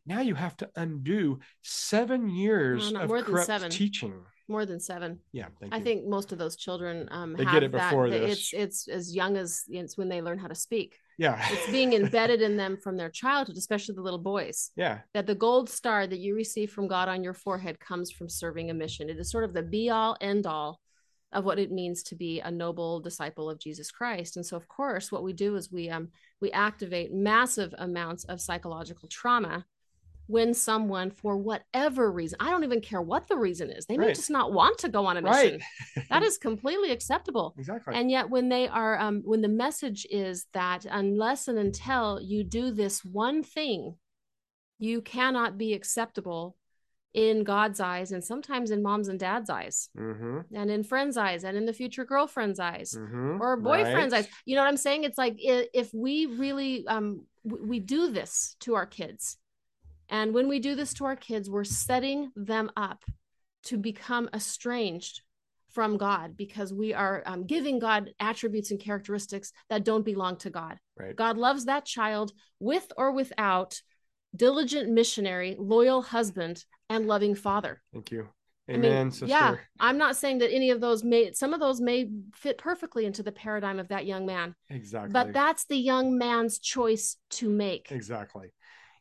now 0.05 0.22
you 0.22 0.34
have 0.34 0.57
to 0.57 0.70
undo 0.78 1.39
seven 1.61 2.28
years 2.30 2.91
No, 2.91 2.97
no, 2.99 3.03
of 3.03 3.09
more 3.09 3.18
than 3.22 3.32
corrupt 3.32 3.45
seven. 3.45 3.70
teaching. 3.70 4.13
More 4.47 4.66
than 4.66 4.80
seven. 4.80 5.20
Yeah 5.32 5.49
thank 5.59 5.72
i 5.72 5.80
think 5.80 6.07
most 6.07 6.32
of 6.32 6.39
those 6.39 6.55
children 6.55 7.07
um 7.11 7.36
They 7.36 7.43
have 7.43 7.53
get 7.53 7.63
it 7.63 7.72
that 7.74 7.89
before 7.91 8.09
that 8.09 8.20
this. 8.22 8.39
it's 8.39 8.53
it's 8.53 8.88
as 8.88 9.16
young 9.16 9.38
as 9.38 9.63
it's 9.68 9.95
when 9.95 10.09
they 10.09 10.24
learn 10.24 10.39
how 10.39 10.47
to 10.47 10.55
speak 10.55 10.97
yeah 11.20 11.39
it's 11.51 11.72
being 11.72 11.93
embedded 12.01 12.41
in 12.41 12.57
them 12.57 12.76
from 12.76 12.97
their 12.97 13.09
childhood 13.11 13.57
especially 13.57 13.93
the 13.93 14.01
little 14.01 14.17
boys 14.17 14.72
yeah 14.76 14.99
that 15.13 15.28
the 15.28 15.36
gold 15.36 15.70
star 15.70 16.07
that 16.07 16.20
you 16.20 16.34
receive 16.34 16.72
from 16.72 16.88
God 16.88 17.07
on 17.07 17.24
your 17.24 17.34
forehead 17.34 17.80
comes 17.80 18.11
from 18.11 18.30
serving 18.30 18.70
a 18.70 18.74
mission. 18.74 19.09
It 19.09 19.17
is 19.17 19.32
sort 19.32 19.43
of 19.43 19.53
the 19.53 19.61
be 19.61 19.89
all 19.89 20.17
end 20.22 20.45
all 20.45 20.80
of 21.32 21.45
what 21.45 21.59
it 21.59 21.72
means 21.72 22.01
to 22.03 22.15
be 22.15 22.39
a 22.39 22.49
noble 22.49 22.99
disciple 22.99 23.49
of 23.49 23.59
Jesus 23.59 23.91
Christ. 23.91 24.36
And 24.36 24.45
so, 24.45 24.57
of 24.57 24.67
course, 24.67 25.11
what 25.11 25.24
we 25.24 25.34
do 25.34 25.55
is 25.55 25.72
we 25.72 25.89
um, 25.89 26.09
we 26.41 26.51
activate 26.51 27.13
massive 27.13 27.74
amounts 27.78 28.24
of 28.26 28.41
psychological 28.41 29.07
trauma 29.07 29.65
when 30.30 30.53
someone, 30.53 31.09
for 31.09 31.36
whatever 31.36 32.11
reason, 32.11 32.38
I 32.39 32.51
don't 32.51 32.63
even 32.63 32.82
care 32.82 33.01
what 33.01 33.27
the 33.27 33.36
reason 33.36 33.71
is, 33.71 33.88
they 33.88 33.97
may 33.97 34.13
just 34.13 34.30
not 34.30 34.53
want 34.53 34.77
to 34.80 34.88
go 34.88 35.07
on 35.07 35.17
a 35.17 35.23
mission. 35.23 35.59
Right. 35.97 36.05
That 36.09 36.21
is 36.21 36.38
completely 36.38 36.91
acceptable. 36.91 37.55
exactly. 37.57 37.95
And 37.95 38.11
yet, 38.11 38.30
when 38.30 38.49
they 38.49 38.67
are, 38.67 38.99
um, 38.99 39.23
when 39.25 39.41
the 39.41 39.47
message 39.47 40.05
is 40.11 40.45
that 40.53 40.86
unless 40.86 41.47
and 41.47 41.57
until 41.57 42.19
you 42.21 42.43
do 42.43 42.69
this 42.69 43.03
one 43.03 43.41
thing, 43.41 43.95
you 44.77 45.01
cannot 45.01 45.57
be 45.57 45.73
acceptable 45.73 46.55
in 47.15 47.43
God's 47.43 47.80
eyes 47.80 48.11
and 48.11 48.23
sometimes 48.23 48.69
in 48.69 48.84
mom's 48.84 49.07
and 49.07 49.19
dad's 49.19 49.49
eyes 49.49 49.89
mm-hmm. 49.97 50.41
and 50.53 50.69
in 50.69 50.84
friends' 50.84 51.17
eyes 51.17 51.43
and 51.43 51.57
in 51.57 51.65
the 51.65 51.73
future 51.73 52.05
girlfriend's 52.05 52.59
eyes 52.59 52.93
Mm-hmm. 52.95 53.41
or 53.41 53.57
boyfriend's 53.57 54.13
right. 54.13 54.25
eyes. 54.25 54.27
You 54.45 54.55
know 54.55 54.61
what 54.61 54.67
I'm 54.67 54.77
saying? 54.77 55.05
It's 55.05 55.17
like 55.17 55.36
if 55.39 55.91
we 55.91 56.27
really 56.27 56.86
um 56.88 57.25
we 57.43 57.80
do 57.80 58.11
this 58.11 58.55
to 58.59 58.75
our 58.75 58.86
kids. 58.86 59.38
And 60.10 60.34
when 60.34 60.47
we 60.47 60.60
do 60.60 60.76
this 60.76 60.93
to 60.95 61.05
our 61.05 61.16
kids, 61.16 61.49
we're 61.49 61.64
setting 61.64 62.32
them 62.36 62.72
up 62.76 63.03
to 63.64 63.78
become 63.78 64.30
estranged 64.34 65.22
from 65.72 65.97
God 65.97 66.36
because 66.36 66.74
we 66.74 66.93
are 66.93 67.22
um, 67.26 67.45
giving 67.45 67.78
God 67.78 68.12
attributes 68.20 68.72
and 68.72 68.80
characteristics 68.80 69.51
that 69.70 69.84
don't 69.84 70.03
belong 70.03 70.38
to 70.38 70.49
God. 70.49 70.80
Right. 70.97 71.16
God 71.16 71.38
loves 71.38 71.66
that 71.66 71.86
child 71.86 72.32
with 72.60 72.91
or 72.97 73.12
without 73.12 73.80
diligent 74.36 74.89
missionary, 74.89 75.55
loyal 75.60 76.01
husband, 76.01 76.64
and 76.89 77.07
loving 77.07 77.36
father. 77.36 77.82
Thank 77.93 78.12
you. 78.12 78.28
I 78.68 78.74
Amen, 78.74 79.05
mean, 79.05 79.12
sister. 79.12 79.28
yeah, 79.28 79.55
I'm 79.80 79.97
not 79.97 80.16
saying 80.16 80.39
that 80.39 80.53
any 80.53 80.70
of 80.70 80.80
those 80.80 81.03
may, 81.03 81.32
some 81.32 81.55
of 81.55 81.60
those 81.60 81.82
may 81.82 82.07
fit 82.36 82.60
perfectly 82.60 83.05
into 83.05 83.24
the 83.24 83.32
paradigm 83.32 83.80
of 83.80 83.88
that 83.88 84.05
young 84.05 84.28
man, 84.28 84.53
Exactly. 84.70 85.12
but 85.12 85.34
that's 85.34 85.66
the 85.66 85.78
young 85.78 86.20
man's 86.20 86.60
choice 86.60 87.18
to 87.32 87.49
make. 87.49 87.91
Exactly. 87.91 88.53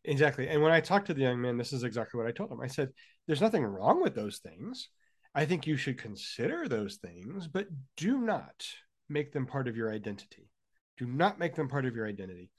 Exactly. 0.08 0.48
And 0.48 0.62
when 0.62 0.72
I 0.72 0.80
talked 0.80 1.06
to 1.08 1.14
the 1.14 1.20
young 1.20 1.38
man, 1.38 1.58
this 1.58 1.74
is 1.74 1.84
exactly 1.84 2.16
what 2.16 2.26
I 2.26 2.32
told 2.32 2.50
him. 2.50 2.62
I 2.62 2.66
said, 2.66 2.90
There's 3.26 3.42
nothing 3.42 3.62
wrong 3.62 4.02
with 4.02 4.14
those 4.14 4.38
things. 4.38 4.88
I 5.34 5.44
think 5.44 5.66
you 5.66 5.76
should 5.76 5.98
consider 5.98 6.66
those 6.66 6.96
things, 6.96 7.46
but 7.46 7.66
do 7.98 8.18
not 8.18 8.66
make 9.10 9.32
them 9.32 9.44
part 9.44 9.68
of 9.68 9.76
your 9.76 9.92
identity. 9.92 10.48
Do 10.96 11.06
not 11.06 11.38
make 11.38 11.54
them 11.54 11.68
part 11.68 11.84
of 11.84 11.94
your 11.94 12.08
identity. 12.08 12.50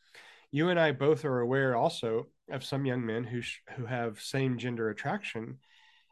You 0.51 0.69
and 0.69 0.79
I 0.79 0.91
both 0.91 1.25
are 1.25 1.39
aware 1.39 1.75
also 1.75 2.27
of 2.51 2.63
some 2.63 2.85
young 2.85 3.03
men 3.03 3.23
who 3.23 3.41
sh- 3.41 3.61
who 3.75 3.85
have 3.87 4.21
same 4.21 4.59
gender 4.59 4.89
attraction, 4.89 5.57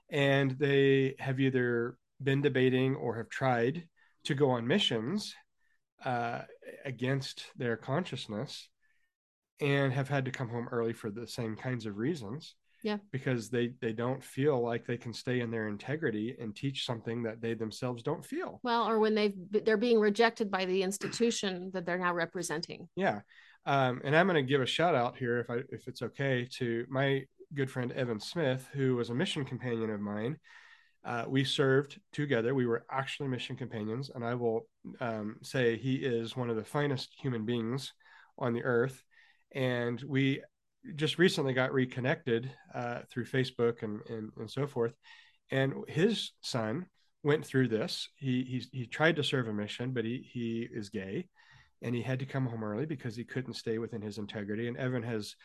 and 0.10 0.52
they 0.52 1.16
have 1.20 1.40
either 1.40 1.98
been 2.22 2.42
debating 2.42 2.96
or 2.96 3.18
have 3.18 3.30
tried 3.30 3.88
to 4.24 4.34
go 4.34 4.50
on 4.50 4.66
missions 4.66 5.36
uh, 6.04 6.42
against 6.84 7.46
their 7.56 7.78
consciousness 7.78 8.70
and 9.60 9.92
have 9.94 10.10
had 10.10 10.26
to 10.26 10.32
come 10.32 10.50
home 10.50 10.68
early 10.72 10.94
for 10.94 11.10
the 11.10 11.28
same 11.28 11.56
kinds 11.56 11.86
of 11.86 11.98
reasons 11.98 12.56
Yeah. 12.84 12.98
because 13.12 13.50
they 13.50 13.74
they 13.82 13.94
don't 13.94 14.24
feel 14.24 14.62
like 14.62 14.86
they 14.86 14.98
can 14.98 15.14
stay 15.14 15.40
in 15.40 15.50
their 15.52 15.68
integrity 15.68 16.36
and 16.40 16.56
teach 16.56 16.86
something 16.86 17.24
that 17.24 17.42
they 17.42 17.54
themselves 17.56 18.04
don't 18.04 18.24
feel. 18.26 18.60
Well, 18.64 18.88
or 18.88 19.00
when 19.00 19.16
they've 19.16 19.36
they're 19.52 19.78
being 19.78 20.00
rejected 20.00 20.52
by 20.52 20.66
the 20.66 20.84
institution 20.84 21.72
that 21.74 21.86
they're 21.86 21.98
now 21.98 22.14
representing. 22.14 22.88
yeah. 22.96 23.22
Um, 23.66 24.00
and 24.06 24.16
i'm 24.16 24.28
going 24.28 24.36
to 24.46 24.50
give 24.50 24.62
a 24.62 24.66
shout 24.66 24.96
out 24.96 25.18
here 25.18 25.40
if 25.40 25.50
i 25.50 25.58
if 25.70 25.88
it's 25.90 26.02
okay 26.02 26.48
to 26.60 26.86
my 26.88 27.26
good 27.54 27.70
friend 27.70 27.92
evan 27.92 28.20
smith 28.20 28.66
who 28.72 28.96
was 28.96 29.10
a 29.10 29.14
mission 29.16 29.44
companion 29.44 29.90
of 29.90 30.00
mine. 30.00 30.38
Uh, 31.06 31.24
we 31.28 31.44
served 31.46 32.00
together. 32.12 32.54
We 32.54 32.66
were 32.66 32.86
actually 32.92 33.28
mission 33.30 33.56
companions 33.58 34.10
and 34.14 34.24
i 34.24 34.36
will 34.36 34.68
um, 35.02 35.36
say 35.42 35.78
he 35.78 35.96
is 35.96 36.38
one 36.38 36.50
of 36.50 36.56
the 36.56 36.64
finest 36.64 37.10
human 37.22 37.44
beings 37.46 37.94
on 38.38 38.54
the 38.54 38.64
earth 38.64 39.04
and 39.54 40.02
we 40.02 40.42
just 40.96 41.18
recently 41.18 41.54
got 41.54 41.74
reconnected 41.74 42.52
uh, 42.74 43.00
through 43.10 43.26
Facebook 43.26 43.84
and, 43.84 44.02
and 44.10 44.32
and 44.38 44.50
so 44.50 44.68
forth. 44.68 44.94
And 45.52 45.74
his 45.88 46.32
son 46.42 46.86
went 47.24 47.46
through 47.46 47.68
this. 47.68 48.10
He 48.16 48.44
he 48.44 48.80
he 48.80 48.86
tried 48.86 49.16
to 49.18 49.24
serve 49.24 49.48
a 49.48 49.54
mission, 49.54 49.92
but 49.92 50.06
he 50.06 50.28
he 50.32 50.68
is 50.72 50.90
gay, 50.90 51.28
and 51.82 51.96
he 51.96 52.02
had 52.02 52.20
to 52.20 52.26
come 52.26 52.46
home 52.46 52.64
early 52.64 52.86
because 52.86 53.16
he 53.16 53.24
couldn't 53.24 53.56
stay 53.56 53.78
within 53.78 54.02
his 54.02 54.18
integrity. 54.18 54.68
And 54.68 54.78
Evan 54.78 55.04
has 55.04 55.36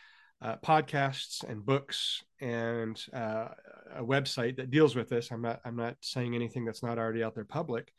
uh, 0.41 0.57
podcasts 0.57 1.45
and 1.49 1.65
books 1.65 2.23
and 2.41 3.01
uh, 3.13 3.49
a 3.95 4.03
website 4.03 4.57
that 4.57 4.71
deals 4.71 4.97
with 4.97 5.09
this. 5.09 5.31
I'm 5.31 5.43
not 5.43 5.61
I'm 5.65 5.77
not 5.77 5.97
saying 6.01 6.35
anything 6.35 6.65
that's 6.65 6.83
not 6.83 6.99
already 6.99 7.23
out 7.23 7.35
there 7.35 7.45
public, 7.45 7.93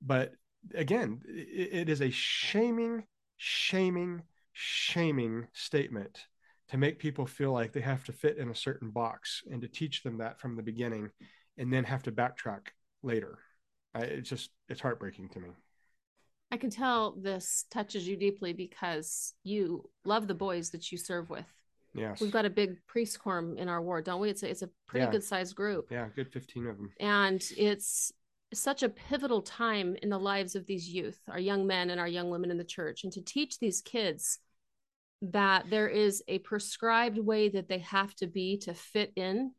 but 0.00 0.32
again, 0.74 1.20
it, 1.26 1.70
it 1.72 1.88
is 1.88 2.00
a 2.00 2.10
shaming, 2.10 3.04
shaming, 3.36 4.22
shaming 4.52 5.46
statement 5.52 6.26
to 6.68 6.76
make 6.78 6.98
people 6.98 7.26
feel 7.26 7.52
like 7.52 7.72
they 7.72 7.80
have 7.80 8.04
to 8.04 8.12
fit 8.12 8.38
in 8.38 8.50
a 8.50 8.54
certain 8.54 8.90
box 8.90 9.42
and 9.50 9.60
to 9.62 9.68
teach 9.68 10.02
them 10.02 10.18
that 10.18 10.40
from 10.40 10.56
the 10.56 10.62
beginning 10.62 11.10
and 11.58 11.72
then 11.72 11.84
have 11.84 12.02
to 12.04 12.12
backtrack 12.12 12.68
later. 13.02 13.38
I, 13.94 14.00
it's 14.02 14.28
just 14.30 14.50
it's 14.68 14.80
heartbreaking 14.80 15.28
to 15.30 15.40
me. 15.40 15.50
I 16.50 16.56
can 16.56 16.70
tell 16.70 17.12
this 17.12 17.64
touches 17.70 18.06
you 18.06 18.16
deeply 18.16 18.52
because 18.52 19.34
you 19.42 19.88
love 20.04 20.28
the 20.28 20.34
boys 20.34 20.70
that 20.70 20.92
you 20.92 20.98
serve 20.98 21.30
with. 21.30 21.46
Yes. 21.94 22.20
We've 22.20 22.30
got 22.30 22.46
a 22.46 22.50
big 22.50 22.76
priest 22.86 23.18
quorum 23.20 23.56
in 23.58 23.68
our 23.68 23.82
ward, 23.82 24.04
don't 24.04 24.20
we? 24.20 24.30
It's 24.30 24.42
a, 24.42 24.48
it's 24.50 24.62
a 24.62 24.70
pretty 24.86 25.04
Yeah. 25.04 25.10
good 25.10 25.24
sized 25.24 25.54
group. 25.54 25.88
yeah, 25.90 26.08
good 26.14 26.32
15 26.32 26.66
of 26.68 26.76
them. 26.78 26.90
and 27.00 27.42
it's 27.56 28.12
such 28.54 28.82
a 28.82 28.88
pivotal 28.88 29.42
time 29.42 29.96
in 30.02 30.08
the 30.08 30.18
lives 30.18 30.54
of 30.54 30.66
these 30.66 30.88
youth 30.88 31.18
our 31.28 31.38
young 31.38 31.66
men 31.66 31.90
and 31.90 32.00
our 32.00 32.08
young 32.08 32.30
women 32.30 32.50
in 32.50 32.58
the 32.58 32.64
church 32.64 33.04
and 33.04 33.12
to 33.12 33.22
teach 33.22 33.58
these 33.58 33.80
kids 33.80 34.38
that 35.22 35.70
there 35.70 35.88
is 35.88 36.22
a 36.28 36.38
prescribed 36.40 37.18
way 37.18 37.48
that 37.48 37.68
they 37.68 37.78
have 37.78 38.14
to 38.14 38.26
be 38.26 38.58
to 38.58 38.74
fit 38.74 39.12
in 39.16 39.52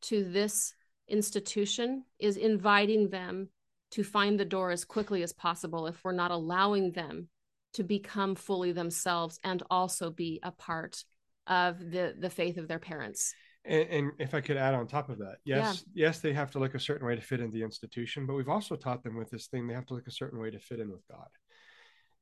to 0.00 0.24
this 0.24 0.74
institution 1.08 2.04
is 2.18 2.36
inviting 2.36 3.10
them 3.10 3.48
to 3.90 4.04
find 4.04 4.38
the 4.38 4.44
door 4.44 4.70
as 4.70 4.84
quickly 4.84 5.22
as 5.22 5.32
possible 5.32 5.86
if 5.86 6.02
we're 6.04 6.12
not 6.12 6.30
allowing 6.30 6.92
them 6.92 7.28
to 7.74 7.82
become 7.82 8.34
fully 8.34 8.72
themselves 8.72 9.38
and 9.44 9.62
also 9.70 10.10
be 10.10 10.40
a 10.42 10.50
part 10.50 11.04
of 11.46 11.78
the 11.78 12.14
the 12.18 12.30
faith 12.30 12.58
of 12.58 12.68
their 12.68 12.78
parents 12.78 13.34
And, 13.68 13.88
and 13.90 14.12
if 14.18 14.34
I 14.34 14.40
could 14.40 14.56
add 14.56 14.74
on 14.74 14.86
top 14.86 15.10
of 15.10 15.18
that, 15.18 15.36
yes, 15.44 15.84
yes, 15.94 16.20
they 16.20 16.32
have 16.32 16.50
to 16.52 16.58
look 16.58 16.74
a 16.74 16.80
certain 16.80 17.06
way 17.06 17.14
to 17.14 17.20
fit 17.20 17.40
in 17.40 17.50
the 17.50 17.62
institution, 17.62 18.26
but 18.26 18.34
we've 18.34 18.48
also 18.48 18.74
taught 18.74 19.04
them 19.04 19.16
with 19.16 19.30
this 19.30 19.46
thing 19.46 19.66
they 19.66 19.74
have 19.74 19.86
to 19.86 19.94
look 19.94 20.06
a 20.06 20.12
certain 20.12 20.40
way 20.40 20.50
to 20.50 20.58
fit 20.58 20.80
in 20.80 20.90
with 20.90 21.06
God. 21.08 21.28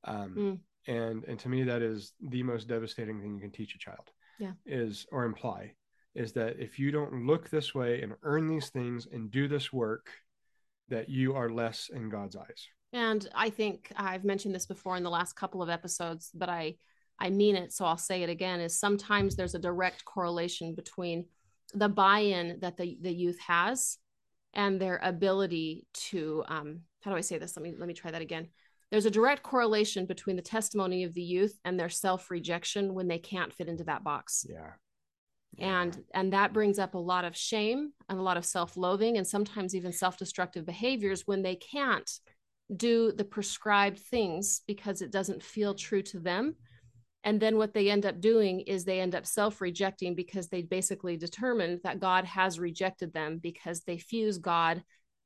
Um, 0.04 0.34
Mm. 0.36 0.58
And 0.88 1.24
and 1.24 1.38
to 1.40 1.48
me, 1.48 1.64
that 1.64 1.82
is 1.82 2.12
the 2.20 2.42
most 2.44 2.68
devastating 2.68 3.20
thing 3.20 3.34
you 3.34 3.40
can 3.40 3.50
teach 3.50 3.74
a 3.74 3.78
child. 3.78 4.10
Yeah. 4.38 4.52
Is 4.66 5.06
or 5.10 5.24
imply 5.24 5.72
is 6.14 6.32
that 6.32 6.58
if 6.58 6.78
you 6.78 6.90
don't 6.90 7.26
look 7.26 7.50
this 7.50 7.74
way 7.74 8.02
and 8.02 8.14
earn 8.22 8.46
these 8.46 8.70
things 8.70 9.06
and 9.10 9.30
do 9.30 9.48
this 9.48 9.72
work, 9.72 10.10
that 10.88 11.08
you 11.08 11.34
are 11.34 11.50
less 11.50 11.90
in 11.92 12.08
God's 12.08 12.36
eyes. 12.36 12.68
And 12.92 13.28
I 13.34 13.50
think 13.50 13.92
I've 13.96 14.24
mentioned 14.24 14.54
this 14.54 14.66
before 14.66 14.96
in 14.96 15.02
the 15.02 15.10
last 15.10 15.34
couple 15.34 15.62
of 15.62 15.68
episodes, 15.68 16.30
but 16.32 16.48
I 16.48 16.76
I 17.18 17.30
mean 17.30 17.56
it, 17.56 17.72
so 17.72 17.84
I'll 17.84 17.96
say 17.96 18.22
it 18.22 18.30
again. 18.30 18.60
Is 18.60 18.78
sometimes 18.78 19.36
there's 19.36 19.54
a 19.54 19.58
direct 19.58 20.04
correlation 20.04 20.74
between 20.74 21.26
the 21.74 21.88
buy-in 21.88 22.58
that 22.60 22.76
the 22.76 22.96
the 23.00 23.12
youth 23.12 23.38
has 23.40 23.98
and 24.54 24.80
their 24.80 24.98
ability 25.02 25.86
to 26.10 26.44
um, 26.48 26.80
how 27.02 27.10
do 27.10 27.16
I 27.16 27.20
say 27.20 27.38
this? 27.38 27.56
Let 27.56 27.62
me 27.62 27.74
let 27.78 27.88
me 27.88 27.94
try 27.94 28.10
that 28.10 28.22
again. 28.22 28.48
There's 28.90 29.06
a 29.06 29.10
direct 29.10 29.42
correlation 29.42 30.06
between 30.06 30.36
the 30.36 30.42
testimony 30.42 31.02
of 31.04 31.12
the 31.12 31.22
youth 31.22 31.58
and 31.64 31.78
their 31.78 31.88
self-rejection 31.88 32.94
when 32.94 33.08
they 33.08 33.18
can't 33.18 33.52
fit 33.52 33.68
into 33.68 33.84
that 33.84 34.04
box 34.04 34.46
Yeah. 34.48 34.70
and 35.58 36.04
and 36.14 36.32
that 36.32 36.52
brings 36.52 36.78
up 36.78 36.94
a 36.94 36.98
lot 36.98 37.24
of 37.24 37.36
shame 37.36 37.92
and 38.08 38.18
a 38.18 38.22
lot 38.22 38.36
of 38.36 38.44
self-loathing 38.44 39.16
and 39.16 39.26
sometimes 39.26 39.74
even 39.74 39.92
self-destructive 39.92 40.64
behaviors 40.64 41.26
when 41.26 41.42
they 41.42 41.56
can't 41.56 42.10
do 42.76 43.12
the 43.12 43.24
prescribed 43.24 43.98
things 43.98 44.62
because 44.66 45.02
it 45.02 45.10
doesn't 45.10 45.42
feel 45.42 45.74
true 45.74 46.02
to 46.02 46.18
them 46.20 46.54
and 47.26 47.40
then 47.40 47.58
what 47.58 47.74
they 47.74 47.90
end 47.90 48.06
up 48.06 48.20
doing 48.20 48.60
is 48.60 48.84
they 48.84 49.00
end 49.00 49.14
up 49.16 49.26
self-rejecting 49.26 50.14
because 50.14 50.48
they 50.48 50.62
basically 50.62 51.16
determined 51.16 51.80
that 51.82 52.00
God 52.00 52.24
has 52.24 52.60
rejected 52.60 53.12
them 53.12 53.38
because 53.38 53.80
they 53.82 53.98
fuse 53.98 54.38
God 54.38 54.82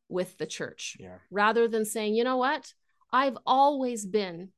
with 0.08 0.36
the 0.38 0.46
church 0.46 0.96
yeah. 0.98 1.18
rather 1.30 1.68
than 1.68 1.84
saying 1.84 2.14
you 2.14 2.24
know 2.24 2.38
what 2.38 2.72
I've 3.12 3.38
always 3.46 4.04
been 4.04 4.48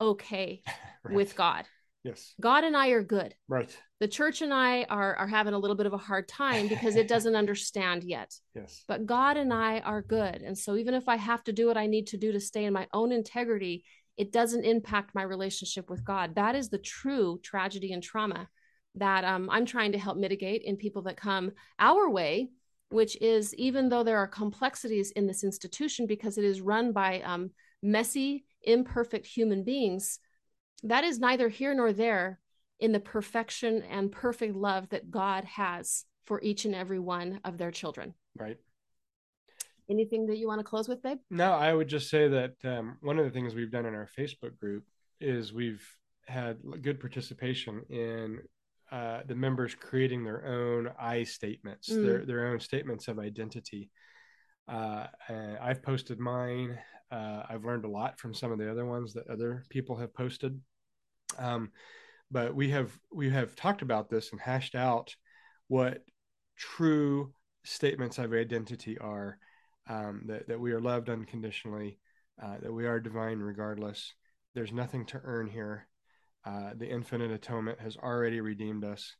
okay 0.00 0.62
Right. 1.04 1.14
with 1.14 1.36
God 1.36 1.66
yes. 2.02 2.34
God 2.40 2.64
and 2.64 2.76
I 2.76 2.88
are 2.88 3.02
good 3.02 3.34
Right. 3.48 3.76
the 4.00 4.08
church 4.08 4.40
and 4.40 4.54
I 4.54 4.84
are 4.84 5.14
are 5.16 5.26
having 5.26 5.54
a 5.54 5.58
little 5.58 5.76
bit 5.76 5.86
of 5.86 5.92
a 5.92 5.98
hard 5.98 6.28
time 6.28 6.68
because 6.68 6.96
it 6.96 7.08
doesn't 7.08 7.36
understand 7.42 8.04
yet. 8.04 8.32
Yes. 8.54 8.84
But 8.88 9.06
God 9.06 9.36
and 9.36 9.52
I 9.52 9.80
are 9.80 10.02
good. 10.02 10.42
And 10.42 10.56
so 10.56 10.76
even 10.76 10.94
if 10.94 11.08
I 11.08 11.16
have 11.16 11.44
to 11.44 11.52
do 11.52 11.66
what 11.66 11.76
I 11.76 11.86
need 11.86 12.08
to 12.08 12.16
do 12.16 12.32
to 12.32 12.40
stay 12.40 12.64
in 12.64 12.72
my 12.72 12.86
own 12.92 13.12
integrity, 13.12 13.84
it 14.16 14.32
doesn't 14.32 14.64
impact 14.64 15.14
my 15.14 15.22
relationship 15.22 15.90
with 15.90 16.04
God. 16.04 16.34
That 16.34 16.54
is 16.54 16.68
the 16.68 16.78
true 16.78 17.38
tragedy 17.42 17.92
and 17.92 18.02
trauma 18.02 18.48
that 18.94 19.24
um, 19.24 19.50
I'm 19.50 19.66
trying 19.66 19.92
to 19.92 19.98
help 19.98 20.16
mitigate 20.16 20.62
in 20.62 20.76
people 20.76 21.02
that 21.02 21.18
come 21.18 21.52
our 21.78 22.08
way 22.08 22.48
which 22.88 23.16
is 23.20 23.54
even 23.54 23.88
though 23.88 24.02
there 24.02 24.18
are 24.18 24.28
complexities 24.28 25.10
in 25.12 25.26
this 25.26 25.42
institution 25.42 26.06
because 26.06 26.38
it 26.38 26.44
is 26.44 26.60
run 26.60 26.92
by 26.92 27.20
um, 27.22 27.50
messy, 27.82 28.44
imperfect 28.62 29.26
human 29.26 29.64
beings, 29.64 30.18
that 30.82 31.04
is 31.04 31.18
neither 31.18 31.48
here 31.48 31.74
nor 31.74 31.92
there 31.92 32.38
in 32.78 32.92
the 32.92 33.00
perfection 33.00 33.82
and 33.90 34.12
perfect 34.12 34.54
love 34.54 34.88
that 34.90 35.10
God 35.10 35.44
has 35.44 36.04
for 36.26 36.40
each 36.42 36.64
and 36.64 36.74
every 36.74 36.98
one 36.98 37.40
of 37.44 37.58
their 37.58 37.70
children. 37.70 38.14
Right. 38.38 38.58
Anything 39.88 40.26
that 40.26 40.38
you 40.38 40.48
want 40.48 40.58
to 40.58 40.64
close 40.64 40.88
with, 40.88 41.02
babe? 41.02 41.18
No, 41.30 41.52
I 41.52 41.72
would 41.72 41.88
just 41.88 42.10
say 42.10 42.28
that 42.28 42.54
um, 42.64 42.96
one 43.00 43.18
of 43.18 43.24
the 43.24 43.30
things 43.30 43.54
we've 43.54 43.70
done 43.70 43.86
in 43.86 43.94
our 43.94 44.08
Facebook 44.18 44.58
group 44.58 44.84
is 45.20 45.52
we've 45.52 45.86
had 46.26 46.58
good 46.82 46.98
participation 46.98 47.82
in 47.88 48.40
uh, 48.90 49.20
the 49.26 49.34
members 49.34 49.74
creating 49.74 50.24
their 50.24 50.44
own 50.46 50.90
I 50.98 51.24
statements, 51.24 51.88
mm. 51.88 52.04
their 52.04 52.24
their 52.24 52.46
own 52.48 52.60
statements 52.60 53.08
of 53.08 53.18
identity. 53.18 53.90
Uh, 54.68 55.06
I've 55.60 55.82
posted 55.82 56.18
mine. 56.18 56.78
Uh, 57.10 57.42
I've 57.48 57.64
learned 57.64 57.84
a 57.84 57.90
lot 57.90 58.18
from 58.18 58.34
some 58.34 58.50
of 58.50 58.58
the 58.58 58.70
other 58.70 58.84
ones 58.84 59.14
that 59.14 59.28
other 59.28 59.64
people 59.70 59.96
have 59.96 60.12
posted. 60.14 60.60
Um, 61.38 61.70
but 62.30 62.54
we 62.54 62.70
have 62.70 62.96
we 63.12 63.30
have 63.30 63.54
talked 63.54 63.82
about 63.82 64.10
this 64.10 64.32
and 64.32 64.40
hashed 64.40 64.74
out 64.74 65.14
what 65.68 66.02
true 66.56 67.32
statements 67.64 68.18
of 68.18 68.32
identity 68.32 68.98
are. 68.98 69.38
Um, 69.88 70.22
that 70.26 70.48
that 70.48 70.58
we 70.58 70.72
are 70.72 70.80
loved 70.80 71.08
unconditionally, 71.08 71.98
uh, 72.42 72.56
that 72.60 72.72
we 72.72 72.86
are 72.86 72.98
divine 72.98 73.38
regardless. 73.38 74.14
There's 74.54 74.72
nothing 74.72 75.06
to 75.06 75.20
earn 75.22 75.46
here. 75.46 75.86
Uh, 76.44 76.70
the 76.76 76.88
infinite 76.88 77.30
atonement 77.30 77.80
has 77.80 77.96
already 77.96 78.40
redeemed 78.40 78.84
us, 78.84 79.16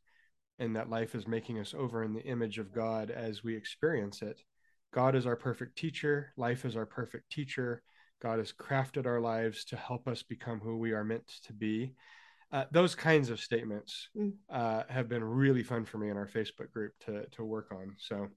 and 0.58 0.74
that 0.76 0.90
life 0.90 1.14
is 1.14 1.26
making 1.26 1.58
us 1.58 1.74
over 1.74 2.02
in 2.02 2.14
the 2.14 2.24
image 2.24 2.58
of 2.58 2.72
God 2.72 3.10
as 3.10 3.44
we 3.44 3.56
experience 3.56 4.22
it. 4.22 4.40
God 4.92 5.14
is 5.14 5.26
our 5.26 5.36
perfect 5.36 5.76
teacher. 5.76 6.32
Life 6.36 6.64
is 6.64 6.76
our 6.76 6.86
perfect 6.86 7.30
teacher. 7.30 7.82
God 8.22 8.38
has 8.38 8.52
crafted 8.52 9.06
our 9.06 9.20
lives 9.20 9.64
to 9.66 9.76
help 9.76 10.08
us 10.08 10.22
become 10.22 10.60
who 10.60 10.78
we 10.78 10.92
are 10.92 11.04
meant 11.04 11.26
to 11.44 11.52
be. 11.52 11.92
Uh, 12.52 12.64
those 12.70 12.94
kinds 12.94 13.28
of 13.28 13.40
statements 13.40 14.08
mm. 14.16 14.32
uh, 14.50 14.82
have 14.88 15.08
been 15.08 15.24
really 15.24 15.62
fun 15.62 15.84
for 15.84 15.98
me 15.98 16.10
in 16.10 16.16
our 16.16 16.28
Facebook 16.28 16.70
group 16.72 16.92
to 17.04 17.26
to 17.32 17.44
work 17.44 17.72
on. 17.72 17.96
So, 17.98 18.28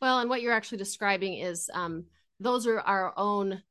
well, 0.00 0.20
and 0.20 0.30
what 0.30 0.40
you're 0.40 0.54
actually 0.54 0.78
describing 0.78 1.34
is 1.34 1.68
um, 1.74 2.04
those 2.40 2.66
are 2.66 2.80
our 2.80 3.12
own 3.16 3.62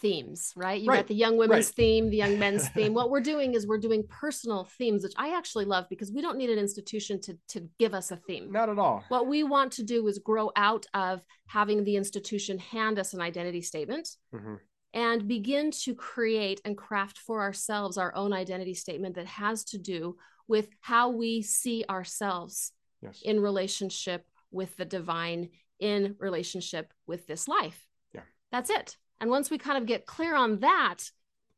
themes, 0.00 0.52
right? 0.56 0.80
You 0.80 0.88
right. 0.88 0.96
got 0.96 1.08
the 1.08 1.14
young 1.14 1.36
women's 1.36 1.66
right. 1.66 1.74
theme, 1.74 2.08
the 2.08 2.16
young 2.16 2.38
men's 2.38 2.68
theme. 2.70 2.94
What 2.94 3.10
we're 3.10 3.20
doing 3.20 3.54
is 3.54 3.66
we're 3.66 3.78
doing 3.78 4.04
personal 4.08 4.64
themes, 4.78 5.02
which 5.02 5.12
I 5.16 5.36
actually 5.36 5.66
love 5.66 5.84
because 5.90 6.10
we 6.10 6.22
don't 6.22 6.38
need 6.38 6.50
an 6.50 6.58
institution 6.58 7.20
to 7.22 7.38
to 7.48 7.68
give 7.78 7.92
us 7.92 8.10
a 8.10 8.16
theme. 8.16 8.50
Not 8.50 8.70
at 8.70 8.78
all. 8.78 9.04
What 9.08 9.26
we 9.26 9.42
want 9.42 9.72
to 9.72 9.82
do 9.82 10.06
is 10.06 10.18
grow 10.18 10.50
out 10.56 10.86
of 10.94 11.20
having 11.46 11.84
the 11.84 11.96
institution 11.96 12.58
hand 12.58 12.98
us 12.98 13.12
an 13.12 13.20
identity 13.20 13.60
statement. 13.60 14.08
Mm-hmm 14.34 14.54
and 14.92 15.28
begin 15.28 15.70
to 15.70 15.94
create 15.94 16.60
and 16.64 16.76
craft 16.76 17.18
for 17.18 17.40
ourselves 17.40 17.96
our 17.96 18.14
own 18.14 18.32
identity 18.32 18.74
statement 18.74 19.14
that 19.14 19.26
has 19.26 19.64
to 19.64 19.78
do 19.78 20.16
with 20.48 20.68
how 20.80 21.10
we 21.10 21.42
see 21.42 21.84
ourselves 21.88 22.72
yes. 23.00 23.22
in 23.22 23.40
relationship 23.40 24.26
with 24.50 24.76
the 24.76 24.84
divine, 24.84 25.48
in 25.78 26.16
relationship 26.18 26.92
with 27.06 27.26
this 27.26 27.46
life. 27.46 27.86
Yeah. 28.12 28.22
That's 28.50 28.70
it. 28.70 28.96
And 29.20 29.30
once 29.30 29.50
we 29.50 29.58
kind 29.58 29.78
of 29.78 29.86
get 29.86 30.06
clear 30.06 30.34
on 30.34 30.58
that, 30.60 30.98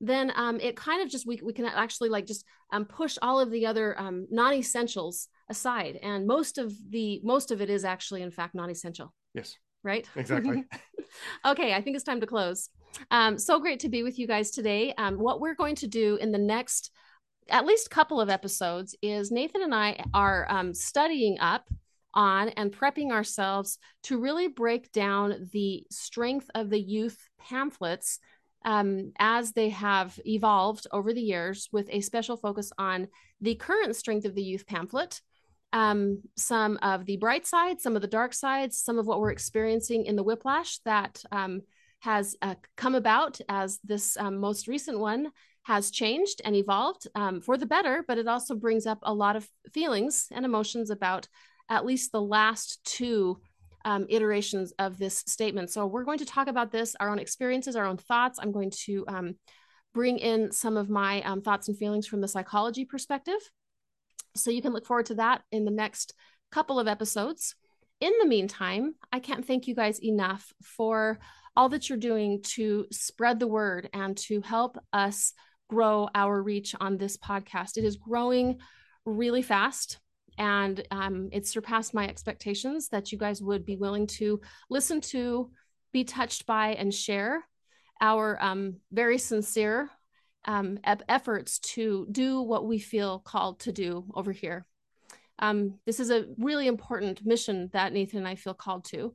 then 0.03 0.33
um, 0.35 0.59
it 0.61 0.77
kind 0.77 1.01
of 1.01 1.09
just 1.09 1.27
we, 1.27 1.41
we 1.43 1.53
can 1.53 1.65
actually 1.65 2.11
like 2.11 2.27
just 2.27 2.45
um, 2.73 2.85
push 2.85 3.17
all 3.23 3.41
of 3.41 3.51
the 3.51 3.65
other 3.65 3.99
um, 3.99 4.27
non-essentials 4.31 5.29
aside 5.49 5.99
and 6.03 6.27
most 6.27 6.59
of 6.59 6.73
the 6.91 7.21
most 7.25 7.51
of 7.51 7.61
it 7.61 7.71
is 7.71 7.85
actually 7.85 8.23
in 8.23 8.31
fact 8.31 8.55
non-essential 8.55 9.13
yes 9.35 9.57
right 9.85 10.09
exactly 10.17 10.65
okay 11.45 11.75
i 11.75 11.81
think 11.81 11.95
it's 11.95 12.05
time 12.05 12.21
to 12.21 12.27
close 12.27 12.71
um, 13.11 13.39
so 13.39 13.61
great 13.61 13.81
to 13.81 13.89
be 13.89 14.03
with 14.03 14.19
you 14.19 14.27
guys 14.27 14.51
today. 14.51 14.95
Um, 14.99 15.19
what 15.19 15.41
we're 15.41 15.55
going 15.55 15.77
to 15.77 15.87
do 15.87 16.17
in 16.17 16.33
the 16.33 16.39
next 16.39 16.91
at 17.49 17.67
least 17.67 17.91
couple 17.91 18.21
of 18.21 18.31
episodes 18.31 18.95
is 19.03 19.31
Nathan 19.31 19.63
and 19.63 19.75
I 19.75 20.05
are 20.15 20.47
um, 20.49 20.73
studying 20.73 21.39
up 21.41 21.69
on 22.15 22.51
and 22.51 22.73
prepping 22.73 23.11
ourselves 23.11 23.79
to 24.05 24.19
really 24.19 24.49
break 24.49 24.93
down 24.93 25.49
the 25.53 25.85
strength 25.91 26.51
of 26.55 26.71
the 26.71 26.81
youth 26.81 27.19
pamphlets 27.39 28.19
um, 28.65 29.13
as 29.19 29.53
they 29.53 29.71
have 29.71 30.19
evolved 30.25 30.87
over 30.93 31.13
the 31.13 31.23
years 31.23 31.69
with 31.73 31.89
a 31.91 32.01
special 32.01 32.37
focus 32.37 32.71
on 32.79 33.09
the 33.41 33.55
current 33.55 33.97
strength 33.97 34.25
of 34.25 34.35
the 34.35 34.43
youth 34.43 34.67
pamphlet. 34.67 35.21
Um, 35.73 36.21
some 36.37 36.79
of 36.83 37.07
the 37.07 37.17
bright 37.17 37.47
sides, 37.47 37.83
some 37.83 37.97
of 37.97 38.03
the 38.03 38.09
dark 38.09 38.35
sides, 38.35 38.77
some 38.77 38.99
of 38.99 39.07
what 39.07 39.21
we're 39.21 39.31
experiencing 39.31 40.05
in 40.05 40.17
the 40.17 40.23
whiplash 40.23 40.79
that 40.85 41.23
um, 41.33 41.63
has 42.03 42.37
uh, 42.43 42.57
come 42.77 42.97
about 42.97 43.41
as 43.49 43.79
this 43.85 44.17
um, 44.17 44.39
most 44.39 44.67
recent 44.67 44.99
one 44.99 45.31
has 45.63 45.93
changed 45.93 46.43
and 46.45 46.57
evolved 46.57 47.07
um, 47.15 47.41
for 47.41 47.57
the 47.57 47.67
better, 47.67 48.05
but 48.09 48.19
it 48.19 48.27
also 48.27 48.57
brings 48.57 48.87
up 48.87 48.99
a 49.03 49.15
lot 49.15 49.37
of 49.37 49.49
feelings 49.73 50.27
and 50.33 50.45
emotions 50.45 50.91
about 50.91 51.29
at 51.71 51.87
least 51.87 52.11
the 52.11 52.21
last 52.21 52.81
two 52.85 53.41
um, 53.85 54.07
iterations 54.09 54.73
of 54.81 54.99
this 54.99 55.19
statement. 55.29 55.71
So, 55.71 55.87
we're 55.87 56.05
going 56.05 56.19
to 56.19 56.27
talk 56.27 56.49
about 56.49 56.73
this, 56.73 56.97
our 56.99 57.09
own 57.09 57.21
experiences, 57.21 57.77
our 57.77 57.87
own 57.87 57.97
thoughts. 57.97 58.41
I'm 58.41 58.53
going 58.53 58.73
to 58.85 59.05
um, 59.07 59.35
bring 59.95 60.19
in 60.19 60.51
some 60.51 60.77
of 60.77 60.91
my 60.91 61.23
um, 61.23 61.41
thoughts 61.41 61.69
and 61.69 61.79
feelings 61.79 62.09
from 62.09 62.21
the 62.21 62.29
psychology 62.29 62.85
perspective. 62.85 63.39
So, 64.35 64.51
you 64.51 64.61
can 64.61 64.73
look 64.73 64.87
forward 64.87 65.07
to 65.07 65.17
that 65.17 65.43
in 65.53 65.65
the 65.65 65.71
next 65.71 66.15
couple 66.51 66.81
of 66.81 66.89
episodes. 66.89 67.55
In 68.01 68.13
the 68.21 68.27
meantime, 68.27 68.97
I 69.13 69.21
can't 69.21 69.47
thank 69.47 69.69
you 69.69 69.77
guys 69.77 70.03
enough 70.03 70.53
for 70.63 71.21
all 71.57 71.69
that 71.71 71.89
you're 71.89 71.99
doing 71.99 72.43
to 72.43 72.87
spread 72.91 73.39
the 73.39 73.47
word 73.47 73.89
and 73.93 74.17
to 74.17 74.41
help 74.41 74.79
us 74.93 75.33
grow 75.69 76.09
our 76.15 76.43
reach 76.43 76.75
on 76.81 76.97
this 76.97 77.17
podcast. 77.17 77.77
It 77.77 77.85
is 77.85 77.97
growing 77.97 78.59
really 79.05 79.43
fast 79.43 79.99
and 80.39 80.87
um, 80.91 81.29
it 81.33 81.47
surpassed 81.47 81.95
my 81.95 82.09
expectations 82.09 82.89
that 82.89 83.13
you 83.13 83.19
guys 83.19 83.43
would 83.43 83.67
be 83.67 83.77
willing 83.77 84.07
to 84.07 84.41
listen 84.71 85.01
to, 85.01 85.51
be 85.93 86.05
touched 86.05 86.47
by, 86.47 86.69
and 86.75 86.93
share 86.93 87.47
our 88.01 88.43
um, 88.43 88.77
very 88.91 89.19
sincere 89.19 89.91
um, 90.45 90.79
efforts 91.09 91.59
to 91.61 92.07
do 92.11 92.41
what 92.41 92.67
we 92.67 92.79
feel 92.79 93.19
called 93.19 93.61
to 93.61 93.73
do 93.73 94.05
over 94.15 94.33
here. 94.33 94.67
Um, 95.39 95.79
this 95.87 96.01
is 96.01 96.11
a 96.11 96.27
really 96.39 96.67
important 96.67 97.25
mission 97.25 97.71
that 97.73 97.93
Nathan 97.93 98.21
and 98.21 98.29
I 98.29 98.35
feel 98.35 98.55
called 98.55 98.85
to 98.87 99.15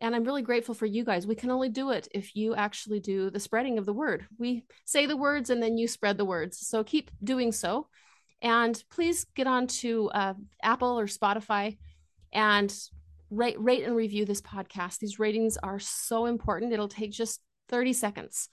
and 0.00 0.14
I'm 0.14 0.24
really 0.24 0.42
grateful 0.42 0.74
for 0.74 0.86
you 0.86 1.04
guys. 1.04 1.26
We 1.26 1.34
can 1.34 1.50
only 1.50 1.68
do 1.68 1.90
it 1.90 2.08
if 2.12 2.36
you 2.36 2.54
actually 2.54 3.00
do 3.00 3.30
the 3.30 3.40
spreading 3.40 3.78
of 3.78 3.86
the 3.86 3.92
word. 3.92 4.26
We 4.38 4.64
say 4.84 5.06
the 5.06 5.16
words 5.16 5.48
and 5.50 5.62
then 5.62 5.78
you 5.78 5.88
spread 5.88 6.18
the 6.18 6.24
words. 6.24 6.66
So 6.66 6.84
keep 6.84 7.10
doing 7.24 7.50
so. 7.50 7.88
And 8.42 8.82
please 8.90 9.24
get 9.34 9.46
on 9.46 9.66
to 9.68 10.10
uh, 10.10 10.34
Apple 10.62 10.98
or 10.98 11.06
Spotify 11.06 11.78
and 12.32 12.74
rate, 13.30 13.58
rate 13.58 13.84
and 13.84 13.96
review 13.96 14.26
this 14.26 14.42
podcast. 14.42 14.98
These 14.98 15.18
ratings 15.18 15.56
are 15.56 15.78
so 15.78 16.26
important. 16.26 16.72
It'll 16.72 16.88
take 16.88 17.12
just 17.12 17.40
30 17.68 17.94
seconds. 17.94 18.48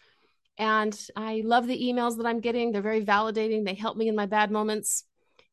And 0.57 0.97
I 1.15 1.41
love 1.43 1.67
the 1.67 1.77
emails 1.77 2.17
that 2.17 2.25
I'm 2.25 2.39
getting. 2.39 2.71
They're 2.71 2.81
very 2.81 3.03
validating, 3.03 3.65
they 3.65 3.73
help 3.73 3.97
me 3.97 4.07
in 4.07 4.15
my 4.15 4.27
bad 4.27 4.51
moments. 4.51 5.03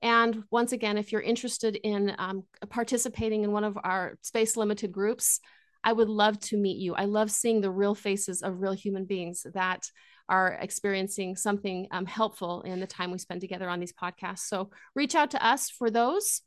And 0.02 0.44
once 0.50 0.72
again, 0.72 0.96
if 0.96 1.12
you're 1.12 1.20
interested 1.20 1.76
in 1.76 2.14
um, 2.18 2.44
participating 2.70 3.44
in 3.44 3.52
one 3.52 3.64
of 3.64 3.78
our 3.82 4.16
space 4.22 4.56
limited 4.56 4.92
groups, 4.92 5.40
I 5.82 5.92
would 5.92 6.08
love 6.08 6.38
to 6.40 6.56
meet 6.56 6.78
you. 6.78 6.94
I 6.94 7.04
love 7.04 7.30
seeing 7.30 7.60
the 7.60 7.70
real 7.70 7.94
faces 7.94 8.42
of 8.42 8.60
real 8.60 8.72
human 8.72 9.04
beings 9.04 9.46
that 9.54 9.90
are 10.28 10.58
experiencing 10.60 11.34
something 11.36 11.88
um, 11.90 12.06
helpful 12.06 12.62
in 12.62 12.78
the 12.80 12.86
time 12.86 13.10
we 13.10 13.18
spend 13.18 13.40
together 13.40 13.68
on 13.68 13.80
these 13.80 13.92
podcasts. 13.92 14.40
So 14.40 14.70
reach 14.94 15.14
out 15.14 15.32
to 15.32 15.44
us 15.44 15.70
for 15.70 15.90
those, 15.90 16.42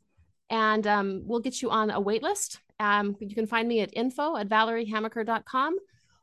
and 0.48 0.86
um, 0.86 1.22
we'll 1.24 1.40
get 1.40 1.60
you 1.60 1.70
on 1.70 1.90
a 1.90 2.00
wait 2.00 2.22
list. 2.22 2.60
Um, 2.80 3.16
you 3.20 3.34
can 3.34 3.46
find 3.46 3.68
me 3.68 3.80
at 3.80 3.90
info 3.92 4.36
at 4.36 4.48
valeriehamaker.com, 4.48 5.76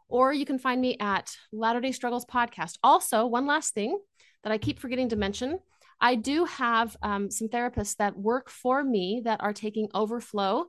or 0.09 0.33
you 0.33 0.45
can 0.45 0.59
find 0.59 0.81
me 0.81 0.97
at 0.99 1.35
Latter 1.51 1.81
day 1.81 1.91
Struggles 1.91 2.25
Podcast. 2.25 2.77
Also, 2.83 3.25
one 3.25 3.45
last 3.45 3.73
thing 3.73 3.99
that 4.43 4.51
I 4.51 4.57
keep 4.57 4.79
forgetting 4.79 5.09
to 5.09 5.15
mention. 5.15 5.59
I 6.01 6.15
do 6.15 6.45
have 6.45 6.97
um, 7.03 7.29
some 7.29 7.47
therapists 7.47 7.97
that 7.97 8.17
work 8.17 8.49
for 8.49 8.83
me 8.83 9.21
that 9.23 9.41
are 9.41 9.53
taking 9.53 9.87
overflow 9.93 10.65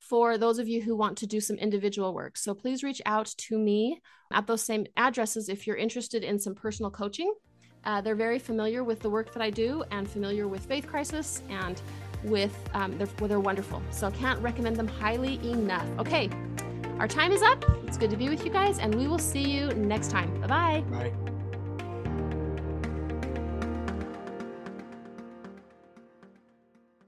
for 0.00 0.36
those 0.36 0.58
of 0.58 0.66
you 0.66 0.82
who 0.82 0.96
want 0.96 1.16
to 1.18 1.26
do 1.26 1.40
some 1.40 1.56
individual 1.56 2.12
work. 2.12 2.36
So 2.36 2.54
please 2.54 2.82
reach 2.82 3.00
out 3.06 3.26
to 3.48 3.58
me 3.58 4.00
at 4.32 4.46
those 4.46 4.62
same 4.62 4.86
addresses 4.96 5.48
if 5.48 5.66
you're 5.66 5.76
interested 5.76 6.24
in 6.24 6.38
some 6.38 6.54
personal 6.54 6.90
coaching. 6.90 7.32
Uh, 7.84 8.00
they're 8.00 8.16
very 8.16 8.38
familiar 8.38 8.82
with 8.82 9.00
the 9.00 9.08
work 9.08 9.32
that 9.32 9.42
I 9.42 9.50
do 9.50 9.84
and 9.90 10.10
familiar 10.10 10.48
with 10.48 10.64
Faith 10.66 10.86
Crisis 10.86 11.42
and 11.48 11.80
with, 12.24 12.54
um, 12.74 12.98
they're, 12.98 13.08
well, 13.18 13.28
they're 13.28 13.40
wonderful. 13.40 13.80
So 13.90 14.08
I 14.08 14.10
can't 14.10 14.40
recommend 14.40 14.76
them 14.76 14.88
highly 14.88 15.34
enough. 15.48 15.86
Okay, 15.98 16.28
our 16.98 17.08
time 17.08 17.32
is 17.32 17.42
up. 17.42 17.64
It's 17.86 17.96
good 17.96 18.10
to 18.10 18.16
be 18.16 18.28
with 18.28 18.44
you 18.44 18.50
guys, 18.50 18.78
and 18.78 18.94
we 18.94 19.06
will 19.06 19.18
see 19.18 19.48
you 19.48 19.68
next 19.68 20.10
time. 20.10 20.40
Bye-bye. 20.42 20.84
Bye. 20.90 21.39